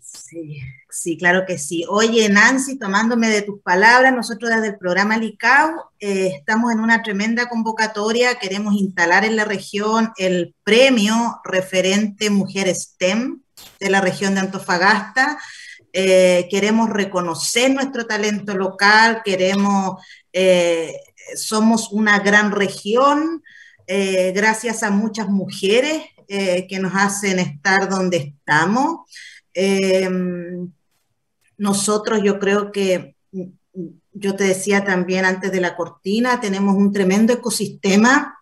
Sí. 0.00 0.60
Sí, 0.90 1.16
claro 1.16 1.44
que 1.46 1.58
sí. 1.58 1.84
Oye, 1.88 2.28
Nancy, 2.28 2.76
tomándome 2.76 3.28
de 3.28 3.42
tus 3.42 3.60
palabras, 3.60 4.12
nosotros 4.12 4.50
desde 4.50 4.68
el 4.68 4.78
programa 4.78 5.16
LICAU 5.16 5.70
eh, 6.00 6.32
estamos 6.34 6.72
en 6.72 6.80
una 6.80 7.02
tremenda 7.02 7.48
convocatoria. 7.48 8.34
Queremos 8.34 8.74
instalar 8.74 9.24
en 9.24 9.36
la 9.36 9.44
región 9.44 10.10
el 10.16 10.56
premio 10.64 11.40
referente 11.44 12.30
Mujer 12.30 12.74
STEM 12.74 13.42
de 13.78 13.90
la 13.90 14.00
región 14.00 14.34
de 14.34 14.40
Antofagasta. 14.40 15.38
Eh, 15.92 16.46
queremos 16.50 16.90
reconocer 16.90 17.72
nuestro 17.72 18.06
talento 18.06 18.54
local, 18.54 19.22
queremos, 19.24 20.02
eh, 20.32 20.94
somos 21.34 21.90
una 21.92 22.18
gran 22.18 22.52
región, 22.52 23.42
eh, 23.86 24.32
gracias 24.34 24.82
a 24.82 24.90
muchas 24.90 25.28
mujeres 25.28 26.02
que 26.28 26.78
nos 26.78 26.92
hacen 26.94 27.38
estar 27.38 27.88
donde 27.88 28.18
estamos. 28.18 29.10
Em, 29.54 30.70
nosotros 31.56 32.20
yo 32.22 32.38
creo 32.38 32.70
que, 32.70 33.16
yo 34.12 34.36
te 34.36 34.44
decía 34.44 34.84
también 34.84 35.24
antes 35.24 35.50
de 35.50 35.62
la 35.62 35.74
cortina, 35.74 36.38
tenemos 36.38 36.74
un 36.76 36.92
tremendo 36.92 37.32
ecosistema 37.32 38.37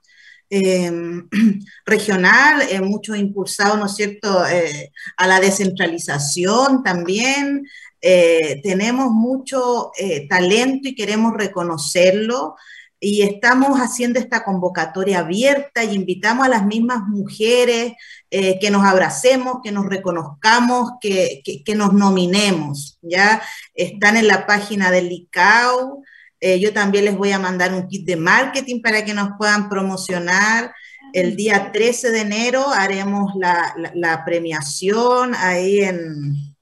eh, 0.51 0.91
regional, 1.87 2.63
eh, 2.71 2.81
mucho 2.81 3.15
impulsado, 3.15 3.77
¿no 3.77 3.87
es 3.87 3.95
cierto?, 3.95 4.47
eh, 4.47 4.93
a 5.17 5.27
la 5.27 5.41
descentralización 5.41 6.83
también. 6.83 7.67
Eh, 8.01 8.61
tenemos 8.63 9.11
mucho 9.11 9.91
eh, 9.99 10.29
talento 10.29 10.89
y 10.89 10.95
queremos 10.95 11.35
reconocerlo 11.35 12.55
y 13.01 13.23
estamos 13.23 13.79
haciendo 13.79 14.19
esta 14.19 14.45
convocatoria 14.45 15.21
abierta 15.21 15.85
y 15.85 15.95
invitamos 15.95 16.47
a 16.47 16.51
las 16.51 16.65
mismas 16.65 17.01
mujeres 17.09 17.93
que 18.29 18.71
nos 18.71 18.85
abracemos, 18.85 19.59
que 19.63 19.71
nos 19.71 19.87
reconozcamos, 19.87 20.93
que, 21.01 21.41
que, 21.45 21.63
que, 21.63 21.75
nos 21.75 21.93
nominemos, 21.93 22.99
¿ya? 23.01 23.41
Están 23.75 24.17
en 24.17 24.27
la 24.29 24.47
página 24.47 24.91
del 24.91 25.13
ICAO, 25.13 26.03
eh, 26.47 26.61
yo 26.61 26.73
también 26.73 27.05
les 27.05 27.17
voy 27.17 27.33
a 27.33 27.41
mandar 27.41 27.75
un 27.75 27.89
kit 27.89 28.07
de 28.07 28.15
marketing 28.15 28.81
para 28.81 29.05
que 29.05 29.13
nos 29.13 29.31
puedan 29.37 29.69
promocionar. 29.69 30.73
El 31.13 31.35
día 31.35 31.73
13 31.73 32.13
de 32.13 32.21
enero 32.21 32.69
haremos 32.73 33.33
la, 33.35 34.23
premiación 34.25 35.35
ahí 35.35 35.81
en 35.81 36.55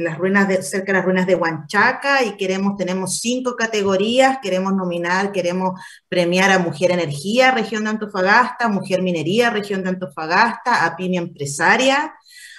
las 0.00 0.18
ruinas 0.18 0.48
de, 0.48 0.62
cerca 0.62 0.92
de 0.92 0.98
las 0.98 1.04
ruinas 1.06 1.26
de 1.26 1.34
Huanchaca 1.34 2.24
y 2.24 2.36
queremos, 2.36 2.76
tenemos 2.76 3.18
cinco 3.18 3.56
categorías, 3.56 4.36
queremos 4.42 4.74
nominar, 4.74 5.32
queremos 5.32 5.80
premiar 6.10 6.50
a 6.50 6.58
Mujer 6.58 6.90
Energía, 6.90 7.52
región 7.52 7.84
de 7.84 7.90
Antofagasta, 7.90 8.68
Mujer 8.68 9.00
Minería, 9.00 9.48
región 9.48 9.82
de 9.82 9.88
Antofagasta, 9.88 10.84
a 10.84 10.94
Pyme 10.94 11.16
Empresaria, 11.16 12.14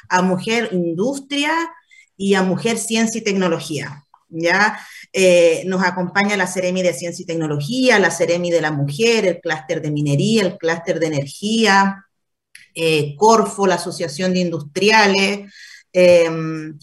a 0.10 0.24
Mujer 0.24 0.70
Industria 0.72 1.52
y 2.16 2.34
a 2.34 2.42
Mujer 2.42 2.80
Ciencia 2.80 3.20
y 3.20 3.24
Tecnología. 3.24 4.07
¿Ya? 4.30 4.80
Eh, 5.14 5.64
nos 5.66 5.84
acompaña 5.84 6.38
la 6.38 6.48
Ceremi 6.48 6.82
de 6.84 6.94
Ciencia 6.94 7.24
y 7.24 7.26
Tecnología, 7.26 8.00
la 8.00 8.12
Ceremi 8.12 8.52
de 8.52 8.62
la 8.62 8.72
Mujer, 8.72 9.26
el 9.26 9.40
clúster 9.40 9.82
de 9.82 9.92
minería, 9.92 10.44
el 10.44 10.58
clúster 10.58 11.00
de 11.00 11.08
energía, 11.08 12.06
eh, 12.76 13.16
Corfo, 13.18 13.66
la 13.68 13.76
Asociación 13.76 14.34
de 14.34 14.40
Industriales, 14.42 15.52
em, 15.94 16.78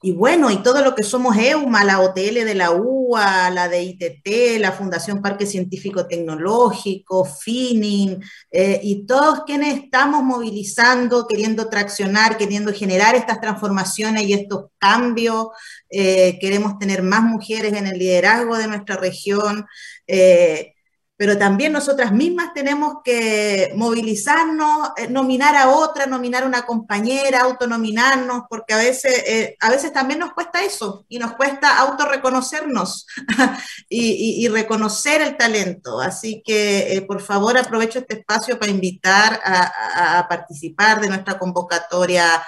y 0.00 0.12
bueno, 0.12 0.48
y 0.52 0.62
todo 0.62 0.84
lo 0.84 0.94
que 0.94 1.02
somos 1.02 1.36
EUMA, 1.36 1.82
la 1.82 2.00
OTL 2.00 2.44
de 2.44 2.54
la 2.54 2.70
UA, 2.70 3.50
la 3.50 3.68
de 3.68 3.82
ITT, 3.82 4.60
la 4.60 4.70
Fundación 4.70 5.20
Parque 5.20 5.44
Científico 5.44 6.06
Tecnológico, 6.06 7.24
FININ, 7.24 8.22
eh, 8.52 8.78
y 8.80 9.06
todos 9.06 9.42
quienes 9.44 9.76
estamos 9.82 10.22
movilizando, 10.22 11.26
queriendo 11.26 11.68
traccionar, 11.68 12.36
queriendo 12.36 12.72
generar 12.72 13.16
estas 13.16 13.40
transformaciones 13.40 14.22
y 14.22 14.34
estos 14.34 14.66
cambios. 14.78 15.48
Eh, 15.90 16.38
queremos 16.40 16.78
tener 16.78 17.02
más 17.02 17.22
mujeres 17.22 17.72
en 17.72 17.88
el 17.88 17.98
liderazgo 17.98 18.56
de 18.56 18.68
nuestra 18.68 18.96
región. 18.96 19.66
Eh, 20.06 20.74
pero 21.18 21.36
también 21.36 21.72
nosotras 21.72 22.12
mismas 22.12 22.54
tenemos 22.54 22.98
que 23.04 23.72
movilizarnos, 23.74 24.90
eh, 24.96 25.08
nominar 25.08 25.56
a 25.56 25.70
otra, 25.70 26.06
nominar 26.06 26.44
a 26.44 26.46
una 26.46 26.62
compañera, 26.62 27.40
autonominarnos, 27.40 28.44
porque 28.48 28.72
a 28.72 28.76
veces, 28.76 29.24
eh, 29.26 29.56
a 29.58 29.68
veces 29.68 29.92
también 29.92 30.20
nos 30.20 30.32
cuesta 30.32 30.62
eso 30.62 31.04
y 31.08 31.18
nos 31.18 31.32
cuesta 31.32 31.76
autorreconocernos 31.80 33.04
y, 33.88 34.44
y, 34.44 34.48
reconocer 34.48 35.20
el 35.20 35.36
talento. 35.36 36.00
Así 36.00 36.40
que, 36.46 36.96
eh, 36.96 37.02
por 37.02 37.20
favor, 37.20 37.58
aprovecho 37.58 37.98
este 37.98 38.20
espacio 38.20 38.56
para 38.56 38.70
invitar 38.70 39.40
a, 39.44 40.24
participar 40.28 41.00
de 41.00 41.08
nuestra 41.08 41.36
convocatoria 41.36 42.44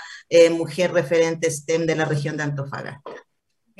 Mujer 0.52 0.92
Referente 0.92 1.50
STEM 1.50 1.86
de 1.86 1.96
la 1.96 2.04
región 2.04 2.36
de 2.36 2.44
Antofagasta. 2.44 3.10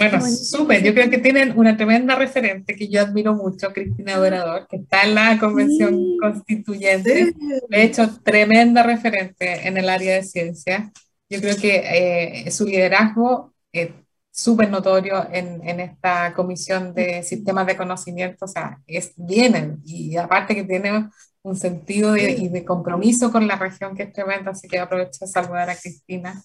Bueno, 0.00 0.26
súper. 0.26 0.82
Yo 0.82 0.94
creo 0.94 1.10
que 1.10 1.18
tienen 1.18 1.58
una 1.58 1.76
tremenda 1.76 2.16
referente 2.16 2.74
que 2.74 2.88
yo 2.88 3.02
admiro 3.02 3.34
mucho, 3.34 3.70
Cristina 3.70 4.16
Dorador, 4.16 4.66
que 4.66 4.76
está 4.76 5.02
en 5.02 5.14
la 5.14 5.38
convención 5.38 6.16
constituyente. 6.18 7.34
De 7.68 7.82
hecho, 7.82 8.08
tremenda 8.22 8.82
referente 8.82 9.68
en 9.68 9.76
el 9.76 9.90
área 9.90 10.14
de 10.14 10.22
ciencia. 10.22 10.90
Yo 11.28 11.38
creo 11.42 11.54
que 11.54 12.46
eh, 12.46 12.50
su 12.50 12.64
liderazgo 12.64 13.52
es 13.72 13.90
súper 14.30 14.70
notorio 14.70 15.28
en, 15.30 15.68
en, 15.68 15.80
esta 15.80 16.32
comisión 16.32 16.94
de 16.94 17.22
sistemas 17.22 17.66
de 17.66 17.76
conocimiento. 17.76 18.46
O 18.46 18.48
sea, 18.48 18.80
es, 18.86 19.12
vienen 19.16 19.82
y 19.84 20.16
aparte 20.16 20.54
que 20.54 20.64
tiene 20.64 21.10
un 21.42 21.56
sentido 21.56 22.12
de, 22.12 22.30
y 22.32 22.48
de 22.48 22.64
compromiso 22.64 23.30
con 23.30 23.46
la 23.46 23.56
región 23.56 23.94
que 23.94 24.04
es 24.04 24.14
tremendo. 24.14 24.50
Así 24.50 24.66
que 24.66 24.78
aprovecho 24.78 25.26
de 25.26 25.26
saludar 25.26 25.68
a 25.68 25.76
Cristina 25.76 26.42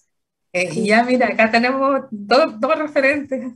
eh, 0.52 0.70
y 0.72 0.86
ya, 0.86 1.02
mira, 1.02 1.28
acá 1.28 1.50
tenemos 1.50 2.02
dos, 2.10 2.58
dos 2.60 2.78
referentes. 2.78 3.52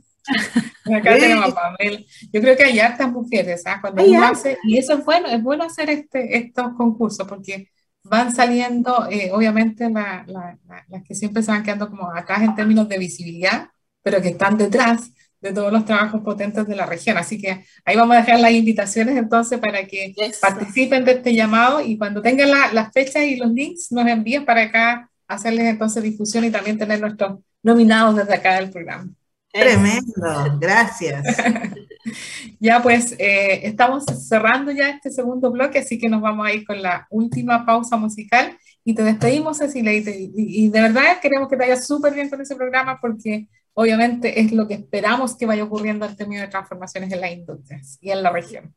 Acá 0.85 1.15
tenemos 1.19 1.49
a 1.49 1.55
Pamela. 1.55 1.99
Yo 2.31 2.41
creo 2.41 2.55
que 2.55 2.63
hay 2.63 2.79
hartas 2.79 3.11
mujeres, 3.11 3.63
¿ah? 3.65 3.79
Cuando 3.81 4.03
uno 4.03 4.23
hace, 4.23 4.57
y 4.63 4.77
eso 4.77 4.93
es 4.93 5.05
bueno, 5.05 5.27
es 5.27 5.41
bueno 5.41 5.63
hacer 5.63 5.89
este, 5.89 6.37
estos 6.37 6.73
concursos 6.73 7.27
porque 7.27 7.69
van 8.03 8.33
saliendo, 8.33 9.07
eh, 9.09 9.31
obviamente, 9.31 9.89
la, 9.89 10.23
la, 10.27 10.57
las 10.87 11.03
que 11.03 11.15
siempre 11.15 11.43
se 11.43 11.51
van 11.51 11.63
quedando 11.63 11.89
como 11.89 12.11
atrás 12.11 12.41
en 12.41 12.55
términos 12.55 12.87
de 12.89 12.97
visibilidad, 12.97 13.69
pero 14.03 14.21
que 14.21 14.29
están 14.29 14.57
detrás 14.57 15.11
de 15.41 15.53
todos 15.53 15.73
los 15.73 15.85
trabajos 15.85 16.21
potentes 16.21 16.67
de 16.67 16.75
la 16.75 16.85
región. 16.85 17.17
Así 17.17 17.39
que 17.41 17.65
ahí 17.83 17.95
vamos 17.95 18.15
a 18.15 18.19
dejar 18.21 18.39
las 18.39 18.51
invitaciones 18.51 19.17
entonces 19.17 19.59
para 19.59 19.85
que 19.87 20.13
participen 20.39 21.03
de 21.03 21.13
este 21.13 21.33
llamado 21.33 21.81
y 21.81 21.97
cuando 21.97 22.21
tengan 22.21 22.51
las 22.51 22.91
fechas 22.93 23.23
y 23.23 23.35
los 23.37 23.51
links 23.51 23.91
nos 23.91 24.07
envíen 24.07 24.45
para 24.45 24.63
acá 24.63 25.10
hacerles 25.33 25.65
entonces 25.65 26.03
difusión 26.03 26.45
y 26.45 26.51
también 26.51 26.77
tener 26.77 26.99
nuestros 26.99 27.39
nominados 27.63 28.15
desde 28.15 28.35
acá 28.35 28.55
del 28.55 28.69
programa. 28.69 29.09
Tremendo, 29.51 30.57
gracias. 30.59 31.23
ya 32.59 32.81
pues 32.81 33.13
eh, 33.19 33.61
estamos 33.67 34.05
cerrando 34.05 34.71
ya 34.71 34.89
este 34.89 35.11
segundo 35.11 35.51
bloque, 35.51 35.79
así 35.79 35.97
que 35.97 36.09
nos 36.09 36.21
vamos 36.21 36.47
a 36.47 36.53
ir 36.53 36.65
con 36.65 36.81
la 36.81 37.07
última 37.09 37.65
pausa 37.65 37.97
musical 37.97 38.57
y 38.83 38.95
te 38.95 39.03
despedimos 39.03 39.57
Cecilia 39.57 39.93
y, 39.93 40.31
y, 40.35 40.69
de 40.69 40.81
verdad 40.81 41.19
queremos 41.21 41.47
que 41.47 41.55
te 41.55 41.63
vaya 41.63 41.79
súper 41.79 42.13
bien 42.13 42.29
con 42.29 42.41
ese 42.41 42.55
programa 42.55 42.99
porque 42.99 43.47
obviamente 43.73 44.41
es 44.41 44.51
lo 44.51 44.67
que 44.67 44.75
esperamos 44.75 45.37
que 45.37 45.45
vaya 45.45 45.63
ocurriendo 45.63 46.05
en 46.05 46.15
términos 46.15 46.45
de 46.45 46.51
transformaciones 46.51 47.11
en 47.11 47.21
las 47.21 47.31
industrias 47.31 47.97
y 48.01 48.09
en 48.09 48.23
la 48.23 48.31
región. 48.31 48.73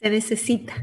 Se 0.00 0.10
necesita. 0.10 0.74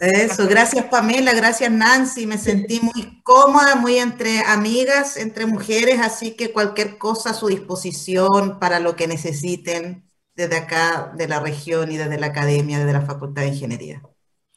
Eso, 0.00 0.48
gracias 0.48 0.86
Pamela, 0.86 1.34
gracias 1.34 1.70
Nancy, 1.70 2.26
me 2.26 2.38
sentí 2.38 2.80
muy 2.80 3.20
cómoda, 3.22 3.76
muy 3.76 3.98
entre 3.98 4.40
amigas, 4.40 5.18
entre 5.18 5.44
mujeres, 5.44 6.00
así 6.00 6.36
que 6.36 6.52
cualquier 6.52 6.96
cosa 6.96 7.30
a 7.30 7.34
su 7.34 7.48
disposición 7.48 8.58
para 8.58 8.80
lo 8.80 8.96
que 8.96 9.06
necesiten 9.06 10.10
desde 10.34 10.56
acá, 10.56 11.12
de 11.14 11.28
la 11.28 11.40
región 11.40 11.92
y 11.92 11.98
desde 11.98 12.18
la 12.18 12.28
academia, 12.28 12.78
desde 12.78 12.94
la 12.94 13.02
Facultad 13.02 13.42
de 13.42 13.48
Ingeniería. 13.48 14.00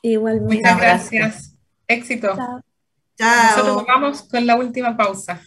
Igualmente. 0.01 0.55
Muchas 0.55 0.77
gracias. 0.77 1.55
Éxito. 1.87 2.33
Chao. 3.17 3.57
Nosotros 3.57 3.85
vamos 3.85 4.21
con 4.23 4.47
la 4.47 4.55
última 4.55 4.95
pausa. 4.95 5.41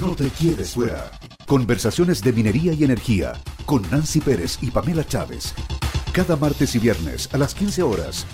No 0.00 0.14
te 0.14 0.28
quieres 0.28 0.74
fuera. 0.74 1.10
Conversaciones 1.46 2.22
de 2.22 2.32
minería 2.32 2.74
y 2.74 2.84
energía 2.84 3.32
con 3.64 3.88
Nancy 3.90 4.20
Pérez 4.20 4.58
y 4.60 4.70
Pamela 4.70 5.06
Chávez. 5.06 5.54
Cada 6.12 6.36
martes 6.36 6.74
y 6.74 6.78
viernes 6.78 7.28
a 7.32 7.38
las 7.38 7.54
15 7.54 7.82
horas 7.82 8.26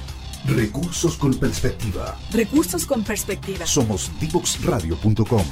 Recursos 0.47 1.17
con 1.17 1.35
perspectiva. 1.35 2.19
Recursos 2.33 2.85
con 2.85 3.05
perspectiva. 3.05 3.65
Somos 3.65 4.11
divoxradio.com. 4.21 5.45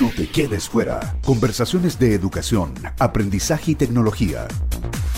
No 0.00 0.10
te 0.10 0.28
quedes 0.28 0.68
fuera. 0.68 1.16
Conversaciones 1.24 2.00
de 2.00 2.14
educación, 2.14 2.74
aprendizaje 2.98 3.72
y 3.72 3.74
tecnología. 3.76 4.48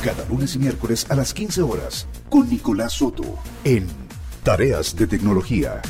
Cada 0.05 0.27
lunes 0.27 0.55
y 0.55 0.59
miércoles 0.59 1.07
a 1.11 1.15
las 1.15 1.33
15 1.33 1.63
horas 1.63 2.07
con 2.29 2.49
Nicolás 2.49 2.93
Soto 2.95 3.39
en 3.65 4.10
Tareas 4.43 4.97
de 4.97 5.07
tecnología. 5.07 5.83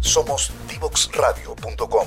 Somos 0.00 0.52
divoxradio.com. 0.68 2.06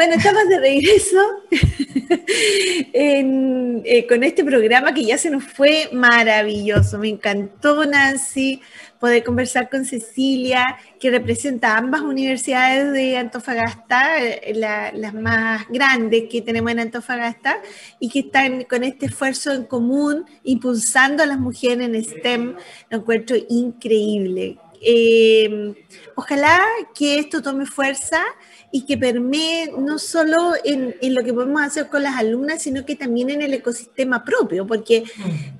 Bueno, 0.00 0.14
estamos 0.14 0.48
de 0.48 0.58
regreso 0.58 1.18
eh, 2.94 4.06
con 4.08 4.24
este 4.24 4.42
programa 4.42 4.94
que 4.94 5.04
ya 5.04 5.18
se 5.18 5.28
nos 5.28 5.44
fue 5.44 5.90
maravilloso. 5.92 6.98
Me 6.98 7.10
encantó, 7.10 7.84
Nancy 7.84 8.62
poder 8.98 9.22
conversar 9.22 9.68
con 9.68 9.84
Cecilia, 9.84 10.78
que 10.98 11.10
representa 11.10 11.76
ambas 11.76 12.00
universidades 12.00 12.94
de 12.94 13.18
Antofagasta, 13.18 14.24
eh, 14.24 14.54
las 14.54 15.12
más 15.12 15.68
grandes 15.68 16.30
que 16.30 16.40
tenemos 16.40 16.72
en 16.72 16.80
Antofagasta, 16.80 17.60
y 17.98 18.08
que 18.08 18.20
están 18.20 18.64
con 18.64 18.84
este 18.84 19.04
esfuerzo 19.04 19.52
en 19.52 19.64
común, 19.64 20.24
impulsando 20.44 21.22
a 21.22 21.26
las 21.26 21.38
mujeres 21.38 21.86
en 21.86 22.02
STEM. 22.02 22.56
Lo 22.88 22.96
encuentro 22.96 23.36
increíble. 23.50 24.56
Em, 24.80 25.74
ojalá 26.14 26.58
que 26.94 27.18
esto 27.18 27.42
tome 27.42 27.66
fuerza 27.66 28.22
y 28.72 28.86
que 28.86 28.96
permee 28.96 29.70
no 29.76 29.98
solo 29.98 30.54
en, 30.64 30.96
en, 31.00 31.14
lo 31.14 31.22
que 31.22 31.34
podemos 31.34 31.60
hacer 31.60 31.88
con 31.88 32.02
las 32.02 32.16
alumnas, 32.16 32.62
sino 32.62 32.86
que 32.86 32.96
también 32.96 33.30
en 33.30 33.42
el 33.42 33.52
ecosistema 33.52 34.24
propio, 34.24 34.66
porque 34.66 35.04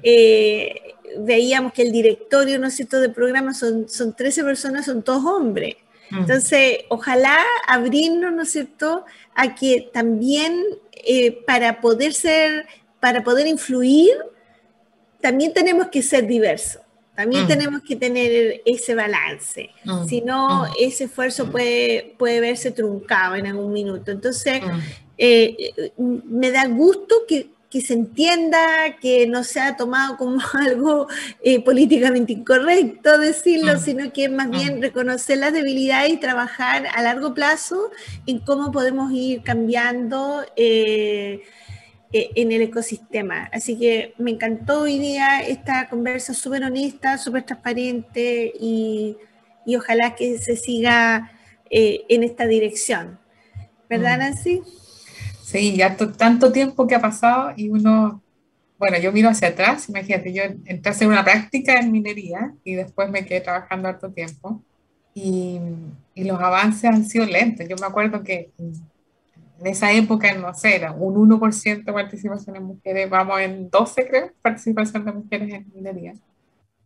eh, 0.03 0.95
veíamos 1.18 1.73
que 1.73 1.83
el 1.83 1.93
directorio, 1.93 2.59
¿no 2.59 2.68
es 2.68 2.77
cierto?, 2.77 3.01
de 3.01 3.09
programa 3.11 3.53
son, 3.53 3.89
son 3.89 4.14
13 4.14 4.45
personas, 4.45 4.87
son 4.87 5.03
todos 5.03 5.25
hombres. 5.25 5.77
Mm. 6.11 6.18
Entonces, 6.18 6.79
ojalá 6.89 7.39
abrirnos, 7.66 8.33
¿no 8.33 8.43
es 8.43 8.53
cierto?, 8.53 9.05
a 9.35 9.55
que 9.55 9.91
también 9.93 10.64
eh, 10.93 11.43
para 11.47 11.81
poder 11.81 12.14
ser, 12.14 12.66
para 13.01 13.23
poder 13.23 13.47
influir, 13.47 14.12
también 15.21 15.53
tenemos 15.53 15.89
que 15.89 16.03
ser 16.03 16.27
diversos. 16.27 16.83
También 17.14 17.44
mm. 17.44 17.48
tenemos 17.48 17.82
que 17.82 17.96
tener 17.96 18.62
ese 18.64 18.94
balance, 18.94 19.70
mm. 19.84 20.06
si 20.06 20.20
no, 20.22 20.66
ese 20.78 21.04
esfuerzo 21.04 21.50
puede, 21.50 22.14
puede 22.18 22.40
verse 22.40 22.70
truncado 22.70 23.34
en 23.36 23.46
algún 23.46 23.72
minuto. 23.72 24.11
Entonces, 24.11 24.62
eh, 25.18 25.92
me 25.98 26.50
da 26.50 26.66
gusto 26.66 27.14
que, 27.28 27.50
que 27.70 27.80
se 27.80 27.94
entienda, 27.94 28.96
que 29.00 29.28
no 29.28 29.44
sea 29.44 29.76
tomado 29.76 30.16
como 30.16 30.40
algo 30.54 31.06
eh, 31.42 31.62
políticamente 31.62 32.32
incorrecto 32.32 33.16
decirlo, 33.16 33.76
mm. 33.76 33.80
sino 33.80 34.12
que 34.12 34.28
más 34.28 34.48
mm. 34.48 34.50
bien 34.50 34.82
reconocer 34.82 35.38
las 35.38 35.52
debilidades 35.52 36.12
y 36.12 36.16
trabajar 36.16 36.86
a 36.92 37.02
largo 37.02 37.32
plazo 37.32 37.90
en 38.26 38.40
cómo 38.40 38.72
podemos 38.72 39.12
ir 39.12 39.42
cambiando 39.42 40.44
eh, 40.56 41.42
en 42.12 42.52
el 42.52 42.62
ecosistema. 42.62 43.48
Así 43.52 43.78
que 43.78 44.14
me 44.18 44.32
encantó 44.32 44.82
hoy 44.82 44.98
día 44.98 45.42
esta 45.42 45.88
conversa 45.88 46.34
súper 46.34 46.64
honesta, 46.64 47.18
súper 47.18 47.44
transparente 47.44 48.52
y, 48.58 49.16
y, 49.64 49.76
ojalá 49.76 50.14
que 50.16 50.38
se 50.38 50.56
siga 50.56 51.32
en 51.70 52.24
esta 52.24 52.46
dirección. 52.46 53.18
¿Verdad, 53.88 54.16
mm. 54.16 54.20
Nancy? 54.20 54.62
Sí, 55.50 55.76
ya 55.76 55.96
tanto 55.96 56.52
tiempo 56.52 56.86
que 56.86 56.94
ha 56.94 57.00
pasado 57.00 57.52
y 57.56 57.68
uno, 57.70 58.22
bueno, 58.78 58.98
yo 58.98 59.11
miro 59.11 59.28
hacia 59.28 59.48
atrás, 59.48 59.88
imagínate, 59.88 60.32
yo 60.32 60.42
entré 60.44 60.80
a 60.84 60.90
hacer 60.90 61.08
una 61.08 61.24
práctica 61.24 61.78
en 61.80 61.90
minería 61.90 62.54
y 62.62 62.74
después 62.74 63.11
me 63.11 63.26
quedé 63.26 63.40
trabajando 63.40 63.88
harto 63.88 64.12
tiempo 64.12 64.62
y, 65.12 65.58
y 66.14 66.24
los 66.24 66.40
avances 66.40 66.84
han 66.84 67.04
sido 67.04 67.26
lentos. 67.26 67.66
Yo 67.68 67.74
me 67.80 67.86
acuerdo 67.86 68.22
que 68.22 68.50
en 69.61 69.66
esa 69.66 69.92
época, 69.92 70.32
no 70.34 70.54
sé, 70.54 70.76
era 70.76 70.92
un 70.92 71.28
1% 71.28 71.84
de 71.84 71.92
participación 71.92 72.56
en 72.56 72.64
mujeres, 72.64 73.11
vamos 73.11 73.40
en 73.40 73.68
12 73.68 74.08
creo, 74.08 74.32
participación 74.40 75.04
de 75.04 75.12
mujeres 75.12 75.52
en 75.52 75.70
minería. 75.74 76.14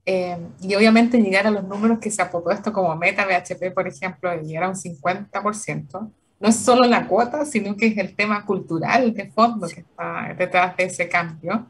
Eh, 0.07 0.37
y 0.61 0.75
obviamente 0.75 1.19
llegar 1.19 1.47
a 1.47 1.51
los 1.51 1.65
números 1.65 1.99
que 1.99 2.11
se 2.11 2.21
ha 2.21 2.31
propuesto 2.31 2.73
como 2.73 2.95
meta 2.97 3.25
BHP, 3.25 3.73
por 3.73 3.87
ejemplo, 3.87 4.31
de 4.31 4.43
llegar 4.43 4.65
a 4.65 4.69
un 4.69 4.75
50%, 4.75 6.11
no 6.41 6.49
es 6.49 6.57
solo 6.57 6.85
la 6.87 7.07
cuota, 7.07 7.45
sino 7.45 7.77
que 7.77 7.87
es 7.87 7.97
el 7.97 8.15
tema 8.15 8.45
cultural 8.45 9.15
de 9.15 9.31
fondo 9.31 9.67
que 9.69 9.81
está 9.81 10.35
detrás 10.37 10.77
de 10.77 10.85
ese 10.85 11.09
cambio. 11.09 11.67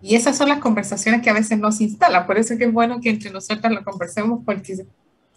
Y 0.00 0.16
esas 0.16 0.36
son 0.36 0.48
las 0.48 0.58
conversaciones 0.58 1.22
que 1.22 1.30
a 1.30 1.34
veces 1.34 1.58
no 1.58 1.70
se 1.70 1.84
instalan. 1.84 2.26
Por 2.26 2.38
eso 2.38 2.54
es 2.54 2.58
que 2.58 2.64
es 2.64 2.72
bueno 2.72 3.00
que 3.00 3.10
entre 3.10 3.30
nosotras 3.30 3.72
lo 3.72 3.84
conversemos, 3.84 4.40
porque, 4.44 4.86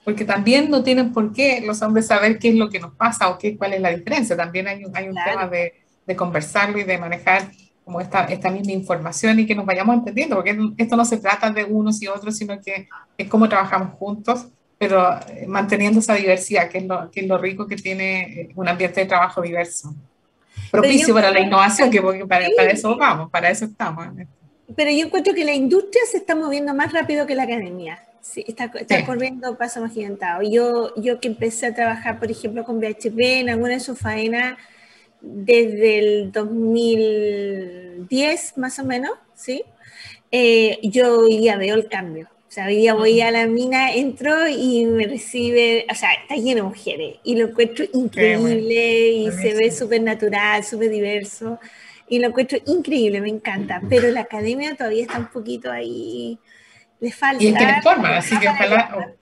porque 0.09 0.25
también 0.25 0.71
no 0.71 0.81
tienen 0.81 1.13
por 1.13 1.31
qué 1.31 1.61
los 1.61 1.83
hombres 1.83 2.07
saber 2.07 2.39
qué 2.39 2.49
es 2.49 2.55
lo 2.55 2.67
que 2.67 2.79
nos 2.79 2.95
pasa 2.95 3.29
o 3.29 3.37
qué, 3.37 3.55
cuál 3.55 3.73
es 3.73 3.81
la 3.81 3.91
diferencia. 3.91 4.35
También 4.35 4.67
hay 4.67 4.83
un, 4.83 4.97
hay 4.97 5.07
un 5.07 5.13
tema 5.13 5.47
de, 5.47 5.75
de 6.07 6.15
conversarlo 6.15 6.79
y 6.79 6.83
de 6.83 6.97
manejar 6.97 7.51
como 7.85 8.01
esta, 8.01 8.25
esta 8.25 8.49
misma 8.49 8.71
información 8.71 9.39
y 9.39 9.45
que 9.45 9.53
nos 9.53 9.67
vayamos 9.67 9.97
entendiendo, 9.97 10.35
porque 10.35 10.57
esto 10.77 10.95
no 10.95 11.05
se 11.05 11.17
trata 11.17 11.51
de 11.51 11.63
unos 11.63 12.01
y 12.01 12.07
otros, 12.07 12.35
sino 12.35 12.59
que 12.59 12.89
es 13.19 13.27
cómo 13.27 13.47
trabajamos 13.47 13.93
juntos, 13.99 14.47
pero 14.79 15.13
eh, 15.27 15.45
manteniendo 15.47 15.99
esa 15.99 16.15
diversidad, 16.15 16.69
que 16.69 16.79
es 16.79 16.85
lo, 16.85 17.11
que 17.11 17.19
es 17.19 17.27
lo 17.27 17.37
rico 17.37 17.67
que 17.67 17.75
tiene 17.75 18.21
eh, 18.21 18.49
un 18.55 18.67
ambiente 18.67 19.01
de 19.01 19.05
trabajo 19.05 19.43
diverso. 19.43 19.93
Propicio 20.71 21.13
para 21.13 21.29
la 21.29 21.39
innovación, 21.39 21.91
que 21.91 22.01
para, 22.01 22.47
para, 22.57 22.71
eso 22.71 22.97
vamos, 22.97 23.29
para 23.29 23.51
eso 23.51 23.65
estamos. 23.65 24.07
Pero 24.75 24.89
yo 24.89 25.05
encuentro 25.05 25.35
que 25.35 25.45
la 25.45 25.53
industria 25.53 26.01
se 26.09 26.17
está 26.17 26.33
moviendo 26.33 26.73
más 26.73 26.91
rápido 26.91 27.27
que 27.27 27.35
la 27.35 27.43
academia. 27.43 28.08
Sí, 28.21 28.43
está, 28.47 28.71
está 28.79 29.05
corriendo 29.05 29.57
paso 29.57 29.81
más 29.81 29.93
gigantado. 29.93 30.43
Yo, 30.43 30.93
yo 30.95 31.19
que 31.19 31.29
empecé 31.29 31.65
a 31.67 31.73
trabajar, 31.73 32.19
por 32.19 32.29
ejemplo, 32.29 32.65
con 32.65 32.79
BHP 32.79 33.19
en 33.19 33.49
alguna 33.49 33.73
de 33.73 33.79
sus 33.79 33.97
faenas, 33.97 34.57
desde 35.21 35.99
el 35.99 36.31
2010 36.31 38.57
más 38.57 38.79
o 38.79 38.85
menos, 38.85 39.11
¿sí? 39.35 39.63
Eh, 40.31 40.79
yo 40.83 41.19
hoy 41.19 41.37
día 41.37 41.57
veo 41.57 41.75
el 41.75 41.87
cambio. 41.87 42.27
O 42.47 42.51
sea, 42.51 42.65
hoy 42.65 42.77
día 42.77 42.95
voy 42.95 43.21
a 43.21 43.29
la 43.31 43.45
mina, 43.45 43.93
entro 43.93 44.47
y 44.47 44.85
me 44.85 45.05
recibe, 45.05 45.85
o 45.89 45.93
sea, 45.93 46.13
está 46.13 46.35
lleno 46.35 46.63
de 46.63 46.69
mujeres 46.69 47.17
y 47.23 47.35
lo 47.35 47.49
encuentro 47.49 47.85
increíble 47.93 49.11
y 49.11 49.31
se 49.31 49.53
ve 49.53 49.69
súper 49.71 50.01
natural, 50.01 50.63
súper 50.63 50.89
diverso 50.89 51.59
y 52.09 52.17
lo 52.17 52.29
encuentro 52.29 52.57
increíble, 52.65 53.21
me 53.21 53.29
encanta, 53.29 53.83
pero 53.87 54.09
la 54.09 54.21
academia 54.21 54.75
todavía 54.75 55.03
está 55.03 55.19
un 55.19 55.27
poquito 55.27 55.71
ahí, 55.71 56.39
le 56.99 57.11
falta. 57.11 57.43
Y 57.43 57.47
en 57.47 57.55
qué 57.55 57.81
forma, 57.81 58.17
así 58.17 58.37
que 58.39 58.49
ojalá... 58.49 58.91
Oh, 58.95 59.19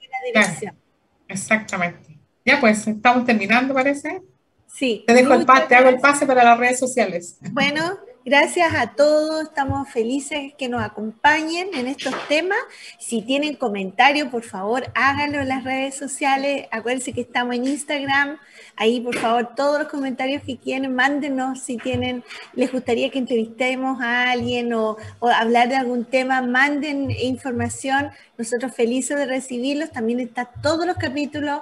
exactamente. 1.28 2.18
Ya 2.44 2.60
pues, 2.60 2.86
estamos 2.86 3.24
terminando, 3.24 3.74
parece. 3.74 4.22
Sí. 4.66 5.04
Te 5.06 5.14
dejo 5.14 5.34
el 5.34 5.46
te 5.68 5.74
hago 5.74 5.88
el 5.88 6.00
pase 6.00 6.26
para 6.26 6.44
las 6.44 6.58
redes 6.58 6.78
sociales. 6.78 7.38
Bueno, 7.52 7.98
gracias 8.24 8.74
a 8.74 8.94
todos. 8.94 9.44
Estamos 9.44 9.88
felices 9.90 10.52
que 10.56 10.68
nos 10.68 10.82
acompañen 10.82 11.68
en 11.74 11.86
estos 11.88 12.14
temas. 12.28 12.58
Si 12.98 13.22
tienen 13.22 13.56
comentarios, 13.56 14.28
por 14.28 14.44
favor, 14.44 14.90
háganlo 14.94 15.40
en 15.40 15.48
las 15.48 15.64
redes 15.64 15.96
sociales. 15.96 16.66
Acuérdense 16.70 17.12
que 17.12 17.22
estamos 17.22 17.54
en 17.56 17.66
Instagram. 17.66 18.38
Ahí, 18.78 19.00
por 19.00 19.16
favor, 19.16 19.54
todos 19.56 19.80
los 19.80 19.88
comentarios 19.88 20.42
que 20.42 20.56
quieren, 20.56 20.94
mándenos 20.94 21.60
si 21.60 21.76
tienen, 21.76 22.22
les 22.54 22.70
gustaría 22.70 23.10
que 23.10 23.18
entrevistemos 23.18 24.00
a 24.00 24.30
alguien 24.30 24.72
o, 24.72 24.96
hablar 25.20 25.68
de 25.68 25.76
algún 25.76 26.04
tema, 26.04 26.42
manden 26.42 27.10
información. 27.10 28.10
Nosotros 28.38 28.72
felices 28.74 29.16
de 29.16 29.26
recibirlos. 29.26 29.90
También 29.90 30.20
están 30.20 30.48
todos 30.62 30.86
los 30.86 30.96
capítulos 30.96 31.60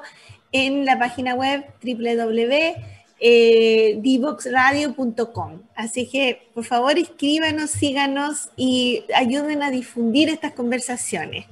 en 0.53 0.85
la 0.85 0.99
página 0.99 1.35
web 1.35 1.65
www 1.83 2.97
eh. 3.19 4.03
Así 5.75 6.09
que, 6.09 6.51
por 6.55 6.65
favor, 6.65 6.99
escríbanos, 6.99 7.71
síganos 7.71 8.51
y 8.57 9.05
ayuden 9.15 9.63
a 9.63 9.71
difundir 9.71 10.29
estas 10.29 10.53
conversaciones. 10.53 11.47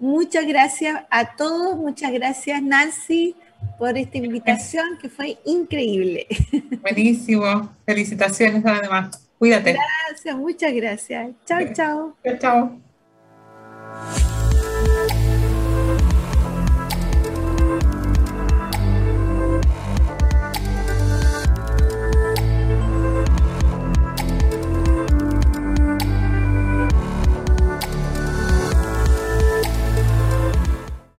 Muchas 0.00 0.46
gracias 0.46 1.04
a 1.10 1.36
todos, 1.36 1.76
muchas 1.76 2.10
gracias 2.12 2.62
Nancy 2.62 3.36
por 3.78 3.96
esta 3.96 4.18
invitación 4.18 4.98
que 5.00 5.08
fue 5.08 5.38
increíble. 5.44 6.26
Buenísimo, 6.82 7.74
felicitaciones 7.86 8.64
además. 8.64 9.28
Cuídate. 9.38 9.76
Gracias, 10.08 10.36
muchas 10.36 10.72
gracias. 10.74 11.30
Chao, 11.46 11.60
chao. 11.72 12.16
Chao, 12.22 12.38
chao. 12.38 12.80